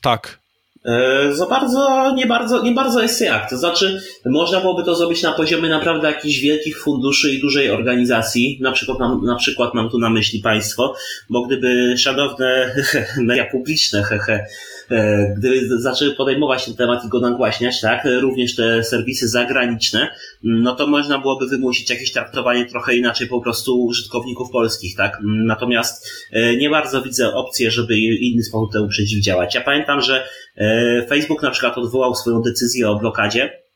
Tak. 0.03 0.39
E, 0.85 1.33
za 1.33 1.47
bardzo, 1.47 2.13
nie 2.15 2.27
bardzo, 2.27 2.63
nie 2.63 2.73
bardzo 2.73 3.03
jest 3.03 3.21
jak. 3.21 3.51
To 3.51 3.59
znaczy, 3.59 4.01
można 4.27 4.61
byłoby 4.61 4.85
to 4.85 4.95
zrobić 4.95 5.23
na 5.23 5.33
poziomie 5.33 5.69
naprawdę 5.69 6.09
jakichś 6.09 6.39
wielkich 6.39 6.83
funduszy 6.83 7.35
i 7.35 7.41
dużej 7.41 7.71
organizacji. 7.71 8.59
Na 8.61 8.73
przykład, 8.73 8.99
mam, 8.99 9.25
na 9.25 9.37
przykład 9.37 9.75
mam 9.75 9.91
tu 9.91 9.99
na 9.99 10.11
myśli 10.11 10.41
państwo, 10.41 10.95
bo 11.31 11.47
gdyby 11.47 11.95
szanowne 11.99 12.75
media 13.29 13.47
publiczne, 13.51 14.03
hehe, 14.03 14.47
E, 14.91 15.35
gdyby 15.39 15.81
zaczęły 15.81 16.15
podejmować 16.15 16.65
ten 16.65 16.75
temat 16.75 17.05
i 17.05 17.09
go 17.09 17.21
nagłaśniać, 17.21 17.81
tak, 17.81 18.09
również 18.21 18.55
te 18.55 18.85
serwisy 18.85 19.29
zagraniczne, 19.29 20.09
no 20.43 20.75
to 20.75 20.87
można 20.87 21.19
byłoby 21.19 21.47
wymusić 21.47 21.91
jakieś 21.91 22.13
traktowanie 22.13 22.67
trochę 22.67 22.97
inaczej 22.97 23.29
po 23.29 23.41
prostu 23.41 23.85
użytkowników 23.85 24.51
polskich, 24.51 24.97
tak. 24.97 25.19
Natomiast 25.25 26.07
e, 26.33 26.57
nie 26.57 26.71
bardzo 26.71 27.03
widzę 27.03 27.35
opcji, 27.35 27.71
żeby 27.71 27.99
inny 27.99 28.43
sposób 28.43 28.73
temu 28.73 28.89
przeciwdziałać. 28.89 29.55
Ja 29.55 29.61
pamiętam, 29.61 30.01
że 30.01 30.27
e, 30.57 31.07
Facebook 31.09 31.43
na 31.43 31.51
przykład 31.51 31.79
odwołał 31.79 32.15
swoją 32.15 32.43
decyzję 32.43 32.91
o 32.91 32.99
blokadzie, 32.99 33.68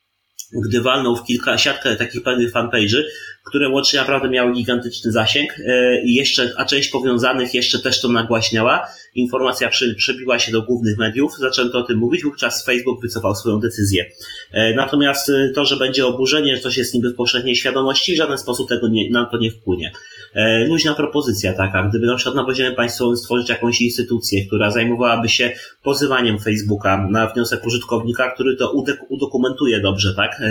gdy 0.67 0.81
walnął 0.81 1.15
w 1.15 1.23
kilka, 1.23 1.57
siatkę 1.57 1.95
takich 1.95 2.23
pewnych 2.23 2.51
fanpage'y, 2.51 3.03
które 3.45 3.69
łącznie 3.69 3.99
naprawdę 3.99 4.29
miały 4.29 4.53
gigantyczny 4.53 5.11
zasięg 5.11 5.55
i 6.03 6.13
jeszcze, 6.13 6.51
a 6.57 6.65
część 6.65 6.89
powiązanych 6.89 7.53
jeszcze 7.53 7.79
też 7.79 8.01
to 8.01 8.07
nagłaśniała 8.07 8.87
informacja 9.15 9.69
przebiła 9.97 10.39
się 10.39 10.51
do 10.51 10.61
głównych 10.61 10.97
mediów, 10.97 11.37
zaczęto 11.37 11.79
o 11.79 11.83
tym 11.83 11.97
mówić, 11.97 12.23
wówczas 12.23 12.65
Facebook 12.65 13.01
wycofał 13.01 13.35
swoją 13.35 13.59
decyzję. 13.59 14.05
E, 14.51 14.75
natomiast 14.75 15.29
e, 15.29 15.51
to, 15.55 15.65
że 15.65 15.77
będzie 15.77 16.05
oburzenie, 16.05 16.59
coś 16.59 16.77
jest 16.77 16.93
niby 16.93 17.09
w 17.09 17.15
powszechnej 17.15 17.55
świadomości, 17.55 18.13
w 18.13 18.17
żaden 18.17 18.37
sposób 18.37 18.69
tego 18.69 18.87
nie, 18.87 19.09
nam 19.09 19.25
to 19.31 19.37
nie 19.37 19.51
wpłynie. 19.51 19.91
E, 20.33 20.65
luźna 20.67 20.93
propozycja 20.93 21.53
taka, 21.53 21.83
gdyby 21.89 22.05
na 22.05 22.15
przykład 22.15 22.35
na 22.35 22.43
poziomie 22.43 22.71
państwowym 22.71 23.17
stworzyć 23.17 23.49
jakąś 23.49 23.81
instytucję, 23.81 24.45
która 24.45 24.71
zajmowałaby 24.71 25.29
się 25.29 25.51
pozywaniem 25.83 26.39
Facebooka 26.39 27.07
na 27.11 27.27
wniosek 27.27 27.65
użytkownika, 27.65 28.31
który 28.31 28.55
to 28.55 28.73
udokumentuje 29.09 29.81
dobrze, 29.81 30.13
tak, 30.15 30.41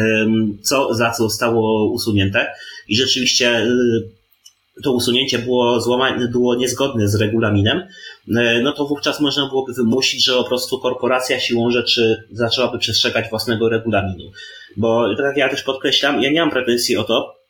co 0.62 0.94
za 0.94 1.10
co 1.10 1.22
zostało 1.22 1.90
usunięte 1.92 2.46
i 2.88 2.96
rzeczywiście 2.96 3.66
to 4.82 4.92
usunięcie 4.92 5.38
było, 5.38 5.80
złamane, 5.80 6.28
było 6.28 6.54
niezgodne 6.54 7.08
z 7.08 7.14
regulaminem, 7.14 7.78
e, 8.36 8.60
no 8.62 8.72
to 8.72 8.86
wówczas 8.86 9.20
można 9.20 9.48
byłoby 9.48 9.72
wymusić, 9.72 10.24
że 10.24 10.32
po 10.32 10.44
prostu 10.44 10.78
korporacja 10.78 11.40
siłą 11.40 11.70
rzeczy 11.70 12.24
zaczęłaby 12.30 12.78
przestrzegać 12.78 13.30
własnego 13.30 13.68
regulaminu. 13.68 14.30
Bo 14.76 15.16
tak 15.16 15.26
jak 15.26 15.36
ja 15.36 15.48
też 15.48 15.62
podkreślam, 15.62 16.22
ja 16.22 16.30
nie 16.30 16.40
mam 16.40 16.50
pretensji 16.50 16.96
o 16.96 17.04
to, 17.04 17.41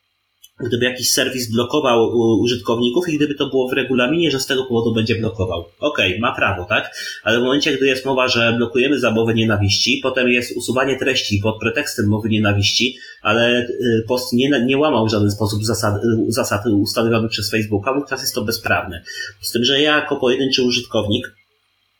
gdyby 0.59 0.85
jakiś 0.85 1.11
serwis 1.11 1.51
blokował 1.51 2.11
użytkowników 2.41 3.09
i 3.09 3.17
gdyby 3.17 3.35
to 3.35 3.49
było 3.49 3.69
w 3.69 3.73
regulaminie, 3.73 4.31
że 4.31 4.39
z 4.39 4.45
tego 4.45 4.65
powodu 4.65 4.93
będzie 4.93 5.15
blokował. 5.15 5.65
Okej, 5.79 6.09
okay, 6.09 6.19
ma 6.19 6.35
prawo, 6.35 6.65
tak? 6.65 6.95
Ale 7.23 7.39
w 7.39 7.43
momencie, 7.43 7.77
gdy 7.77 7.85
jest 7.85 8.05
mowa, 8.05 8.27
że 8.27 8.53
blokujemy 8.57 8.99
za 8.99 9.11
mowę 9.11 9.33
nienawiści, 9.33 9.99
potem 10.03 10.27
jest 10.27 10.57
usuwanie 10.57 10.99
treści 10.99 11.39
pod 11.43 11.59
pretekstem 11.59 12.05
mowy 12.07 12.29
nienawiści, 12.29 12.97
ale 13.21 13.61
y, 13.61 14.03
post 14.07 14.33
nie, 14.33 14.63
nie 14.65 14.77
łamał 14.77 15.07
w 15.07 15.11
żaden 15.11 15.31
sposób 15.31 15.63
zasad, 15.65 15.95
zasad 16.27 16.65
ustanowionych 16.65 17.31
przez 17.31 17.51
Facebooka, 17.51 17.93
wówczas 17.93 18.21
jest 18.21 18.35
to 18.35 18.41
bezprawne. 18.41 19.03
Z 19.41 19.51
tym, 19.51 19.63
że 19.63 19.81
ja 19.81 19.95
jako 19.95 20.15
pojedynczy 20.15 20.63
użytkownik 20.63 21.35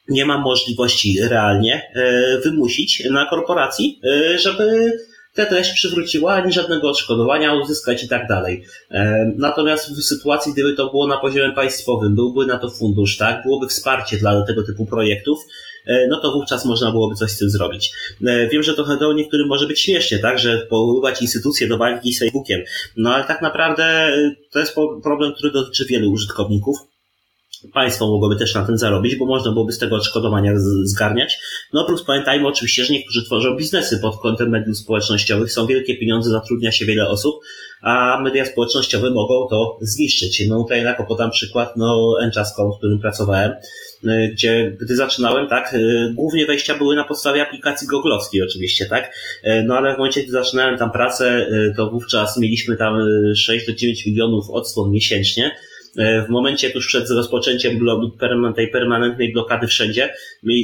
nie 0.10 0.26
mam 0.26 0.42
możliwości 0.42 1.18
realnie 1.22 1.82
y, 1.96 2.42
wymusić 2.44 3.04
na 3.12 3.30
korporacji, 3.30 4.00
y, 4.06 4.40
żeby 4.40 4.92
tę 5.34 5.46
treść 5.46 5.74
przywróciła, 5.74 6.34
ani 6.34 6.54
żadnego 6.54 6.90
odszkodowania 6.90 7.54
uzyskać 7.54 8.04
i 8.04 8.08
tak 8.08 8.28
dalej. 8.28 8.66
E, 8.92 9.32
natomiast 9.38 9.98
w 9.98 10.04
sytuacji, 10.04 10.54
gdyby 10.54 10.74
to 10.74 10.90
było 10.90 11.08
na 11.08 11.18
poziomie 11.18 11.52
państwowym, 11.56 12.16
byłby 12.16 12.46
na 12.46 12.58
to 12.58 12.70
fundusz, 12.70 13.18
tak, 13.18 13.44
byłoby 13.44 13.68
wsparcie 13.68 14.18
dla 14.18 14.46
tego 14.46 14.64
typu 14.64 14.86
projektów, 14.86 15.40
e, 15.86 16.08
no 16.08 16.20
to 16.20 16.32
wówczas 16.32 16.66
można 16.66 16.92
byłoby 16.92 17.16
coś 17.16 17.32
z 17.32 17.38
tym 17.38 17.50
zrobić. 17.50 17.92
E, 18.26 18.48
wiem, 18.48 18.64
że 18.64 18.74
trochę 18.74 18.98
do 18.98 19.14
niektórym 19.14 19.48
może 19.48 19.68
być 19.68 19.80
śmiesznie, 19.80 20.20
tak, 20.20 20.40
że 20.40 20.58
powoływać 20.58 21.22
instytucje 21.22 21.68
do 21.68 21.78
walki 21.78 22.14
z 22.14 22.20
Facebookiem, 22.20 22.62
no 22.98 23.16
ale 23.16 23.24
tak 23.24 23.42
naprawdę 23.42 24.14
to 24.52 24.60
jest 24.60 24.76
problem, 25.04 25.34
który 25.34 25.52
dotyczy 25.52 25.86
wielu 25.86 26.12
użytkowników 26.12 26.93
Państwo 27.74 28.08
mogłoby 28.08 28.36
też 28.36 28.56
na 28.56 28.66
tym 28.66 28.78
zarobić, 28.78 29.16
bo 29.16 29.26
można 29.26 29.52
byłoby 29.52 29.72
z 29.72 29.78
tego 29.78 29.96
odszkodowania 29.96 30.54
zgarniać. 30.84 31.40
No 31.74 31.86
plus 31.86 32.04
pamiętajmy 32.04 32.48
oczywiście, 32.48 32.86
że 32.86 32.94
niektórzy 32.94 33.26
tworzą 33.26 33.56
biznesy 33.56 34.00
pod 34.00 34.22
kątem 34.22 34.50
mediów 34.50 34.78
społecznościowych, 34.78 35.52
są 35.52 35.66
wielkie 35.66 35.98
pieniądze, 35.98 36.30
zatrudnia 36.32 36.72
się 36.72 36.86
wiele 36.86 37.08
osób, 37.08 37.36
a 37.84 38.22
media 38.22 38.46
społecznościowe 38.46 39.10
mogą 39.10 39.48
to 39.50 39.78
zniszczyć. 39.82 40.44
No 40.48 40.64
tutaj 40.64 40.84
jako 40.84 41.04
podam 41.04 41.32
przykład, 41.32 41.78
no 41.78 42.16
Enchas.com, 42.22 42.72
w 42.74 42.78
którym 42.78 43.00
pracowałem, 43.00 43.52
y, 44.06 44.30
gdzie 44.34 44.78
gdy 44.82 44.96
zaczynałem, 44.96 45.48
tak, 45.48 45.74
y, 45.74 46.14
głównie 46.16 46.46
wejścia 46.46 46.78
były 46.78 46.96
na 46.96 47.04
podstawie 47.04 47.42
aplikacji 47.42 47.88
googlowskiej 47.88 48.44
oczywiście, 48.44 48.86
tak, 48.86 49.16
y, 49.48 49.64
no 49.68 49.78
ale 49.78 49.96
w 49.96 49.98
momencie, 49.98 50.24
gdy 50.24 50.32
zaczynałem 50.32 50.78
tam 50.78 50.92
pracę, 50.92 51.48
to 51.78 51.90
wówczas 51.90 52.38
mieliśmy 52.38 52.78
tam 52.78 52.98
6 53.36 53.66
do 53.68 53.74
9 53.74 54.06
milionów 54.06 54.50
odsłon 54.50 54.92
miesięcznie, 54.92 55.52
w 55.96 56.30
momencie 56.30 56.70
tuż 56.70 56.88
przed 56.88 57.10
rozpoczęciem 57.10 57.80
tej 58.56 58.68
permanentnej 58.68 59.34
blokady 59.34 59.68
wszędzie, 59.68 60.14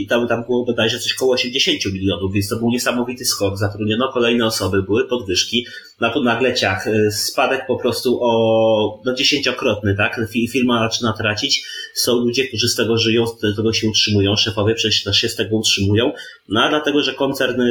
tam, 0.10 0.28
tam 0.28 0.44
było 0.44 0.66
bodajże 0.66 1.00
coś 1.00 1.14
koło 1.14 1.34
80 1.34 1.94
milionów, 1.94 2.34
więc 2.34 2.50
to 2.50 2.56
był 2.56 2.70
niesamowity 2.70 3.26
skok. 3.26 3.58
Zatrudniono 3.58 4.12
kolejne 4.12 4.46
osoby, 4.46 4.84
były 4.84 5.08
podwyżki, 5.08 5.66
na 6.00 6.10
to 6.10 6.22
nagle 6.22 6.54
ciach, 6.54 6.88
e, 6.88 7.12
spadek 7.12 7.68
po 7.68 7.78
prostu 7.78 8.20
o 8.22 9.02
no 9.06 9.14
dziesięciokrotny, 9.14 9.96
tak? 9.96 10.22
Firma 10.52 10.90
zaczyna 10.90 11.14
tracić. 11.14 11.64
Są 11.94 12.16
ludzie, 12.16 12.48
którzy 12.48 12.68
z 12.68 12.76
tego 12.76 12.98
żyją, 12.98 13.28
z 13.28 13.40
tego 13.56 13.74
się 13.74 13.88
utrzymują, 13.88 14.36
szefowie 14.36 14.76
przecież 14.76 15.04
też 15.04 15.18
się 15.18 15.30
z 15.30 15.36
tego 15.36 15.58
utrzymują, 15.58 16.12
no 16.50 16.64
a 16.64 16.70
dlatego, 16.70 17.04
że 17.04 17.14
koncern 17.14 17.62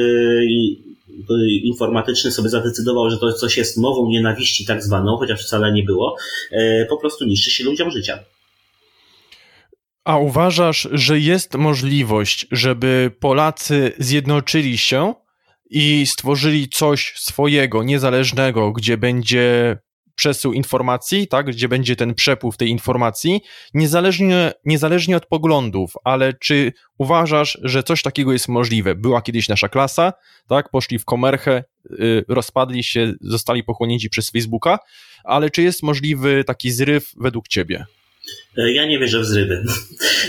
informatyczny 1.64 2.30
sobie 2.30 2.48
zadecydował, 2.48 3.10
że 3.10 3.18
to 3.18 3.32
coś 3.32 3.56
jest 3.56 3.76
mową 3.76 4.08
nienawiści 4.08 4.66
tak 4.66 4.82
zwaną, 4.82 5.16
chociaż 5.16 5.42
wcale 5.42 5.72
nie 5.72 5.82
było, 5.82 6.16
e, 6.52 6.86
po 6.86 6.96
prostu 6.96 7.24
niszczy 7.24 7.50
się 7.50 7.64
ludziom 7.64 7.90
życia. 7.90 8.18
A 10.04 10.18
uważasz, 10.18 10.88
że 10.92 11.18
jest 11.18 11.54
możliwość, 11.54 12.46
żeby 12.50 13.10
Polacy 13.20 13.92
zjednoczyli 13.98 14.78
się 14.78 15.14
i 15.70 16.06
stworzyli 16.06 16.68
coś 16.68 17.12
swojego, 17.16 17.82
niezależnego, 17.82 18.72
gdzie 18.72 18.96
będzie 18.96 19.78
przesył 20.18 20.52
informacji, 20.52 21.28
tak, 21.28 21.46
gdzie 21.46 21.68
będzie 21.68 21.96
ten 21.96 22.14
przepływ 22.14 22.56
tej 22.56 22.68
informacji, 22.68 23.40
niezależnie, 23.74 24.52
niezależnie 24.64 25.16
od 25.16 25.26
poglądów, 25.26 25.92
ale 26.04 26.32
czy 26.34 26.72
uważasz, 26.98 27.58
że 27.62 27.82
coś 27.82 28.02
takiego 28.02 28.32
jest 28.32 28.48
możliwe? 28.48 28.94
Była 28.94 29.22
kiedyś 29.22 29.48
nasza 29.48 29.68
klasa, 29.68 30.12
tak, 30.48 30.70
poszli 30.70 30.98
w 30.98 31.04
komerchę, 31.04 31.64
y, 31.90 32.24
rozpadli 32.28 32.84
się, 32.84 33.12
zostali 33.20 33.64
pochłonięci 33.64 34.10
przez 34.10 34.30
Facebooka, 34.30 34.78
ale 35.24 35.50
czy 35.50 35.62
jest 35.62 35.82
możliwy 35.82 36.44
taki 36.44 36.70
zryw 36.70 37.12
według 37.16 37.48
ciebie? 37.48 37.86
E, 38.58 38.72
ja 38.72 38.86
nie 38.86 38.98
wierzę 38.98 39.20
w 39.20 39.24
zrywy. 39.24 39.62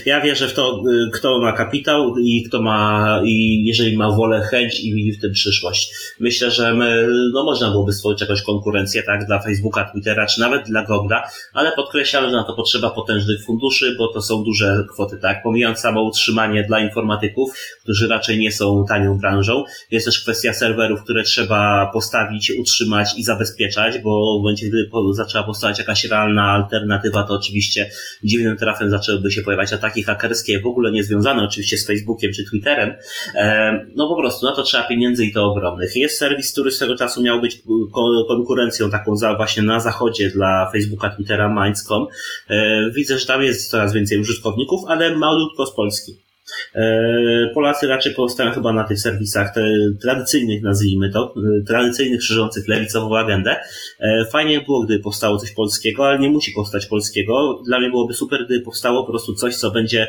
Ja 0.06 0.22
wierzę 0.22 0.48
w 0.48 0.54
to, 0.54 0.84
e, 1.08 1.10
kto 1.14 1.40
ma 1.40 1.54
kapitał 1.54 2.18
i 2.18 2.44
kto 2.44 2.62
ma, 2.62 3.22
i 3.26 3.66
jeżeli 3.66 3.98
ma 3.98 4.12
wolę, 4.12 4.42
chęć 4.42 4.80
i 4.80 4.94
widzi 4.94 5.12
w 5.12 5.22
tym 5.22 5.32
przyszłość. 5.32 5.92
Myślę, 6.20 6.52
że 6.52 6.74
my, 6.74 7.08
no 7.34 7.44
można 7.44 7.72
byłoby 7.72 7.94
stworzyć 7.94 8.22
jakąś 8.22 8.42
konkurencję, 8.42 9.04
tak, 9.04 9.26
dla 9.26 9.40
Facebooka, 9.40 9.92
Twittera, 9.92 10.26
czy 10.26 10.40
nawet 10.40 10.66
dla 10.66 10.86
Google'a, 10.86 11.22
ale 11.54 11.72
podkreślam, 11.72 12.26
że 12.26 12.32
na 12.32 12.44
to 12.44 12.54
potrzeba 12.54 12.90
potężnych 12.90 13.46
funduszy, 13.46 13.96
bo 13.98 14.08
to 14.14 14.22
są 14.22 14.44
duże 14.44 14.86
kwoty, 14.94 15.18
tak. 15.22 15.44
Pomijając 15.44 15.80
samo 15.80 16.04
utrzymanie 16.04 16.64
dla 16.64 16.80
informatyków, 16.80 17.54
którzy 17.84 18.08
raczej 18.08 18.40
nie 18.40 18.52
są 18.52 18.86
tanią 18.90 19.18
branżą, 19.18 19.64
jest 19.92 20.06
też 20.06 20.20
kwestia 20.20 20.54
serwerów, 20.54 21.04
które 21.04 21.24
trzeba 21.24 21.90
postawić, 21.94 22.52
utrzymać 22.60 23.18
i 23.18 23.24
zabezpieczać, 23.24 24.00
bo 24.00 24.40
w 24.40 24.44
momencie, 24.44 24.68
gdy 24.68 24.90
zaczęła 25.14 25.44
powstawać 25.44 25.80
jakaś 25.80 26.06
realna 26.06 26.44
alternatywa, 26.44 27.24
to 27.24 27.34
oczywiście 27.34 27.90
dziwnym 28.24 28.58
trafem 28.58 28.90
zaczęłyby 28.90 29.32
się 29.32 29.42
pojawiać 29.42 29.74
ataki 29.74 30.04
hakerskie, 30.04 30.60
w 30.60 30.68
ogóle 30.68 30.92
niezwiązane 30.92 31.44
oczywiście 31.44 31.78
z 31.78 31.88
Facebookiem 31.88 32.32
czy 32.34 32.46
Twitterem. 32.50 32.94
E, 33.36 33.80
no 33.96 34.08
po 34.08 34.16
prostu 34.16 34.46
na 34.46 34.56
to 34.56 34.64
trzeba 34.64 34.84
pieniędzy 34.84 35.26
i 35.26 35.34
to 35.34 35.46
ogromnych. 35.46 35.96
Jest 35.96 36.18
serwis, 36.18 36.52
który 36.52 36.72
swego 36.72 36.96
czasu 36.96 37.24
miał 37.24 37.42
być 37.42 37.62
konkurencją 38.28 38.90
taką 38.90 39.16
za 39.16 39.36
właśnie 39.36 39.64
na 39.64 39.80
zachodzie 39.80 40.30
dla 40.30 40.70
Facebooka, 40.72 41.10
Twittera, 41.10 41.64
Minds.com. 41.64 42.08
E, 42.50 42.92
widzę, 42.92 43.20
że 43.20 43.26
tam 43.26 43.44
jest 43.44 43.72
coraz 43.72 43.94
więcej 43.94 44.20
użytkowników, 44.20 44.82
ale 44.88 45.16
malutko 45.16 45.66
z 45.66 45.76
Polski. 45.76 46.29
E, 46.76 47.52
Polacy 47.54 47.88
raczej 47.88 48.14
pozostają 48.14 48.52
chyba 48.52 48.74
na 48.74 48.84
tych 48.84 49.00
serwisach 49.00 49.54
tradycyjnych, 50.02 50.64
nazwijmy 50.64 51.12
to, 51.12 51.34
e, 51.60 51.66
tradycyjnych, 51.66 52.24
szerzących 52.24 52.68
lewicową 52.68 53.18
agendę. 53.18 53.56
E, 54.00 54.26
fajnie 54.32 54.62
było, 54.62 54.84
gdyby 54.84 55.04
powstało 55.04 55.38
coś 55.38 55.52
polskiego, 55.52 56.08
ale 56.08 56.20
nie 56.20 56.30
musi 56.30 56.52
powstać 56.52 56.86
polskiego. 56.86 57.62
Dla 57.66 57.80
mnie 57.80 57.90
byłoby 57.90 58.14
super, 58.14 58.46
gdyby 58.46 58.66
powstało 58.66 59.04
po 59.04 59.12
prostu 59.12 59.34
coś, 59.34 59.56
co 59.56 59.72
będzie 59.72 60.08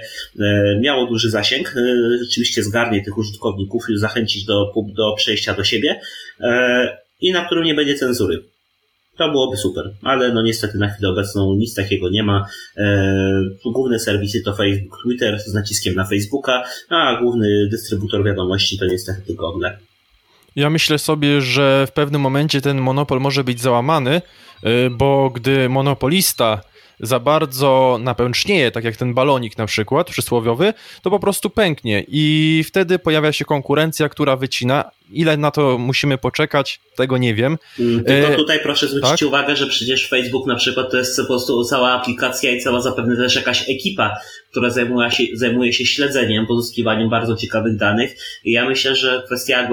miało 0.80 1.06
duży 1.06 1.30
zasięg, 1.30 1.74
rzeczywiście 2.20 2.62
zgarnie 2.62 3.04
tych 3.04 3.18
użytkowników 3.18 3.82
zachęcić 3.94 4.44
do, 4.44 4.72
do 4.96 5.14
przejścia 5.16 5.54
do 5.54 5.64
siebie 5.64 6.00
i 7.20 7.32
na 7.32 7.44
którym 7.44 7.64
nie 7.64 7.74
będzie 7.74 7.94
cenzury. 7.94 8.42
To 9.20 9.30
byłoby 9.30 9.56
super, 9.56 9.94
ale 10.02 10.32
no 10.34 10.42
niestety 10.42 10.78
na 10.78 10.88
chwilę 10.88 11.08
obecną 11.08 11.54
nic 11.54 11.74
takiego 11.74 12.10
nie 12.10 12.22
ma. 12.22 12.46
E, 12.76 13.42
główne 13.64 13.98
serwisy 13.98 14.42
to 14.44 14.54
Facebook, 14.54 14.98
Twitter 15.02 15.40
z 15.40 15.54
naciskiem 15.54 15.94
na 15.94 16.04
Facebooka, 16.04 16.64
a 16.88 17.20
główny 17.22 17.68
dystrybutor 17.70 18.24
wiadomości 18.24 18.78
to 18.78 18.86
niestety 18.86 19.34
Google. 19.34 19.66
Ja 20.56 20.70
myślę 20.70 20.98
sobie, 20.98 21.40
że 21.40 21.86
w 21.86 21.92
pewnym 21.92 22.20
momencie 22.20 22.60
ten 22.60 22.80
monopol 22.80 23.20
może 23.20 23.44
być 23.44 23.60
załamany, 23.60 24.22
e, 24.62 24.90
bo 24.90 25.30
gdy 25.30 25.68
monopolista 25.68 26.60
za 27.00 27.20
bardzo 27.20 27.98
napęcznieje, 28.02 28.70
tak 28.70 28.84
jak 28.84 28.96
ten 28.96 29.14
balonik 29.14 29.58
na 29.58 29.66
przykład 29.66 30.10
przysłowiowy, 30.10 30.74
to 31.02 31.10
po 31.10 31.18
prostu 31.18 31.50
pęknie 31.50 32.04
i 32.08 32.64
wtedy 32.66 32.98
pojawia 32.98 33.32
się 33.32 33.44
konkurencja, 33.44 34.08
która 34.08 34.36
wycina. 34.36 34.90
Ile 35.12 35.36
na 35.36 35.50
to 35.50 35.78
musimy 35.78 36.18
poczekać, 36.18 36.80
tego 36.96 37.18
nie 37.18 37.34
wiem. 37.34 37.58
Mm, 37.78 38.04
tylko 38.04 38.28
e, 38.28 38.36
tutaj 38.36 38.60
proszę 38.62 38.88
zwrócić 38.88 39.20
tak? 39.20 39.28
uwagę, 39.28 39.56
że 39.56 39.66
przecież 39.66 40.08
Facebook 40.08 40.46
na 40.46 40.56
przykład 40.56 40.90
to 40.90 40.96
jest 40.96 41.16
po 41.16 41.26
prostu 41.26 41.64
cała 41.64 41.92
aplikacja 41.92 42.50
i 42.50 42.60
cała 42.60 42.80
zapewne 42.80 43.16
też 43.16 43.34
jakaś 43.34 43.68
ekipa, 43.68 44.16
która 44.50 44.70
zajmuje 44.70 45.10
się, 45.10 45.24
zajmuje 45.34 45.72
się 45.72 45.86
śledzeniem, 45.86 46.46
pozyskiwaniem 46.46 47.10
bardzo 47.10 47.36
ciekawych 47.36 47.76
danych. 47.76 48.16
I 48.44 48.52
ja 48.52 48.68
myślę, 48.68 48.96
że 48.96 49.22
kwestia 49.26 49.68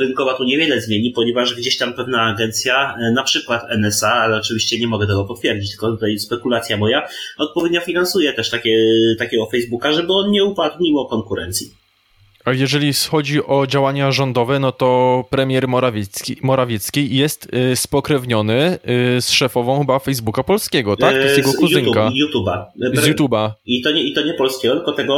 rynkowa 0.00 0.34
tu 0.34 0.44
niewiele 0.44 0.80
zmieni, 0.80 1.10
ponieważ 1.10 1.54
gdzieś 1.54 1.76
tam 1.78 1.92
pewna 1.92 2.22
agencja, 2.22 2.96
e, 2.98 3.12
na 3.12 3.22
przykład 3.22 3.62
NSA, 3.70 4.12
ale 4.12 4.36
oczywiście 4.36 4.78
nie 4.78 4.86
mogę 4.86 5.06
tego 5.06 5.24
potwierdzić, 5.24 5.70
tylko 5.70 5.90
tutaj 5.90 6.18
spekulacja 6.18 6.76
moja, 6.76 7.08
odpowiednio 7.38 7.80
finansuje 7.80 8.32
też 8.32 8.50
takie, 8.50 8.78
takiego 9.18 9.46
Facebooka, 9.46 9.92
żeby 9.92 10.12
on 10.12 10.30
nie 10.30 10.44
upadł 10.44 10.82
mimo 10.82 11.04
konkurencji. 11.04 11.85
A 12.46 12.52
jeżeli 12.52 12.92
chodzi 13.10 13.44
o 13.46 13.66
działania 13.66 14.12
rządowe, 14.12 14.58
no 14.58 14.72
to 14.72 15.24
premier 15.30 15.68
Morawiecki, 15.68 16.36
Morawiecki 16.42 17.16
jest 17.16 17.48
y, 17.72 17.76
spokrewniony 17.76 18.78
y, 19.16 19.20
z 19.20 19.30
szefową 19.30 19.78
chyba 19.78 19.98
Facebooka 19.98 20.42
polskiego, 20.42 20.96
tak? 20.96 21.12
To 21.12 21.18
jest 21.18 21.36
jego 21.36 21.52
kuzynka. 21.52 22.10
YouTube, 22.14 22.46
YouTube'a. 22.46 22.64
Z 22.94 23.08
YouTube'a. 23.08 23.50
I 23.66 23.82
to, 23.82 23.90
nie, 23.90 24.02
I 24.02 24.12
to 24.12 24.22
nie 24.22 24.34
polskiego, 24.34 24.76
tylko 24.76 24.92
tego 24.92 25.14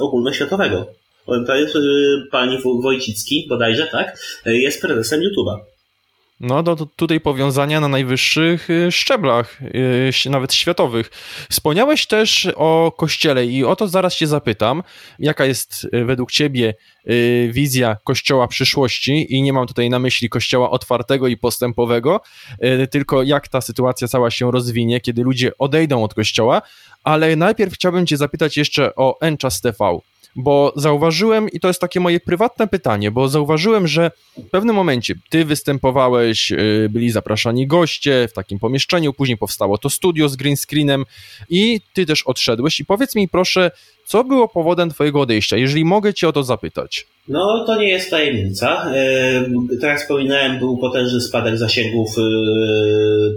ogólnoświatowego. 0.00 0.86
To 1.46 1.54
jest 1.54 1.76
y, 1.76 1.80
pani 2.30 2.58
Wojcicki 2.82 3.46
bodajże, 3.48 3.86
tak? 3.86 4.18
Jest 4.46 4.82
prezesem 4.82 5.20
YouTube'a. 5.20 5.73
No, 6.44 6.62
do, 6.62 6.76
tutaj 6.76 7.20
powiązania 7.20 7.80
na 7.80 7.88
najwyższych 7.88 8.70
y, 8.70 8.92
szczeblach, 8.92 9.62
y, 10.26 10.30
nawet 10.30 10.54
światowych. 10.54 11.10
Wspomniałeś 11.50 12.06
też 12.06 12.48
o 12.56 12.92
Kościele 12.96 13.46
i 13.46 13.64
o 13.64 13.76
to 13.76 13.88
zaraz 13.88 14.14
cię 14.14 14.26
zapytam. 14.26 14.82
Jaka 15.18 15.44
jest 15.44 15.84
y, 15.84 16.04
według 16.04 16.32
ciebie 16.32 16.74
wizja 17.48 17.96
Kościoła 18.04 18.48
przyszłości? 18.48 19.34
I 19.34 19.42
nie 19.42 19.52
mam 19.52 19.66
tutaj 19.66 19.90
na 19.90 19.98
myśli 19.98 20.28
Kościoła 20.28 20.70
otwartego 20.70 21.28
i 21.28 21.36
postępowego, 21.36 22.20
tylko 22.90 23.22
jak 23.22 23.48
ta 23.48 23.60
sytuacja 23.60 24.08
cała 24.08 24.30
się 24.30 24.50
rozwinie, 24.50 25.00
kiedy 25.00 25.22
ludzie 25.22 25.58
odejdą 25.58 26.04
od 26.04 26.14
Kościoła. 26.14 26.62
Ale 27.02 27.36
najpierw 27.36 27.74
chciałbym 27.74 28.06
cię 28.06 28.16
zapytać 28.16 28.56
jeszcze 28.56 28.94
o 28.94 29.20
Enchas 29.20 29.60
TV 29.60 29.98
bo 30.36 30.72
zauważyłem, 30.76 31.48
i 31.48 31.60
to 31.60 31.68
jest 31.68 31.80
takie 31.80 32.00
moje 32.00 32.20
prywatne 32.20 32.68
pytanie, 32.68 33.10
bo 33.10 33.28
zauważyłem, 33.28 33.86
że 33.86 34.10
w 34.36 34.50
pewnym 34.50 34.76
momencie 34.76 35.14
ty 35.30 35.44
występowałeś, 35.44 36.52
y, 36.52 36.88
byli 36.90 37.10
zapraszani 37.10 37.66
goście 37.66 38.28
w 38.30 38.32
takim 38.32 38.58
pomieszczeniu, 38.58 39.12
później 39.12 39.38
powstało 39.38 39.78
to 39.78 39.90
studio 39.90 40.28
z 40.28 40.36
green 40.36 40.56
screenem 40.56 41.04
i 41.50 41.80
ty 41.92 42.06
też 42.06 42.22
odszedłeś. 42.22 42.80
I 42.80 42.84
powiedz 42.84 43.14
mi 43.14 43.28
proszę, 43.28 43.70
co 44.04 44.24
było 44.24 44.48
powodem 44.48 44.90
twojego 44.90 45.20
odejścia, 45.20 45.56
jeżeli 45.56 45.84
mogę 45.84 46.14
cię 46.14 46.28
o 46.28 46.32
to 46.32 46.42
zapytać? 46.42 47.06
No, 47.28 47.64
to 47.66 47.76
nie 47.76 47.88
jest 47.88 48.10
tajemnica. 48.10 48.92
Tak 49.80 49.90
jak 49.90 50.00
wspominałem, 50.00 50.58
był 50.58 50.78
potężny 50.78 51.20
spadek 51.20 51.58
zasięgów 51.58 52.18
e, 52.18 52.22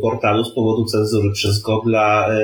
portalu 0.02 0.44
z 0.44 0.54
powodu 0.54 0.86
cenzury 0.86 1.32
przez 1.34 1.64
Google'a, 1.64 2.30
e, 2.30 2.40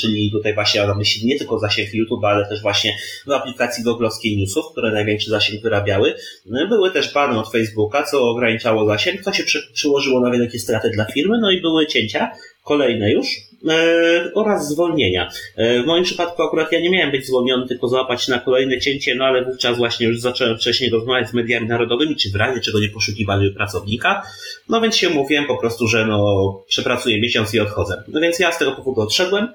czyli 0.00 0.30
tutaj 0.32 0.54
właśnie 0.54 0.80
mam 0.80 0.88
na 0.90 0.96
myśli 0.96 1.26
nie 1.26 1.38
tylko 1.38 1.58
zasięg 1.58 1.94
YouTube, 1.94 2.24
ale 2.24 2.48
też 2.48 2.62
właśnie 2.62 2.96
w 3.26 3.30
aplikacji 3.30 3.84
googlowskiej 3.84 4.36
newsów, 4.36 4.64
które 4.72 4.92
największy 4.92 5.30
zasięg 5.30 5.62
wyrabiały. 5.62 6.14
No 6.46 6.68
były 6.68 6.90
też 6.90 7.14
bany 7.14 7.38
od 7.38 7.52
Facebooka, 7.52 8.02
co 8.02 8.30
ograniczało 8.30 8.86
zasięg, 8.86 9.22
co 9.22 9.32
się 9.32 9.44
przyłożyło 9.74 10.20
na 10.20 10.30
wielkie 10.30 10.58
straty 10.58 10.90
dla 10.90 11.04
firmy, 11.04 11.38
no 11.40 11.50
i 11.50 11.60
były 11.60 11.86
cięcia, 11.86 12.30
kolejne 12.64 13.12
już, 13.12 13.26
e, 13.68 14.30
oraz 14.34 14.68
zwolnienia. 14.68 15.30
E, 15.56 15.82
w 15.82 15.86
moim 15.86 16.04
przypadku 16.04 16.42
akurat 16.42 16.72
ja 16.72 16.80
nie 16.80 16.90
miałem 16.90 17.10
być 17.10 17.26
zwolniony, 17.26 17.68
tylko 17.68 17.88
załapać 17.88 18.28
na 18.28 18.38
kolejne 18.38 18.80
cięcie, 18.80 19.14
no 19.14 19.24
ale 19.24 19.44
wówczas 19.44 19.76
właśnie 19.76 20.06
już 20.06 20.20
zacząłem 20.20 20.56
wcześniej 20.58 20.90
rozmawiać 20.90 21.28
z 21.28 21.32
mediami 21.32 21.68
narodowymi, 21.68 22.16
czy 22.16 22.30
w 22.30 22.36
razie 22.36 22.60
czego 22.60 22.80
nie 22.80 22.88
poszukiwali 22.88 23.50
pracownika, 23.50 24.22
no 24.68 24.80
więc 24.80 24.96
się 24.96 25.10
mówiłem 25.10 25.46
po 25.46 25.56
prostu, 25.56 25.88
że 25.88 26.06
no 26.06 26.62
przepracuję 26.68 27.20
miesiąc 27.20 27.54
i 27.54 27.60
odchodzę. 27.60 28.02
No 28.08 28.20
więc 28.20 28.38
ja 28.38 28.52
z 28.52 28.58
tego 28.58 28.72
powodu 28.72 29.00
odszedłem. 29.00 29.48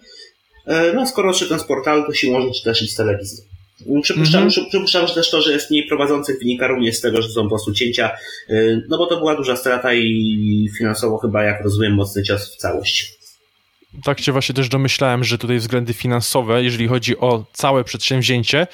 E, 0.67 0.93
no 0.93 1.07
skoro 1.07 1.29
odszedłem 1.29 1.59
z 1.59 1.63
portalu, 1.63 2.03
to 2.05 2.13
się 2.13 2.31
może 2.31 2.63
też 2.63 2.81
i 2.81 2.87
z 2.87 2.95
telewizji. 2.95 3.54
Przypuszczam, 4.01 4.43
mhm. 4.43 4.49
przypuszczam, 4.49 5.07
że 5.07 5.13
też 5.13 5.29
to, 5.29 5.41
że 5.41 5.51
jest 5.51 5.71
mniej 5.71 5.87
prowadzących 5.87 6.39
wynika 6.39 6.67
również 6.67 6.95
z 6.95 7.01
tego, 7.01 7.21
że 7.21 7.29
są 7.29 7.43
po 7.43 7.49
prostu 7.49 7.73
cięcia, 7.73 8.11
y, 8.49 8.83
no 8.89 8.97
bo 8.97 9.05
to 9.05 9.17
była 9.17 9.35
duża 9.35 9.55
strata 9.55 9.93
i 9.93 10.69
finansowo 10.77 11.17
chyba, 11.17 11.43
jak 11.43 11.63
rozumiem, 11.63 11.93
mocny 11.93 12.23
cios 12.23 12.55
w 12.55 12.57
całość. 12.57 13.15
Tak 14.03 14.19
się 14.19 14.31
właśnie 14.31 14.55
też 14.55 14.69
domyślałem, 14.69 15.23
że 15.23 15.37
tutaj 15.37 15.57
względy 15.57 15.93
finansowe, 15.93 16.63
jeżeli 16.63 16.87
chodzi 16.87 17.17
o 17.17 17.45
całe 17.53 17.83
przedsięwzięcie, 17.83 18.67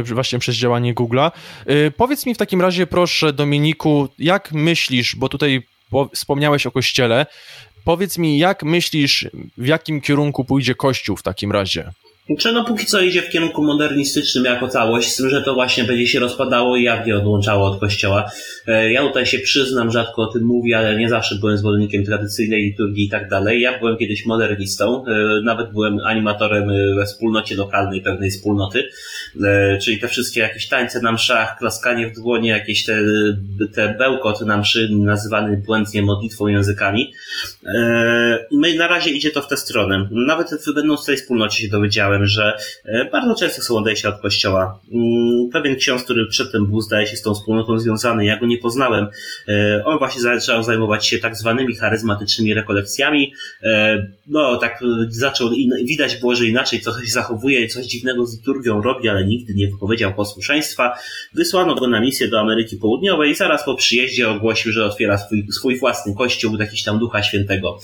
y, 0.00 0.14
właśnie 0.14 0.38
przez 0.38 0.56
działanie 0.56 0.94
Google'a. 0.94 1.30
Y, 1.70 1.92
powiedz 1.96 2.26
mi 2.26 2.34
w 2.34 2.38
takim 2.38 2.60
razie, 2.60 2.86
proszę, 2.86 3.32
Dominiku, 3.32 4.08
jak 4.18 4.52
myślisz, 4.52 5.16
bo 5.16 5.28
tutaj 5.28 5.62
wspomniałeś 6.14 6.66
o 6.66 6.70
kościele, 6.70 7.26
powiedz 7.84 8.18
mi, 8.18 8.38
jak 8.38 8.62
myślisz, 8.62 9.28
w 9.58 9.66
jakim 9.66 10.00
kierunku 10.00 10.44
pójdzie 10.44 10.74
Kościół 10.74 11.16
w 11.16 11.22
takim 11.22 11.52
razie? 11.52 11.92
Czy 12.38 12.52
no 12.52 12.64
póki 12.64 12.86
co 12.86 13.00
idzie 13.00 13.22
w 13.22 13.28
kierunku 13.28 13.62
modernistycznym 13.62 14.44
jako 14.44 14.68
całość, 14.68 15.12
z 15.12 15.16
tym, 15.16 15.28
że 15.28 15.42
to 15.42 15.54
właśnie 15.54 15.84
będzie 15.84 16.06
się 16.06 16.20
rozpadało 16.20 16.76
i 16.76 16.82
jawnie 16.82 17.16
odłączało 17.16 17.66
od 17.66 17.80
kościoła. 17.80 18.30
E, 18.66 18.92
ja 18.92 19.02
tutaj 19.02 19.26
się 19.26 19.38
przyznam, 19.38 19.90
rzadko 19.90 20.22
o 20.22 20.26
tym 20.26 20.42
mówię, 20.44 20.78
ale 20.78 20.96
nie 20.96 21.08
zawsze 21.08 21.34
byłem 21.34 21.58
zwolennikiem 21.58 22.04
tradycyjnej 22.04 22.62
liturgii 22.62 23.04
i 23.04 23.08
tak 23.08 23.28
dalej. 23.28 23.60
Ja 23.60 23.78
byłem 23.78 23.96
kiedyś 23.96 24.26
modernistą, 24.26 25.04
e, 25.06 25.40
nawet 25.44 25.72
byłem 25.72 25.98
animatorem 25.98 26.70
e, 26.70 26.94
we 26.94 27.06
wspólnocie 27.06 27.56
lokalnej 27.56 28.00
pewnej 28.00 28.30
wspólnoty, 28.30 28.88
czyli 29.82 29.98
te 29.98 30.08
wszystkie 30.08 30.40
jakieś 30.40 30.68
tańce 30.68 31.00
na 31.00 31.12
mszach, 31.12 31.58
klaskanie 31.58 32.08
w 32.08 32.14
dłonie, 32.14 32.50
jakieś 32.50 32.84
te, 32.84 32.98
te 33.74 33.94
bełkot 33.98 34.40
na 34.40 34.58
mszy 34.58 34.88
nazywany 34.92 35.62
błędnie 35.66 36.02
modlitwą 36.02 36.46
językami. 36.46 37.12
My 38.52 38.74
na 38.74 38.88
razie 38.88 39.10
idzie 39.10 39.30
to 39.30 39.42
w 39.42 39.48
tę 39.48 39.56
stronę. 39.56 40.08
Nawet 40.10 40.50
będąc 40.74 41.02
w 41.02 41.06
tej 41.06 41.16
wspólnocie 41.16 41.62
się 41.62 41.68
dowiedziałem, 41.68 42.13
że 42.22 42.56
e, 42.84 43.04
bardzo 43.10 43.34
często 43.34 43.62
są 43.62 43.76
odejścia 43.76 44.08
od 44.08 44.20
kościoła. 44.20 44.78
Mm, 44.92 45.50
pewien 45.52 45.76
ksiądz, 45.76 46.04
który 46.04 46.26
przedtem 46.26 46.66
był, 46.66 46.80
zdaje 46.80 47.06
się, 47.06 47.16
z 47.16 47.22
tą 47.22 47.34
wspólnotą 47.34 47.78
związany, 47.78 48.24
ja 48.24 48.38
go 48.38 48.46
nie 48.46 48.58
poznałem. 48.58 49.06
E, 49.48 49.82
on 49.84 49.98
właśnie 49.98 50.20
zaczął 50.20 50.62
zajmować 50.62 51.06
się 51.06 51.18
tak 51.18 51.36
zwanymi 51.36 51.76
charyzmatycznymi 51.76 52.54
rekolekcjami. 52.54 53.32
E, 53.62 54.06
no, 54.26 54.56
tak 54.56 54.80
zaczął, 55.08 55.50
widać 55.84 56.16
było, 56.16 56.34
że 56.34 56.46
inaczej 56.46 56.80
coś 56.80 57.10
zachowuje, 57.10 57.68
coś 57.68 57.86
dziwnego 57.86 58.26
z 58.26 58.36
liturgią 58.36 58.82
robi, 58.82 59.08
ale 59.08 59.26
nigdy 59.26 59.54
nie 59.54 59.68
wypowiedział 59.68 60.14
posłuszeństwa. 60.14 60.98
Wysłano 61.34 61.74
go 61.74 61.88
na 61.88 62.00
misję 62.00 62.28
do 62.28 62.40
Ameryki 62.40 62.76
Południowej 62.76 63.30
i 63.30 63.34
zaraz 63.34 63.64
po 63.64 63.74
przyjeździe 63.74 64.28
ogłosił, 64.28 64.72
że 64.72 64.84
otwiera 64.84 65.18
swój, 65.18 65.46
swój 65.52 65.78
własny 65.78 66.14
kościół, 66.14 66.56
jakiś 66.56 66.82
tam 66.82 66.98
Ducha 66.98 67.22
Świętego. 67.22 67.78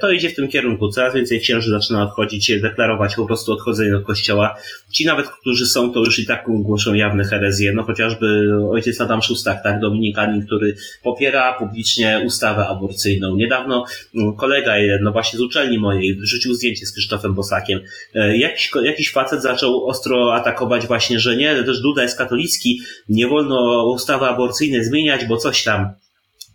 To 0.00 0.10
idzie 0.10 0.30
w 0.30 0.34
tym 0.34 0.48
kierunku. 0.48 0.88
Coraz 0.88 1.14
więcej 1.14 1.40
księży 1.40 1.70
zaczyna 1.70 2.02
odchodzić, 2.02 2.60
deklarować 2.60 3.14
po 3.14 3.26
prostu 3.26 3.49
prostu 3.50 3.70
odchodzenia 3.70 3.96
od 3.96 4.04
kościoła. 4.04 4.56
Ci 4.92 5.04
nawet, 5.04 5.28
którzy 5.28 5.66
są, 5.66 5.92
to 5.92 6.00
już 6.00 6.18
i 6.18 6.26
tak 6.26 6.44
głoszą 6.48 6.94
jawne 6.94 7.24
herezje. 7.24 7.72
No 7.72 7.82
chociażby 7.82 8.50
ojciec 8.70 9.00
Adam 9.00 9.22
Szustak, 9.22 9.62
tak, 9.62 9.80
dominikanin, 9.80 10.46
który 10.46 10.74
popiera 11.02 11.58
publicznie 11.58 12.22
ustawę 12.26 12.66
aborcyjną. 12.66 13.36
Niedawno 13.36 13.84
mm, 14.14 14.36
kolega 14.36 14.78
jeden, 14.78 15.02
no 15.02 15.12
właśnie 15.12 15.38
z 15.38 15.42
uczelni 15.42 15.78
mojej, 15.78 16.16
wrzucił 16.16 16.54
zdjęcie 16.54 16.86
z 16.86 16.92
Krzysztofem 16.92 17.34
Bosakiem. 17.34 17.80
E, 18.14 18.36
jakiś, 18.36 18.70
jakiś 18.82 19.12
facet 19.12 19.42
zaczął 19.42 19.86
ostro 19.86 20.34
atakować 20.34 20.86
właśnie, 20.86 21.20
że 21.20 21.36
nie, 21.36 21.64
też 21.64 21.80
Duda 21.80 22.02
jest 22.02 22.18
katolicki, 22.18 22.80
nie 23.08 23.28
wolno 23.28 23.86
ustawy 23.94 24.26
aborcyjnej 24.26 24.84
zmieniać, 24.84 25.24
bo 25.24 25.36
coś 25.36 25.64
tam. 25.64 25.94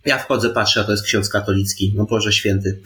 Ja 0.06 0.18
wchodzę, 0.18 0.50
patrzę, 0.50 0.82
a 0.82 0.84
to 0.84 0.92
jest 0.92 1.04
ksiądz 1.04 1.30
katolicki. 1.30 1.94
No 1.96 2.06
Boże 2.06 2.32
święty. 2.34 2.80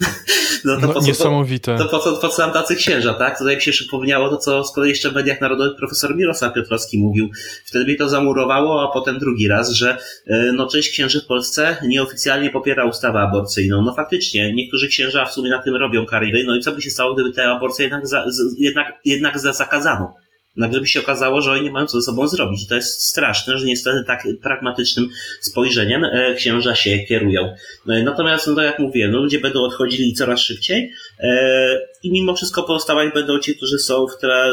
No 0.64 0.74
to 0.74 0.86
no, 0.86 0.92
po 0.92 1.00
co, 1.00 1.06
niesamowite. 1.06 1.78
To, 1.78 1.84
to, 1.84 1.90
po, 1.90 1.98
co, 1.98 2.16
po 2.16 2.28
co 2.28 2.42
nam 2.42 2.52
tacy 2.52 2.76
księża, 2.76 3.14
tak? 3.14 3.38
To 3.38 3.48
jak 3.48 3.62
się 3.62 3.70
przypomniało 3.70 4.28
to, 4.28 4.36
co 4.36 4.64
z 4.64 4.72
kolei 4.74 4.90
jeszcze 4.90 5.10
w 5.10 5.14
mediach 5.14 5.40
narodowych 5.40 5.76
profesor 5.76 6.16
Mirosław 6.16 6.54
Piotrowski 6.54 6.98
mówił. 6.98 7.30
Wtedy 7.64 7.84
mnie 7.84 7.96
to 7.96 8.08
zamurowało, 8.08 8.88
a 8.88 8.92
potem 8.92 9.18
drugi 9.18 9.48
raz, 9.48 9.70
że 9.70 9.98
e, 10.26 10.52
no 10.52 10.66
część 10.66 10.90
księży 10.90 11.20
w 11.20 11.26
Polsce 11.26 11.76
nieoficjalnie 11.86 12.50
popiera 12.50 12.84
ustawę 12.84 13.20
aborcyjną. 13.20 13.82
No 13.82 13.94
faktycznie, 13.94 14.54
niektórzy 14.54 14.88
księża 14.88 15.24
w 15.24 15.32
sumie 15.32 15.50
na 15.50 15.62
tym 15.62 15.76
robią 15.76 16.06
kariery. 16.06 16.44
No 16.46 16.56
i 16.56 16.60
co 16.60 16.72
by 16.72 16.82
się 16.82 16.90
stało, 16.90 17.14
gdyby 17.14 17.32
te 17.32 17.44
aborcje 17.44 17.82
jednak, 17.82 18.06
za, 18.06 18.24
jednak, 18.58 18.92
jednak 19.04 19.38
zakazano? 19.38 20.14
Nagle 20.60 20.80
by 20.80 20.86
się 20.86 21.00
okazało, 21.00 21.40
że 21.40 21.52
oni 21.52 21.62
nie 21.62 21.70
mają 21.70 21.86
co 21.86 22.00
ze 22.00 22.06
sobą 22.06 22.28
zrobić. 22.28 22.62
I 22.62 22.66
to 22.66 22.74
jest 22.74 23.02
straszne, 23.02 23.58
że 23.58 23.66
niestety 23.66 24.04
tak 24.06 24.26
pragmatycznym 24.42 25.08
spojrzeniem 25.40 26.04
e, 26.04 26.34
księża 26.34 26.74
się 26.74 26.98
kierują. 26.98 27.54
E, 27.88 28.02
natomiast, 28.02 28.46
no 28.46 28.54
to 28.54 28.62
jak 28.62 28.78
mówiłem, 28.78 29.12
no 29.12 29.18
ludzie 29.18 29.40
będą 29.40 29.60
odchodzili 29.60 30.12
coraz 30.12 30.40
szybciej 30.40 30.92
e, 31.20 31.80
i 32.02 32.12
mimo 32.12 32.34
wszystko 32.34 32.62
pozostawać 32.62 33.14
będą 33.14 33.38
ci, 33.38 33.56
którzy 33.56 33.78
są, 33.78 34.06
w 34.06 34.20
tra... 34.20 34.44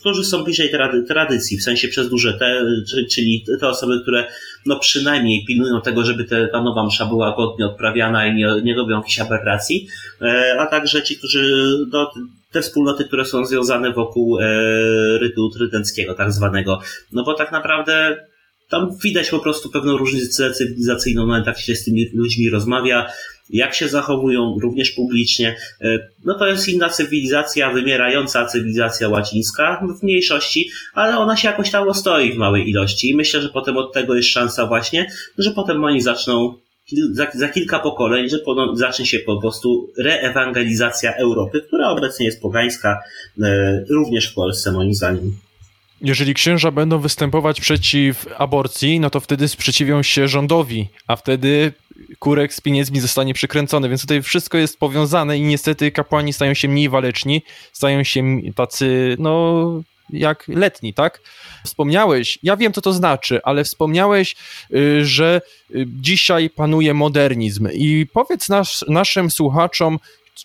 którzy 0.00 0.24
są 0.24 0.44
bliżej 0.44 0.70
trady... 0.70 1.02
tradycji, 1.02 1.58
w 1.58 1.62
sensie 1.62 1.88
przez 1.88 2.08
duże 2.08 2.34
te, 2.34 2.64
czyli 3.10 3.44
te 3.60 3.68
osoby, 3.68 4.00
które 4.02 4.26
no 4.66 4.78
przynajmniej 4.78 5.44
pilnują 5.46 5.80
tego, 5.80 6.04
żeby 6.04 6.24
ta 6.52 6.62
nowa 6.62 6.86
msza 6.86 7.06
była 7.06 7.36
godnie 7.36 7.66
odprawiana 7.66 8.26
i 8.26 8.34
nie, 8.34 8.48
nie 8.62 8.74
robią 8.74 8.96
jakichś 8.96 9.20
aberracji, 9.20 9.88
a 10.58 10.66
także 10.66 11.02
ci, 11.02 11.16
którzy 11.16 11.68
no, 11.92 12.10
te 12.54 12.62
wspólnoty, 12.62 13.04
które 13.04 13.24
są 13.24 13.46
związane 13.46 13.92
wokół 13.92 14.38
e, 14.38 14.44
rytu 15.18 15.50
trydenckiego, 15.50 16.14
tak 16.14 16.32
zwanego. 16.32 16.80
No 17.12 17.24
bo 17.24 17.34
tak 17.34 17.52
naprawdę 17.52 18.16
tam 18.70 18.90
widać 19.04 19.30
po 19.30 19.38
prostu 19.38 19.70
pewną 19.70 19.96
różnicę 19.96 20.52
cywilizacyjną, 20.52 21.26
nawet 21.26 21.46
jak 21.46 21.58
się 21.58 21.74
z 21.74 21.84
tymi 21.84 22.10
ludźmi 22.14 22.50
rozmawia, 22.50 23.10
jak 23.50 23.74
się 23.74 23.88
zachowują, 23.88 24.58
również 24.62 24.90
publicznie. 24.90 25.56
E, 25.80 25.98
no 26.24 26.34
to 26.38 26.46
jest 26.46 26.68
inna 26.68 26.88
cywilizacja, 26.88 27.72
wymierająca 27.72 28.46
cywilizacja 28.46 29.08
łacińska 29.08 29.86
w 30.00 30.02
mniejszości, 30.02 30.70
ale 30.94 31.18
ona 31.18 31.36
się 31.36 31.48
jakoś 31.48 31.70
tam 31.70 31.88
ostoi 31.88 32.32
w 32.32 32.36
małej 32.36 32.70
ilości 32.70 33.10
i 33.10 33.16
myślę, 33.16 33.42
że 33.42 33.48
potem 33.48 33.76
od 33.76 33.92
tego 33.92 34.14
jest 34.14 34.28
szansa 34.28 34.66
właśnie, 34.66 35.10
że 35.38 35.50
potem 35.50 35.84
oni 35.84 36.00
zaczną 36.00 36.54
za, 37.12 37.26
za 37.34 37.48
kilka 37.48 37.78
pokoleń, 37.78 38.28
że 38.28 38.38
zacznie 38.74 39.06
się 39.06 39.18
po 39.18 39.40
prostu 39.40 39.92
reewangelizacja 39.98 41.14
Europy, 41.14 41.60
która 41.66 41.88
obecnie 41.88 42.26
jest 42.26 42.42
pogańska, 42.42 43.00
e, 43.42 43.84
również 43.90 44.30
w 44.30 44.34
Polsce 44.34 44.72
moim 44.72 44.94
zdaniem. 44.94 45.36
Jeżeli 46.00 46.34
księża 46.34 46.70
będą 46.70 46.98
występować 46.98 47.60
przeciw 47.60 48.26
aborcji, 48.38 49.00
no 49.00 49.10
to 49.10 49.20
wtedy 49.20 49.48
sprzeciwią 49.48 50.02
się 50.02 50.28
rządowi, 50.28 50.88
a 51.06 51.16
wtedy 51.16 51.72
kurek 52.18 52.54
z 52.54 52.60
pieniędzmi 52.60 53.00
zostanie 53.00 53.34
przykręcony, 53.34 53.88
więc 53.88 54.00
tutaj 54.00 54.22
wszystko 54.22 54.58
jest 54.58 54.78
powiązane 54.78 55.38
i 55.38 55.42
niestety 55.42 55.90
kapłani 55.90 56.32
stają 56.32 56.54
się 56.54 56.68
mniej 56.68 56.88
waleczni, 56.88 57.42
stają 57.72 58.04
się 58.04 58.22
tacy, 58.54 59.16
no 59.18 59.82
jak 60.10 60.48
letni, 60.48 60.94
tak? 60.94 61.20
Wspomniałeś, 61.64 62.38
ja 62.42 62.56
wiem 62.56 62.72
co 62.72 62.80
to 62.80 62.92
znaczy, 62.92 63.40
ale 63.42 63.64
wspomniałeś, 63.64 64.36
y, 64.74 65.06
że 65.06 65.40
y, 65.70 65.86
dzisiaj 65.86 66.50
panuje 66.50 66.94
modernizm. 66.94 67.68
I 67.72 68.06
powiedz 68.12 68.48
nas, 68.48 68.84
naszym 68.88 69.30
słuchaczom, 69.30 69.98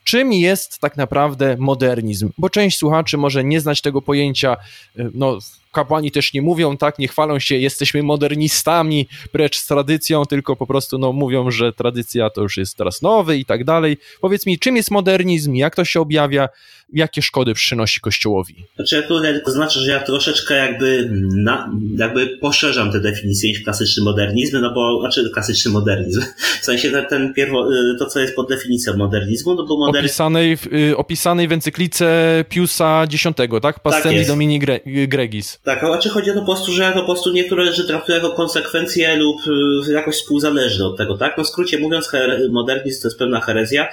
czym 0.03 0.33
jest 0.33 0.79
tak 0.79 0.97
naprawdę 0.97 1.55
modernizm, 1.59 2.29
bo 2.37 2.49
część 2.49 2.77
słuchaczy 2.77 3.17
może 3.17 3.43
nie 3.43 3.61
znać 3.61 3.81
tego 3.81 4.01
pojęcia, 4.01 4.57
y, 4.99 5.11
no 5.13 5.39
kapłani 5.71 6.11
też 6.11 6.33
nie 6.33 6.41
mówią 6.41 6.77
tak, 6.77 6.99
nie 6.99 7.07
chwalą 7.07 7.39
się, 7.39 7.57
jesteśmy 7.57 8.03
modernistami, 8.03 9.07
precz 9.31 9.57
z 9.57 9.67
tradycją, 9.67 10.25
tylko 10.25 10.55
po 10.55 10.67
prostu 10.67 10.97
no, 10.97 11.13
mówią, 11.13 11.51
że 11.51 11.73
tradycja 11.73 12.29
to 12.29 12.41
już 12.41 12.57
jest 12.57 12.77
teraz 12.77 13.01
nowy 13.01 13.37
i 13.37 13.45
tak 13.45 13.63
dalej. 13.63 13.97
Powiedz 14.21 14.45
mi, 14.45 14.59
czym 14.59 14.75
jest 14.75 14.91
modernizm, 14.91 15.53
jak 15.53 15.75
to 15.75 15.85
się 15.85 16.01
objawia 16.01 16.49
jakie 16.93 17.21
szkody 17.21 17.53
przynosi 17.53 18.01
Kościołowi. 18.01 18.65
Znaczy 18.75 18.95
ja 18.95 19.01
tutaj 19.01 19.41
znaczy, 19.45 19.79
że 19.79 19.91
ja 19.91 19.99
troszeczkę 19.99 20.55
jakby, 20.55 21.09
na, 21.35 21.71
jakby 21.97 22.27
poszerzam 22.27 22.91
te 22.91 22.99
definicje 22.99 23.49
niż 23.49 23.63
klasyczny 23.63 24.03
modernizm, 24.03 24.61
no 24.61 24.73
bo, 24.73 24.99
znaczy 25.01 25.29
klasyczny 25.33 25.71
modernizm, 25.71 26.21
w 26.61 26.65
sensie 26.65 26.91
ten, 26.91 27.05
ten 27.05 27.33
pierwo, 27.33 27.73
y, 27.73 27.95
to 27.99 28.05
co 28.05 28.19
jest 28.19 28.35
pod 28.35 28.49
definicją 28.49 28.97
modernizmu, 28.97 29.55
no 29.55 29.65
bo 29.65 29.77
modernizm... 29.77 30.05
Opisanej 30.05 30.57
w, 30.57 30.67
y, 30.67 30.97
opisanej 30.97 31.47
w 31.47 31.51
encyklice 31.51 32.45
Piusa 32.49 33.03
X, 33.03 33.23
tak? 33.61 33.79
Pastendi 33.79 34.19
tak 34.19 34.27
Domini 34.27 34.59
Gre 34.59 34.79
Gregis. 35.07 35.59
Tak, 35.63 35.83
a 35.83 35.87
znaczy 35.87 36.09
chodzi 36.09 36.31
o 36.31 36.33
to 36.33 36.39
po 36.39 36.45
prostu, 36.45 36.71
że 36.71 36.91
to 36.91 36.99
po 36.99 37.05
prostu 37.05 37.33
niektóre 37.33 37.65
rzeczy 37.65 37.83
traktują 37.83 38.17
jako 38.17 38.31
konsekwencje 38.31 39.15
lub 39.17 39.37
jakoś 39.91 40.15
współzależne 40.15 40.85
od 40.85 40.97
tego, 40.97 41.17
tak? 41.17 41.37
No 41.37 41.43
w 41.43 41.47
skrócie 41.47 41.79
mówiąc, 41.79 42.11
modernizm 42.51 43.01
to 43.01 43.07
jest 43.07 43.19
pewna 43.19 43.41
herezja, 43.41 43.87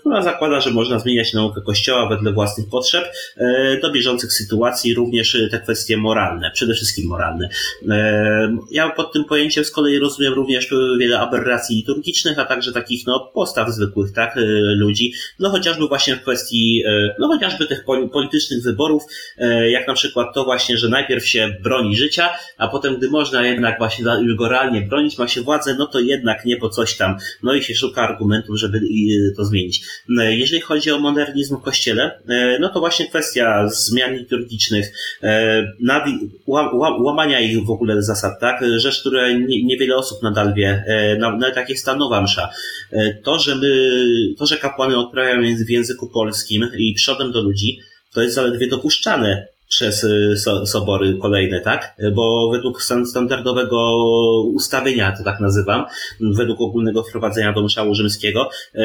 która 0.00 0.22
zakłada, 0.22 0.60
że 0.60 0.70
można 0.70 0.98
zmieniać 0.98 1.32
naukę 1.32 1.60
Kościoła 1.60 2.08
wedle 2.08 2.25
własnych 2.32 2.68
potrzeb 2.68 3.04
e, 3.36 3.80
do 3.80 3.90
bieżących 3.90 4.32
sytuacji, 4.32 4.94
również 4.94 5.36
te 5.50 5.60
kwestie 5.60 5.96
moralne, 5.96 6.50
przede 6.54 6.74
wszystkim 6.74 7.08
moralne. 7.08 7.48
E, 7.88 8.56
ja 8.70 8.90
pod 8.90 9.12
tym 9.12 9.24
pojęciem 9.24 9.64
z 9.64 9.70
kolei 9.70 9.98
rozumiem 9.98 10.32
również 10.32 10.70
wiele 11.00 11.20
aberracji 11.20 11.76
liturgicznych, 11.76 12.38
a 12.38 12.44
także 12.44 12.72
takich 12.72 13.06
no, 13.06 13.30
postaw 13.34 13.70
zwykłych, 13.70 14.12
tak, 14.12 14.36
e, 14.36 14.40
ludzi, 14.74 15.12
no 15.38 15.50
chociażby 15.50 15.88
właśnie 15.88 16.16
w 16.16 16.22
kwestii, 16.22 16.82
no 17.18 17.28
chociażby 17.28 17.66
tych 17.66 17.84
politycznych 18.12 18.62
wyborów, 18.62 19.02
jak 19.68 19.88
na 19.88 19.94
przykład 19.94 20.34
to 20.34 20.44
właśnie, 20.44 20.76
że 20.76 20.88
najpierw 20.88 21.26
się 21.26 21.56
broni 21.62 21.96
życia, 21.96 22.28
a 22.58 22.68
potem, 22.68 22.96
gdy 22.96 23.10
można 23.10 23.46
jednak 23.46 23.78
właśnie 23.78 24.04
go 24.36 24.48
realnie 24.48 24.82
bronić, 24.82 25.18
ma 25.18 25.28
się 25.28 25.42
władzę, 25.42 25.74
no 25.78 25.86
to 25.86 26.00
jednak 26.00 26.44
nie 26.44 26.56
po 26.56 26.68
coś 26.68 26.96
tam, 26.96 27.16
no 27.42 27.54
i 27.54 27.62
się 27.62 27.74
szuka 27.74 28.02
argumentów, 28.02 28.58
żeby 28.58 28.80
to 29.36 29.44
zmienić. 29.44 29.82
Jeżeli 30.08 30.60
chodzi 30.60 30.90
o 30.90 30.98
modernizm 30.98 31.56
w 31.56 31.62
Kościele, 31.62 32.04
e, 32.04 32.15
no 32.60 32.68
to 32.68 32.80
właśnie 32.80 33.06
kwestia 33.06 33.68
zmian 33.68 34.14
liturgicznych, 34.14 34.92
e, 35.22 35.72
łamania 36.98 37.40
ich 37.40 37.64
w 37.64 37.70
ogóle 37.70 38.02
zasad, 38.02 38.40
tak? 38.40 38.64
Rzecz, 38.76 39.00
które 39.00 39.34
niewiele 39.38 39.96
osób 39.96 40.22
nadal 40.22 40.54
wie, 40.54 40.84
e, 40.86 41.16
nawet 41.16 41.56
jak 41.56 41.68
jest 41.68 41.86
msza. 42.22 42.50
To, 43.24 43.38
że 43.38 43.54
my, 43.54 43.98
to, 44.38 44.46
że 44.46 44.56
kapłany 44.56 44.98
odprawiają 44.98 45.56
w 45.66 45.70
języku 45.70 46.08
polskim 46.08 46.68
i 46.78 46.94
przodem 46.94 47.32
do 47.32 47.42
ludzi, 47.42 47.78
to 48.12 48.22
jest 48.22 48.34
zaledwie 48.34 48.68
dopuszczane 48.68 49.55
przez 49.68 50.04
y, 50.04 50.36
so, 50.36 50.66
sobory 50.66 51.18
kolejne, 51.22 51.60
tak? 51.60 51.94
Bo 52.14 52.50
według 52.50 52.82
standardowego 52.82 53.96
ustawienia, 54.54 55.14
to 55.18 55.24
tak 55.24 55.40
nazywam, 55.40 55.84
według 56.20 56.60
ogólnego 56.60 57.02
wprowadzenia 57.02 57.52
do 57.52 57.62
mszału 57.62 57.94
rzymskiego, 57.94 58.50
y, 58.74 58.80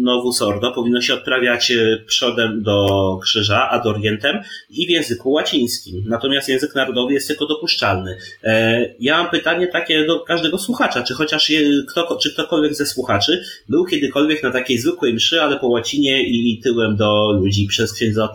nowus 0.00 0.42
ordo 0.42 0.72
powinno 0.72 1.00
się 1.00 1.14
odprawiać 1.14 1.70
y, 1.70 2.04
przodem 2.06 2.62
do 2.62 3.18
krzyża, 3.22 3.70
ad 3.70 3.86
orientem 3.86 4.40
i 4.70 4.86
w 4.86 4.90
języku 4.90 5.30
łacińskim. 5.30 6.04
Natomiast 6.08 6.48
język 6.48 6.74
narodowy 6.74 7.12
jest 7.12 7.28
tylko 7.28 7.46
dopuszczalny. 7.46 8.16
Ja 9.00 9.22
mam 9.22 9.30
pytanie 9.30 9.66
takie 9.66 10.06
do 10.06 10.20
każdego 10.20 10.58
słuchacza, 10.58 11.02
czy 11.02 11.14
chociaż 11.14 11.52
kto, 11.88 12.16
czy 12.16 12.32
ktokolwiek 12.32 12.74
ze 12.74 12.86
słuchaczy 12.86 13.44
był 13.68 13.84
kiedykolwiek 13.84 14.42
na 14.42 14.50
takiej 14.50 14.78
zwykłej 14.78 15.14
mszy, 15.14 15.42
ale 15.42 15.58
po 15.58 15.66
łacinie 15.66 16.22
i 16.22 16.60
tyłem 16.64 16.96
do 16.96 17.32
ludzi 17.32 17.66
przez 17.66 17.92
księdza 17.92 18.28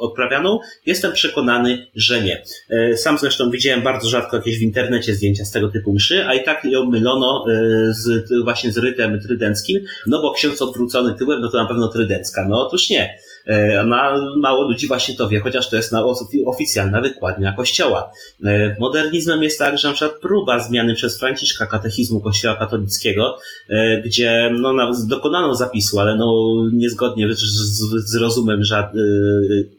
odprawianą? 0.00 0.58
Jestem 0.88 1.12
przekonany, 1.12 1.86
że 1.94 2.22
nie. 2.22 2.42
E, 2.70 2.96
sam 2.96 3.18
zresztą 3.18 3.50
widziałem 3.50 3.82
bardzo 3.82 4.08
rzadko 4.08 4.36
jakieś 4.36 4.58
w 4.58 4.62
internecie 4.62 5.14
zdjęcia 5.14 5.44
z 5.44 5.50
tego 5.50 5.68
typu 5.68 5.92
mszy, 5.92 6.26
a 6.26 6.34
i 6.34 6.44
tak 6.44 6.64
ją 6.64 6.84
mylono 6.84 7.44
e, 7.48 7.54
z, 7.92 8.28
właśnie 8.44 8.72
z 8.72 8.78
rytem 8.78 9.20
trydenckim, 9.20 9.84
no 10.06 10.22
bo 10.22 10.32
ksiądz 10.32 10.62
odwrócony 10.62 11.14
tyłem, 11.14 11.40
no 11.40 11.50
to 11.50 11.58
na 11.58 11.68
pewno 11.68 11.88
trydencka. 11.88 12.46
No 12.48 12.66
otóż 12.66 12.90
nie. 12.90 13.18
E, 13.46 13.84
ma, 13.84 14.18
mało 14.36 14.62
ludzi 14.62 14.86
właśnie 14.86 15.16
to 15.16 15.28
wie, 15.28 15.40
chociaż 15.40 15.70
to 15.70 15.76
jest 15.76 15.92
na 15.92 16.04
oficjalna 16.46 17.00
wykładnia 17.00 17.52
Kościoła. 17.52 18.12
E, 18.44 18.76
modernizmem 18.80 19.42
jest 19.42 19.58
także 19.58 19.88
na 19.88 19.94
przykład 19.94 20.20
próba 20.20 20.58
zmiany 20.58 20.94
przez 20.94 21.18
Franciszka 21.18 21.66
katechizmu 21.66 22.20
Kościoła 22.20 22.56
katolickiego, 22.56 23.38
e, 23.68 24.02
gdzie 24.02 24.50
no, 24.60 24.92
dokonano 25.08 25.54
zapisu, 25.54 26.00
ale 26.00 26.16
no, 26.16 26.54
niezgodnie 26.72 27.34
z, 27.34 27.38
z, 27.38 28.10
z 28.10 28.16
rozumem, 28.16 28.64
że, 28.64 28.88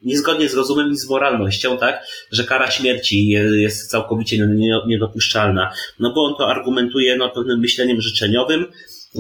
niezgodnie 0.04 0.50
z 0.50 0.54
rozumem 0.54 0.92
i 0.92 0.98
z 0.98 1.10
moralnością, 1.10 1.78
tak, 1.78 2.04
że 2.32 2.44
kara 2.44 2.72
śmierci 2.72 3.28
jest 3.52 3.92
całkowicie 3.92 4.48
niedopuszczalna. 4.88 5.72
No 6.00 6.14
bo 6.14 6.26
on 6.26 6.36
to 6.38 6.48
argumentuje 6.48 7.18
no, 7.18 7.30
pewnym 7.30 7.60
myśleniem 7.60 8.02
życzeniowym, 8.02 8.66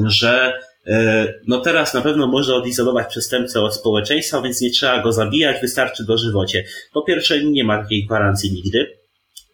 że 0.06 0.54
E, 0.54 0.69
no 1.48 1.62
teraz 1.62 1.94
na 1.94 2.02
pewno 2.02 2.28
można 2.28 2.56
odizolować 2.56 3.08
przestępcę 3.08 3.62
od 3.62 3.76
społeczeństwa, 3.76 4.42
więc 4.42 4.62
nie 4.62 4.72
trzeba 4.72 5.02
go 5.02 5.12
zabijać, 5.12 5.62
wystarczy 5.62 6.06
dożywocie. 6.06 6.64
Po 6.94 7.02
pierwsze, 7.02 7.44
nie 7.44 7.64
ma 7.64 7.84
takiej 7.84 8.06
gwarancji 8.06 8.52
nigdy. 8.52 9.00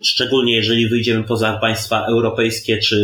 Szczególnie 0.03 0.55
jeżeli 0.55 0.89
wyjdziemy 0.89 1.23
poza 1.23 1.57
państwa 1.57 2.05
europejskie 2.05 2.77
czy 2.77 2.97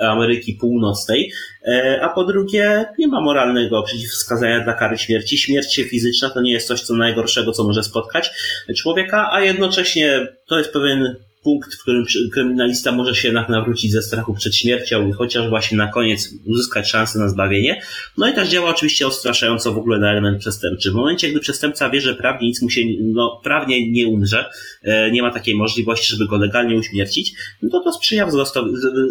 Ameryki 0.00 0.54
Północnej, 0.60 1.32
e, 1.68 1.98
a 2.02 2.08
po 2.08 2.24
drugie, 2.24 2.84
nie 2.98 3.08
ma 3.08 3.20
moralnego 3.20 3.82
przeciwwskazania 3.82 4.64
dla 4.64 4.72
kary 4.72 4.98
śmierci. 4.98 5.38
Śmierć 5.38 5.80
fizyczna 5.90 6.30
to 6.30 6.40
nie 6.40 6.52
jest 6.52 6.68
coś 6.68 6.80
co 6.80 6.94
najgorszego, 6.94 7.52
co 7.52 7.64
może 7.64 7.82
spotkać 7.82 8.30
człowieka, 8.76 9.28
a 9.32 9.40
jednocześnie 9.40 10.28
to 10.46 10.58
jest 10.58 10.72
pewien 10.72 11.16
punkt, 11.44 11.74
w 11.74 11.82
którym 11.82 12.04
kryminalista 12.32 12.92
może 12.92 13.14
się 13.14 13.28
jednak 13.28 13.48
nawrócić 13.48 13.92
ze 13.92 14.02
strachu 14.02 14.34
przed 14.34 14.56
śmiercią 14.56 15.08
i 15.08 15.12
chociaż 15.12 15.48
właśnie 15.48 15.78
na 15.78 15.86
koniec 15.86 16.34
uzyskać 16.46 16.90
szansę 16.90 17.18
na 17.18 17.28
zbawienie. 17.28 17.82
No 18.18 18.28
i 18.28 18.34
też 18.34 18.48
działa 18.48 18.70
oczywiście 18.70 19.06
odstraszająco 19.06 19.72
w 19.72 19.78
ogóle 19.78 19.98
na 19.98 20.10
element 20.10 20.38
przestępczy. 20.38 20.90
W 20.90 20.94
momencie, 20.94 21.30
gdy 21.30 21.40
przestępca 21.40 21.90
wie, 21.90 22.00
że 22.00 22.14
prawnie 22.14 22.48
nic 22.48 22.62
mu 22.62 22.70
się, 22.70 22.80
no, 23.00 23.40
prawnie 23.44 23.90
nie 23.90 24.08
umrze, 24.08 24.50
e, 24.82 25.10
nie 25.10 25.22
ma 25.22 25.30
takiej 25.30 25.54
możliwości, 25.54 26.16
żeby 26.16 26.26
go 26.26 26.36
legalnie 26.36 26.76
uśmiercić, 26.76 27.32
no 27.62 27.70
to 27.70 27.80
to 27.80 27.92
sprzyja 27.92 28.26
wzrostowi, 28.26 28.70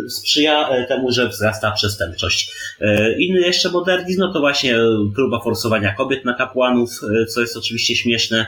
sprzyja 0.10 0.70
e, 0.70 0.88
temu, 0.88 1.12
że 1.12 1.30
wzrasta 1.30 1.72
przestępczość. 1.72 2.52
E, 2.82 3.20
inny 3.20 3.42
jeszcze 3.42 3.72
modernizm, 3.72 4.20
no 4.20 4.34
to 4.34 4.40
właśnie 4.40 4.78
próba 5.16 5.40
forsowania 5.40 5.94
kobiet 5.94 6.26
na 6.26 6.34
kapłanów, 6.34 6.90
co 7.30 7.42
jest 7.42 7.58
oczywiście 7.58 7.96
śmieszne. 7.96 8.46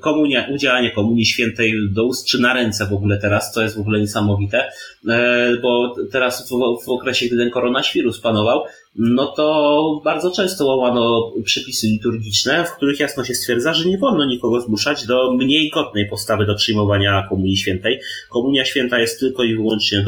Komunia, 0.00 0.48
udzielanie 0.54 0.90
komunii 0.90 1.26
świętej 1.26 1.74
do 1.90 2.04
ust 2.04 2.26
czy 2.26 2.40
na 2.40 2.54
ręce 2.54 2.73
w 2.86 2.92
ogóle 2.92 3.18
teraz, 3.18 3.52
co 3.52 3.62
jest 3.62 3.76
w 3.76 3.80
ogóle 3.80 4.00
niesamowite, 4.00 4.70
e, 5.08 5.56
bo 5.62 5.94
teraz 6.12 6.50
w, 6.50 6.84
w 6.84 6.88
okresie, 6.88 7.26
gdy 7.26 7.36
ten 7.36 7.50
koronawirus 7.50 8.20
panował, 8.20 8.64
no 8.96 9.26
to 9.26 10.00
bardzo 10.04 10.30
często 10.30 10.66
łamano 10.66 11.32
przepisy 11.44 11.86
liturgiczne, 11.86 12.64
w 12.64 12.76
których 12.76 13.00
jasno 13.00 13.24
się 13.24 13.34
stwierdza, 13.34 13.74
że 13.74 13.88
nie 13.88 13.98
wolno 13.98 14.24
nikogo 14.24 14.60
zmuszać 14.60 15.06
do 15.06 15.32
mniej 15.32 15.70
godnej 15.70 16.08
postawy 16.08 16.46
do 16.46 16.54
przyjmowania 16.54 17.26
Komunii 17.28 17.56
Świętej. 17.56 18.00
Komunia 18.30 18.64
Święta 18.64 18.98
jest 18.98 19.20
tylko 19.20 19.44
i 19.44 19.54
wyłącznie 19.54 20.04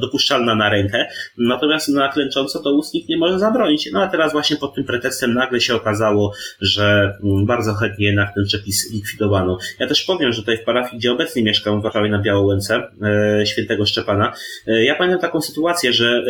dopuszczalna 0.00 0.54
na 0.54 0.70
rękę, 0.70 1.06
natomiast 1.38 1.88
na 1.88 2.08
klęcząco 2.08 2.58
to 2.62 2.74
ustnik 2.74 3.08
nie 3.08 3.16
może 3.16 3.38
zabronić. 3.38 3.88
No 3.92 4.02
a 4.02 4.08
teraz 4.08 4.32
właśnie 4.32 4.56
pod 4.56 4.74
tym 4.74 4.84
pretekstem 4.84 5.34
nagle 5.34 5.60
się 5.60 5.74
okazało, 5.74 6.32
że 6.60 7.18
mm, 7.24 7.46
bardzo 7.46 7.74
chętnie 7.74 8.06
jednak 8.06 8.34
ten 8.34 8.44
przepis 8.44 8.92
likwidowano. 8.92 9.58
Ja 9.78 9.86
też 9.86 10.02
powiem, 10.04 10.32
że 10.32 10.40
tutaj 10.40 10.58
w 10.58 10.64
parafii, 10.64 10.98
gdzie 10.98 11.12
obecnie 11.12 11.42
mieszkam, 11.42 11.80
w 11.80 11.82
Warszawie 11.82 12.10
na 12.10 12.18
Białołęce, 12.18 12.82
e, 13.02 13.46
świętego 13.46 13.86
Szczepana, 13.86 14.32
e, 14.66 14.84
ja 14.84 14.94
pamiętam 14.94 15.20
taką 15.20 15.40
sytuację, 15.40 15.92
że 15.92 16.06
e, 16.06 16.22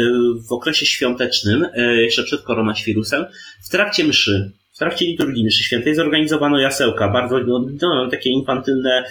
w 0.48 0.52
okresie 0.52 0.86
świątecznym 0.86 1.66
jeszcze 2.02 2.24
przed 2.24 2.42
koronawirusem, 2.42 3.24
w 3.66 3.68
trakcie 3.68 4.04
mszy, 4.04 4.52
w 4.74 4.78
trakcie 4.78 5.04
liturgii 5.04 5.46
mszy 5.46 5.64
świętej 5.64 5.94
zorganizowano 5.94 6.58
jasełka, 6.58 7.08
bardzo 7.08 7.38
no, 7.38 7.66
no, 7.82 8.10
takie 8.10 8.30
infantylne, 8.30 9.04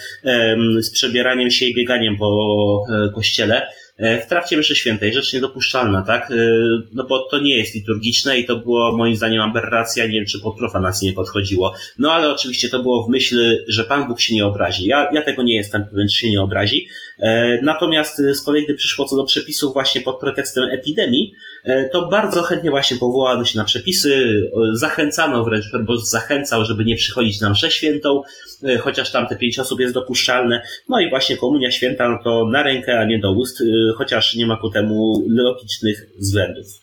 z 0.80 0.92
przebieraniem 0.92 1.52
się 1.52 1.66
i 1.66 1.74
bieganiem 1.74 2.18
po 2.18 2.86
e, 2.90 3.14
kościele. 3.16 3.68
E, 3.98 4.22
w 4.22 4.28
trakcie 4.28 4.58
mszy 4.58 4.76
świętej, 4.76 5.14
rzecz 5.14 5.34
niedopuszczalna, 5.34 6.02
tak? 6.02 6.32
E, 6.32 6.36
no 6.94 7.04
bo 7.04 7.28
to 7.32 7.40
nie 7.40 7.58
jest 7.58 7.76
liturgiczne 7.76 8.40
i 8.40 8.46
to 8.46 8.56
było 8.56 8.98
moim 8.98 9.16
zdaniem 9.16 9.42
aberracja, 9.42 10.06
nie 10.06 10.12
wiem 10.12 10.26
czy 10.26 10.40
pod 10.40 10.58
profanacji 10.58 11.08
nie 11.08 11.14
podchodziło. 11.14 11.74
No 12.00 12.12
ale 12.12 12.32
oczywiście 12.32 12.70
to 12.70 12.84
było 12.84 13.04
w 13.04 13.10
myśl, 13.10 13.64
że 13.68 13.84
Pan 13.84 14.08
Bóg 14.08 14.22
się 14.22 14.36
nie 14.36 14.46
obrazi. 14.46 14.86
Ja, 14.86 15.10
ja 15.14 15.22
tego 15.22 15.44
nie 15.44 15.56
jestem 15.56 15.86
pewien, 15.86 16.08
czy 16.08 16.18
się 16.18 16.30
nie 16.30 16.42
obrazi. 16.42 16.88
Natomiast 17.62 18.18
z 18.18 18.42
kolei, 18.42 18.64
gdy 18.64 18.74
przyszło 18.74 19.06
co 19.06 19.16
do 19.16 19.24
przepisów 19.24 19.74
właśnie 19.74 20.02
pod 20.02 20.20
pretekstem 20.20 20.64
epidemii, 20.64 21.34
to 21.92 22.08
bardzo 22.08 22.42
chętnie 22.42 22.70
właśnie 22.70 22.98
powołano 22.98 23.46
się 23.46 23.58
na 23.58 23.64
przepisy, 23.64 24.42
zachęcano 24.74 25.44
wręcz, 25.44 25.66
bo 25.86 25.98
zachęcał, 25.98 26.66
żeby 26.66 26.86
nie 26.86 26.96
przychodzić 26.96 27.42
na 27.42 27.50
mszę 27.50 27.72
świętą, 27.72 28.22
chociaż 28.80 29.12
tam 29.12 29.28
te 29.28 29.36
pięć 29.36 29.60
osób 29.60 29.80
jest 29.80 29.94
dopuszczalne. 29.94 30.62
No 30.90 31.00
i 31.00 31.10
właśnie 31.10 31.38
komunia 31.38 31.72
święta, 31.72 32.10
no 32.10 32.20
to 32.24 32.48
na 32.48 32.64
rękę, 32.64 33.00
a 33.00 33.06
nie 33.06 33.20
do 33.20 33.32
ust 33.32 33.64
chociaż 33.98 34.36
nie 34.36 34.46
ma 34.46 34.58
ku 34.58 34.70
temu 34.70 35.26
logicznych 35.30 36.10
względów. 36.20 36.83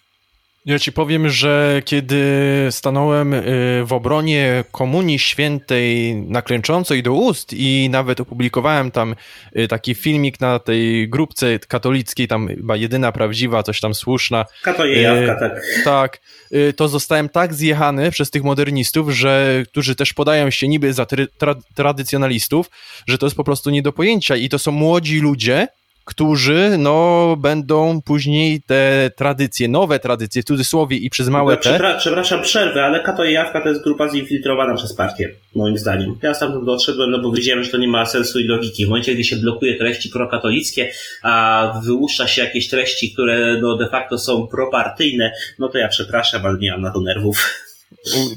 Ja 0.67 0.79
ci 0.79 0.93
powiem, 0.93 1.29
że 1.29 1.83
kiedy 1.85 2.23
stanąłem 2.71 3.35
y, 3.35 3.45
w 3.85 3.93
obronie 3.93 4.65
Komunii 4.73 5.19
Świętej 5.19 6.15
naklęczącej 6.15 7.03
do 7.03 7.13
ust 7.13 7.53
i 7.53 7.89
nawet 7.91 8.21
opublikowałem 8.21 8.91
tam 8.91 9.15
y, 9.57 9.69
taki 9.69 9.95
filmik 9.95 10.41
na 10.41 10.59
tej 10.59 11.09
grupce 11.09 11.59
katolickiej, 11.59 12.29
tam 12.29 12.49
chyba 12.49 12.77
jedyna 12.77 13.13
prawdziwa, 13.13 13.63
coś 13.63 13.81
tam 13.81 13.95
słuszna. 13.95 14.45
Kato 14.63 14.87
je 14.87 15.03
jawka, 15.03 15.41
tak. 15.41 15.63
Tak, 15.85 16.21
y, 16.53 16.73
to 16.73 16.89
zostałem 16.89 17.29
tak 17.29 17.55
zjechany 17.55 18.11
przez 18.11 18.31
tych 18.31 18.43
modernistów, 18.43 19.11
że 19.11 19.63
którzy 19.69 19.97
też 19.97 20.15
podają 20.15 20.51
się 20.51 20.69
niby 20.69 20.93
za 20.93 21.07
tra 21.39 21.55
tradycjonalistów, 21.75 22.71
że 23.07 23.19
to 23.19 23.27
jest 23.27 23.37
po 23.37 23.45
prostu 23.45 23.71
nie 23.71 23.83
do 23.83 23.93
pojęcia 23.93 24.37
i 24.37 24.49
to 24.49 24.59
są 24.59 24.73
młodzi 24.73 25.21
ludzie, 25.21 25.69
którzy 26.05 26.77
no, 26.79 27.37
będą 27.39 28.03
później 28.03 28.63
te 28.67 29.11
tradycje, 29.17 29.69
nowe 29.69 29.99
tradycje 29.99 30.43
w 30.43 30.45
cudzysłowie 30.45 30.97
i 30.97 31.11
przez 31.11 31.29
małe 31.29 31.57
te... 31.57 31.61
Przepra 31.61 31.95
przepraszam, 31.95 32.43
przerwę, 32.43 32.85
ale 32.85 33.03
Kato 33.03 33.25
i 33.25 33.33
Jawka 33.33 33.61
to 33.61 33.69
jest 33.69 33.85
grupa 33.85 34.09
zinfiltrowana 34.09 34.75
przez 34.75 34.95
partię, 34.95 35.29
moim 35.55 35.79
zdaniem. 35.79 36.19
Ja 36.23 36.35
sam 36.35 36.65
doszedłem, 36.65 37.11
no 37.11 37.19
bo 37.19 37.33
wiedziałem, 37.33 37.65
że 37.65 37.71
to 37.71 37.79
nie 37.79 37.89
ma 37.89 38.07
sensu 38.07 38.41
i 38.41 38.45
logiki. 38.45 38.87
W 38.87 38.89
momencie, 38.89 39.15
gdy 39.15 39.25
się 39.25 39.37
blokuje 39.37 39.79
treści 39.79 40.09
prokatolickie, 40.09 40.93
a 41.23 41.81
wyłuszcza 41.85 42.29
się 42.29 42.43
jakieś 42.43 42.69
treści, 42.69 43.13
które 43.13 43.59
no, 43.63 43.77
de 43.77 43.89
facto 43.89 44.19
są 44.19 44.47
propartyjne, 44.47 45.33
no 45.59 45.69
to 45.69 45.79
ja 45.79 45.89
przepraszam, 45.89 46.47
ale 46.47 46.59
nie 46.59 46.71
mam 46.73 46.83
na 46.83 46.91
to 46.91 47.01
nerwów. 47.01 47.67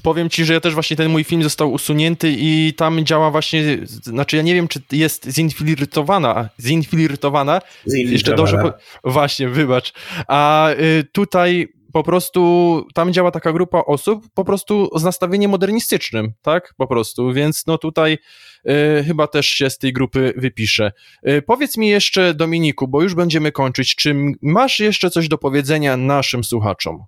Powiem 0.03 0.29
ci, 0.29 0.45
że 0.45 0.53
ja 0.53 0.59
też 0.59 0.73
właśnie 0.73 0.97
ten 0.97 1.11
mój 1.11 1.23
film 1.23 1.43
został 1.43 1.71
usunięty 1.71 2.35
i 2.37 2.73
tam 2.77 3.05
działa 3.05 3.31
właśnie, 3.31 3.63
znaczy 3.85 4.37
ja 4.37 4.41
nie 4.41 4.53
wiem, 4.53 4.67
czy 4.67 4.81
jest 4.91 5.29
zinfiltrowana, 5.29 6.49
zinfiltrowana. 6.61 7.61
Jeszcze 7.85 8.35
dobrze, 8.35 8.57
po, 8.57 9.11
właśnie, 9.11 9.49
wybacz. 9.49 9.93
A 10.27 10.69
y, 10.71 11.03
tutaj 11.11 11.67
po 11.93 12.03
prostu 12.03 12.85
tam 12.93 13.13
działa 13.13 13.31
taka 13.31 13.53
grupa 13.53 13.79
osób 13.79 14.25
po 14.33 14.45
prostu 14.45 14.89
z 14.95 15.03
nastawieniem 15.03 15.51
modernistycznym, 15.51 16.33
tak? 16.41 16.73
Po 16.77 16.87
prostu, 16.87 17.33
więc 17.33 17.67
no 17.67 17.77
tutaj 17.77 18.17
y, 18.69 19.03
chyba 19.03 19.27
też 19.27 19.47
się 19.47 19.69
z 19.69 19.77
tej 19.77 19.93
grupy 19.93 20.33
wypiszę. 20.37 20.91
Y, 21.27 21.41
powiedz 21.41 21.77
mi 21.77 21.89
jeszcze, 21.89 22.33
Dominiku, 22.33 22.87
bo 22.87 23.01
już 23.01 23.15
będziemy 23.15 23.51
kończyć, 23.51 23.95
czy 23.95 24.15
masz 24.41 24.79
jeszcze 24.79 25.09
coś 25.09 25.27
do 25.27 25.37
powiedzenia 25.37 25.97
naszym 25.97 26.43
słuchaczom? 26.43 27.03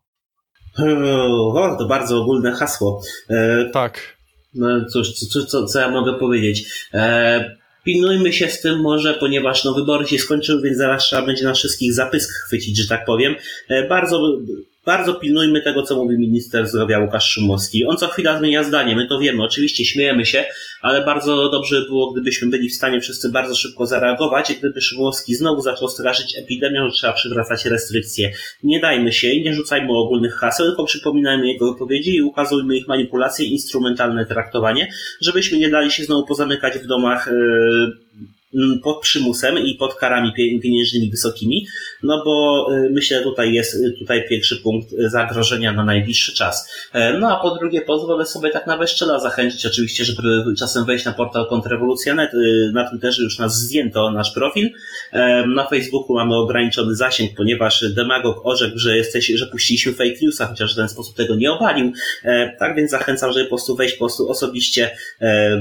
O, 0.78 1.76
to 1.80 1.86
bardzo 1.86 2.21
ogólne 2.21 2.51
hasło. 2.51 3.01
E, 3.30 3.69
tak. 3.73 4.15
No 4.53 4.86
cóż, 4.86 5.13
co, 5.13 5.45
co, 5.45 5.65
co 5.65 5.80
ja 5.80 5.89
mogę 5.89 6.13
powiedzieć? 6.13 6.88
E, 6.93 7.55
pilnujmy 7.84 8.34
się 8.34 8.47
z 8.47 8.61
tym 8.61 8.82
może, 8.82 9.13
ponieważ 9.13 9.63
no, 9.63 9.73
wybory 9.73 10.07
się 10.07 10.19
skończyły, 10.19 10.61
więc 10.61 10.78
zaraz 10.78 11.03
trzeba 11.03 11.26
będzie 11.26 11.43
na 11.43 11.53
wszystkich 11.53 11.93
zapysk 11.93 12.30
chwycić, 12.47 12.78
że 12.78 12.88
tak 12.88 13.05
powiem. 13.05 13.36
E, 13.69 13.88
bardzo 13.88 14.38
bardzo 14.86 15.13
pilnujmy 15.13 15.61
tego, 15.61 15.83
co 15.83 15.95
mówi 15.95 16.17
minister 16.17 16.67
zdrowia 16.67 16.99
Łukasz 16.99 17.29
Szumowski. 17.29 17.86
On 17.86 17.97
co 17.97 18.07
chwila 18.07 18.39
zmienia 18.39 18.63
zdanie, 18.63 18.95
my 18.95 19.07
to 19.07 19.19
wiemy, 19.19 19.43
oczywiście 19.43 19.86
śmiejemy 19.86 20.25
się, 20.25 20.45
ale 20.81 21.05
bardzo 21.05 21.49
dobrze 21.49 21.81
było, 21.81 22.11
gdybyśmy 22.11 22.47
byli 22.47 22.69
w 22.69 22.75
stanie 22.75 23.01
wszyscy 23.01 23.29
bardzo 23.29 23.55
szybko 23.55 23.86
zareagować 23.86 24.55
gdyby 24.59 24.81
Szumowski 24.81 25.36
znowu 25.36 25.61
zaczął 25.61 25.88
straszyć 25.88 26.38
epidemią, 26.38 26.89
że 26.89 26.95
trzeba 26.95 27.13
przywracać 27.13 27.65
restrykcje. 27.65 28.31
Nie 28.63 28.79
dajmy 28.79 29.11
się 29.11 29.27
i 29.27 29.43
nie 29.43 29.53
rzucajmy 29.53 29.91
ogólnych 29.91 30.33
haseł, 30.33 30.65
tylko 30.65 30.86
przypominajmy 30.86 31.47
jego 31.47 31.73
wypowiedzi 31.73 32.15
i 32.15 32.21
ukazujmy 32.21 32.77
ich 32.77 32.88
manipulacje, 32.88 33.45
instrumentalne 33.45 34.25
traktowanie, 34.25 34.91
żebyśmy 35.21 35.57
nie 35.57 35.69
dali 35.69 35.91
się 35.91 36.03
znowu 36.03 36.27
pozamykać 36.27 36.73
w 36.73 36.88
domach 36.88 37.27
yy, 37.27 38.36
pod 38.84 39.01
przymusem 39.01 39.60
i 39.60 39.76
pod 39.76 39.95
karami 39.95 40.34
pieniężnymi 40.62 41.12
wysokimi, 41.12 41.68
no 42.03 42.22
bo 42.26 42.68
y, 42.74 42.89
myślę, 42.89 43.24
tutaj 43.24 43.53
jest 43.53 43.76
y, 43.76 43.95
tutaj 43.99 44.26
pierwszy 44.30 44.56
punkt 44.56 44.89
zagrożenia 45.08 45.74
na 45.74 45.84
najbliższy 45.84 46.34
czas. 46.34 46.72
E, 46.93 47.18
no 47.18 47.38
a 47.38 47.41
po 47.41 47.56
drugie, 47.56 47.82
pozwolę 47.82 48.26
sobie 48.26 48.49
tak 48.49 48.68
na 48.68 48.78
bezczela 48.78 49.20
zachęcić 49.20 49.66
oczywiście, 49.66 50.06
żeby 50.06 50.43
czasem 50.58 50.86
wejść 50.86 51.06
na 51.06 51.14
portal 51.14 51.47
Kontrrewolucja.net, 51.47 52.34
y, 52.34 52.72
na 52.74 52.89
tym 52.89 52.99
też 52.99 53.20
już 53.20 53.39
nas 53.39 53.60
zdjęto 53.60 54.12
nasz 54.12 54.34
profil. 54.34 54.70
E, 55.12 55.47
na 55.47 55.68
Facebooku 55.68 56.16
mamy 56.16 56.36
ograniczony 56.36 56.95
zasięg, 56.95 57.32
ponieważ 57.38 57.86
demagog 57.93 58.45
orzekł, 58.45 58.78
że 58.78 58.97
jesteś, 58.97 59.28
że 59.28 59.47
puściliśmy 59.47 59.93
fake 59.93 60.20
newsa, 60.22 60.47
chociaż 60.47 60.74
w 60.74 60.76
ten 60.76 60.89
sposób 60.89 61.16
tego 61.16 61.36
nie 61.36 61.51
obalił. 61.51 61.91
E, 62.24 62.56
tak 62.60 62.76
więc 62.76 62.91
zachęcam, 62.91 63.32
żeby 63.32 63.45
po 63.45 63.49
prostu 63.49 63.76
wejść 63.76 63.95
po 63.95 63.99
prostu 63.99 64.30
osobiście. 64.30 64.91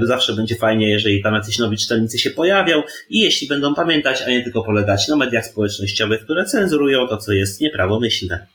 Zawsze 0.02 0.32
będzie 0.32 0.56
fajnie, 0.56 0.90
jeżeli 0.90 1.22
tam 1.22 1.34
jacyś 1.34 1.58
nowi 1.58 1.76
czytelnicy 1.76 2.18
się 2.18 2.30
pojawią 2.30 2.82
i 3.10 3.20
jeśli 3.20 3.48
będą 3.48 3.74
pamiętać, 3.74 4.22
a 4.22 4.30
nie 4.30 4.42
tylko 4.42 4.62
polegać 4.62 5.08
na 5.08 5.16
mediach 5.16 5.46
społecznościowych, 5.46 6.24
które 6.24 6.44
cenzurują 6.44 7.08
to, 7.08 7.16
co 7.16 7.32
jest 7.32 7.60
nieprawomyślne. 7.60 8.46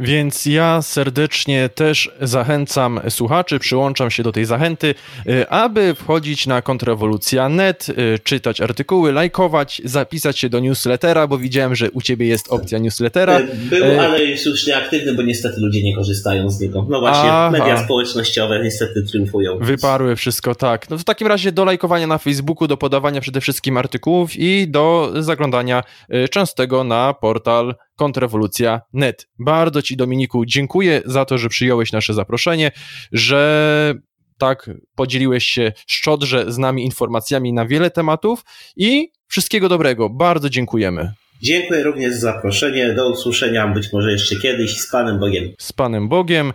Więc 0.00 0.46
ja 0.46 0.82
serdecznie 0.82 1.68
też 1.68 2.10
zachęcam 2.20 3.00
słuchaczy, 3.08 3.58
przyłączam 3.58 4.10
się 4.10 4.22
do 4.22 4.32
tej 4.32 4.44
zachęty, 4.44 4.94
y, 5.28 5.48
aby 5.48 5.94
wchodzić 5.94 6.46
na 6.46 6.62
kontrrewolucja.net, 6.62 7.88
y, 7.88 8.18
czytać 8.24 8.60
artykuły, 8.60 9.12
lajkować, 9.12 9.82
zapisać 9.84 10.38
się 10.38 10.48
do 10.48 10.60
newslettera, 10.60 11.26
bo 11.26 11.38
widziałem, 11.38 11.74
że 11.74 11.90
u 11.90 12.02
ciebie 12.02 12.26
jest 12.26 12.48
opcja 12.48 12.78
newslettera. 12.78 13.40
Y, 13.40 13.46
był, 13.70 14.00
ale 14.00 14.24
jest 14.24 14.46
już 14.46 14.66
nieaktywny, 14.66 15.14
bo 15.14 15.22
niestety 15.22 15.60
ludzie 15.60 15.82
nie 15.82 15.96
korzystają 15.96 16.50
z 16.50 16.60
niego. 16.60 16.86
No 16.88 17.00
właśnie, 17.00 17.30
Aha. 17.30 17.50
media 17.50 17.84
społecznościowe 17.84 18.60
niestety 18.62 19.02
triumfują. 19.02 19.58
Wyparły 19.58 20.16
wszystko, 20.16 20.54
tak. 20.54 20.90
No 20.90 20.98
w 20.98 21.04
takim 21.04 21.26
razie 21.26 21.52
do 21.52 21.64
lajkowania 21.64 22.06
na 22.06 22.18
Facebooku, 22.18 22.68
do 22.68 22.76
podawania 22.76 23.20
przede 23.20 23.40
wszystkim 23.40 23.76
artykułów 23.76 24.36
i 24.36 24.68
do 24.68 25.12
zaglądania 25.18 25.82
częstego 26.30 26.84
na 26.84 27.14
portal 27.14 27.74
kontrrewolucja.net. 28.00 29.28
Bardzo 29.38 29.82
Ci, 29.82 29.96
Dominiku, 29.96 30.44
dziękuję 30.46 31.02
za 31.04 31.24
to, 31.24 31.38
że 31.38 31.48
przyjąłeś 31.48 31.92
nasze 31.92 32.14
zaproszenie, 32.14 32.70
że 33.12 33.94
tak 34.38 34.70
podzieliłeś 34.94 35.44
się 35.44 35.72
szczodrze 35.86 36.52
z 36.52 36.58
nami 36.58 36.84
informacjami 36.84 37.52
na 37.52 37.66
wiele 37.66 37.90
tematów 37.90 38.44
i 38.76 39.08
wszystkiego 39.26 39.68
dobrego. 39.68 40.10
Bardzo 40.10 40.50
dziękujemy. 40.50 41.12
Dziękuję 41.42 41.82
również 41.82 42.14
za 42.14 42.32
zaproszenie. 42.32 42.92
Do 42.92 43.10
usłyszenia 43.10 43.68
być 43.68 43.92
może 43.92 44.12
jeszcze 44.12 44.36
kiedyś 44.36 44.80
z 44.80 44.90
Panem 44.90 45.18
Bogiem. 45.18 45.44
Z 45.58 45.72
Panem 45.72 46.08
Bogiem. 46.08 46.52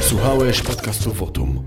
Słuchałeś 0.00 0.62
podcastu 0.62 1.12
Wotum. 1.12 1.66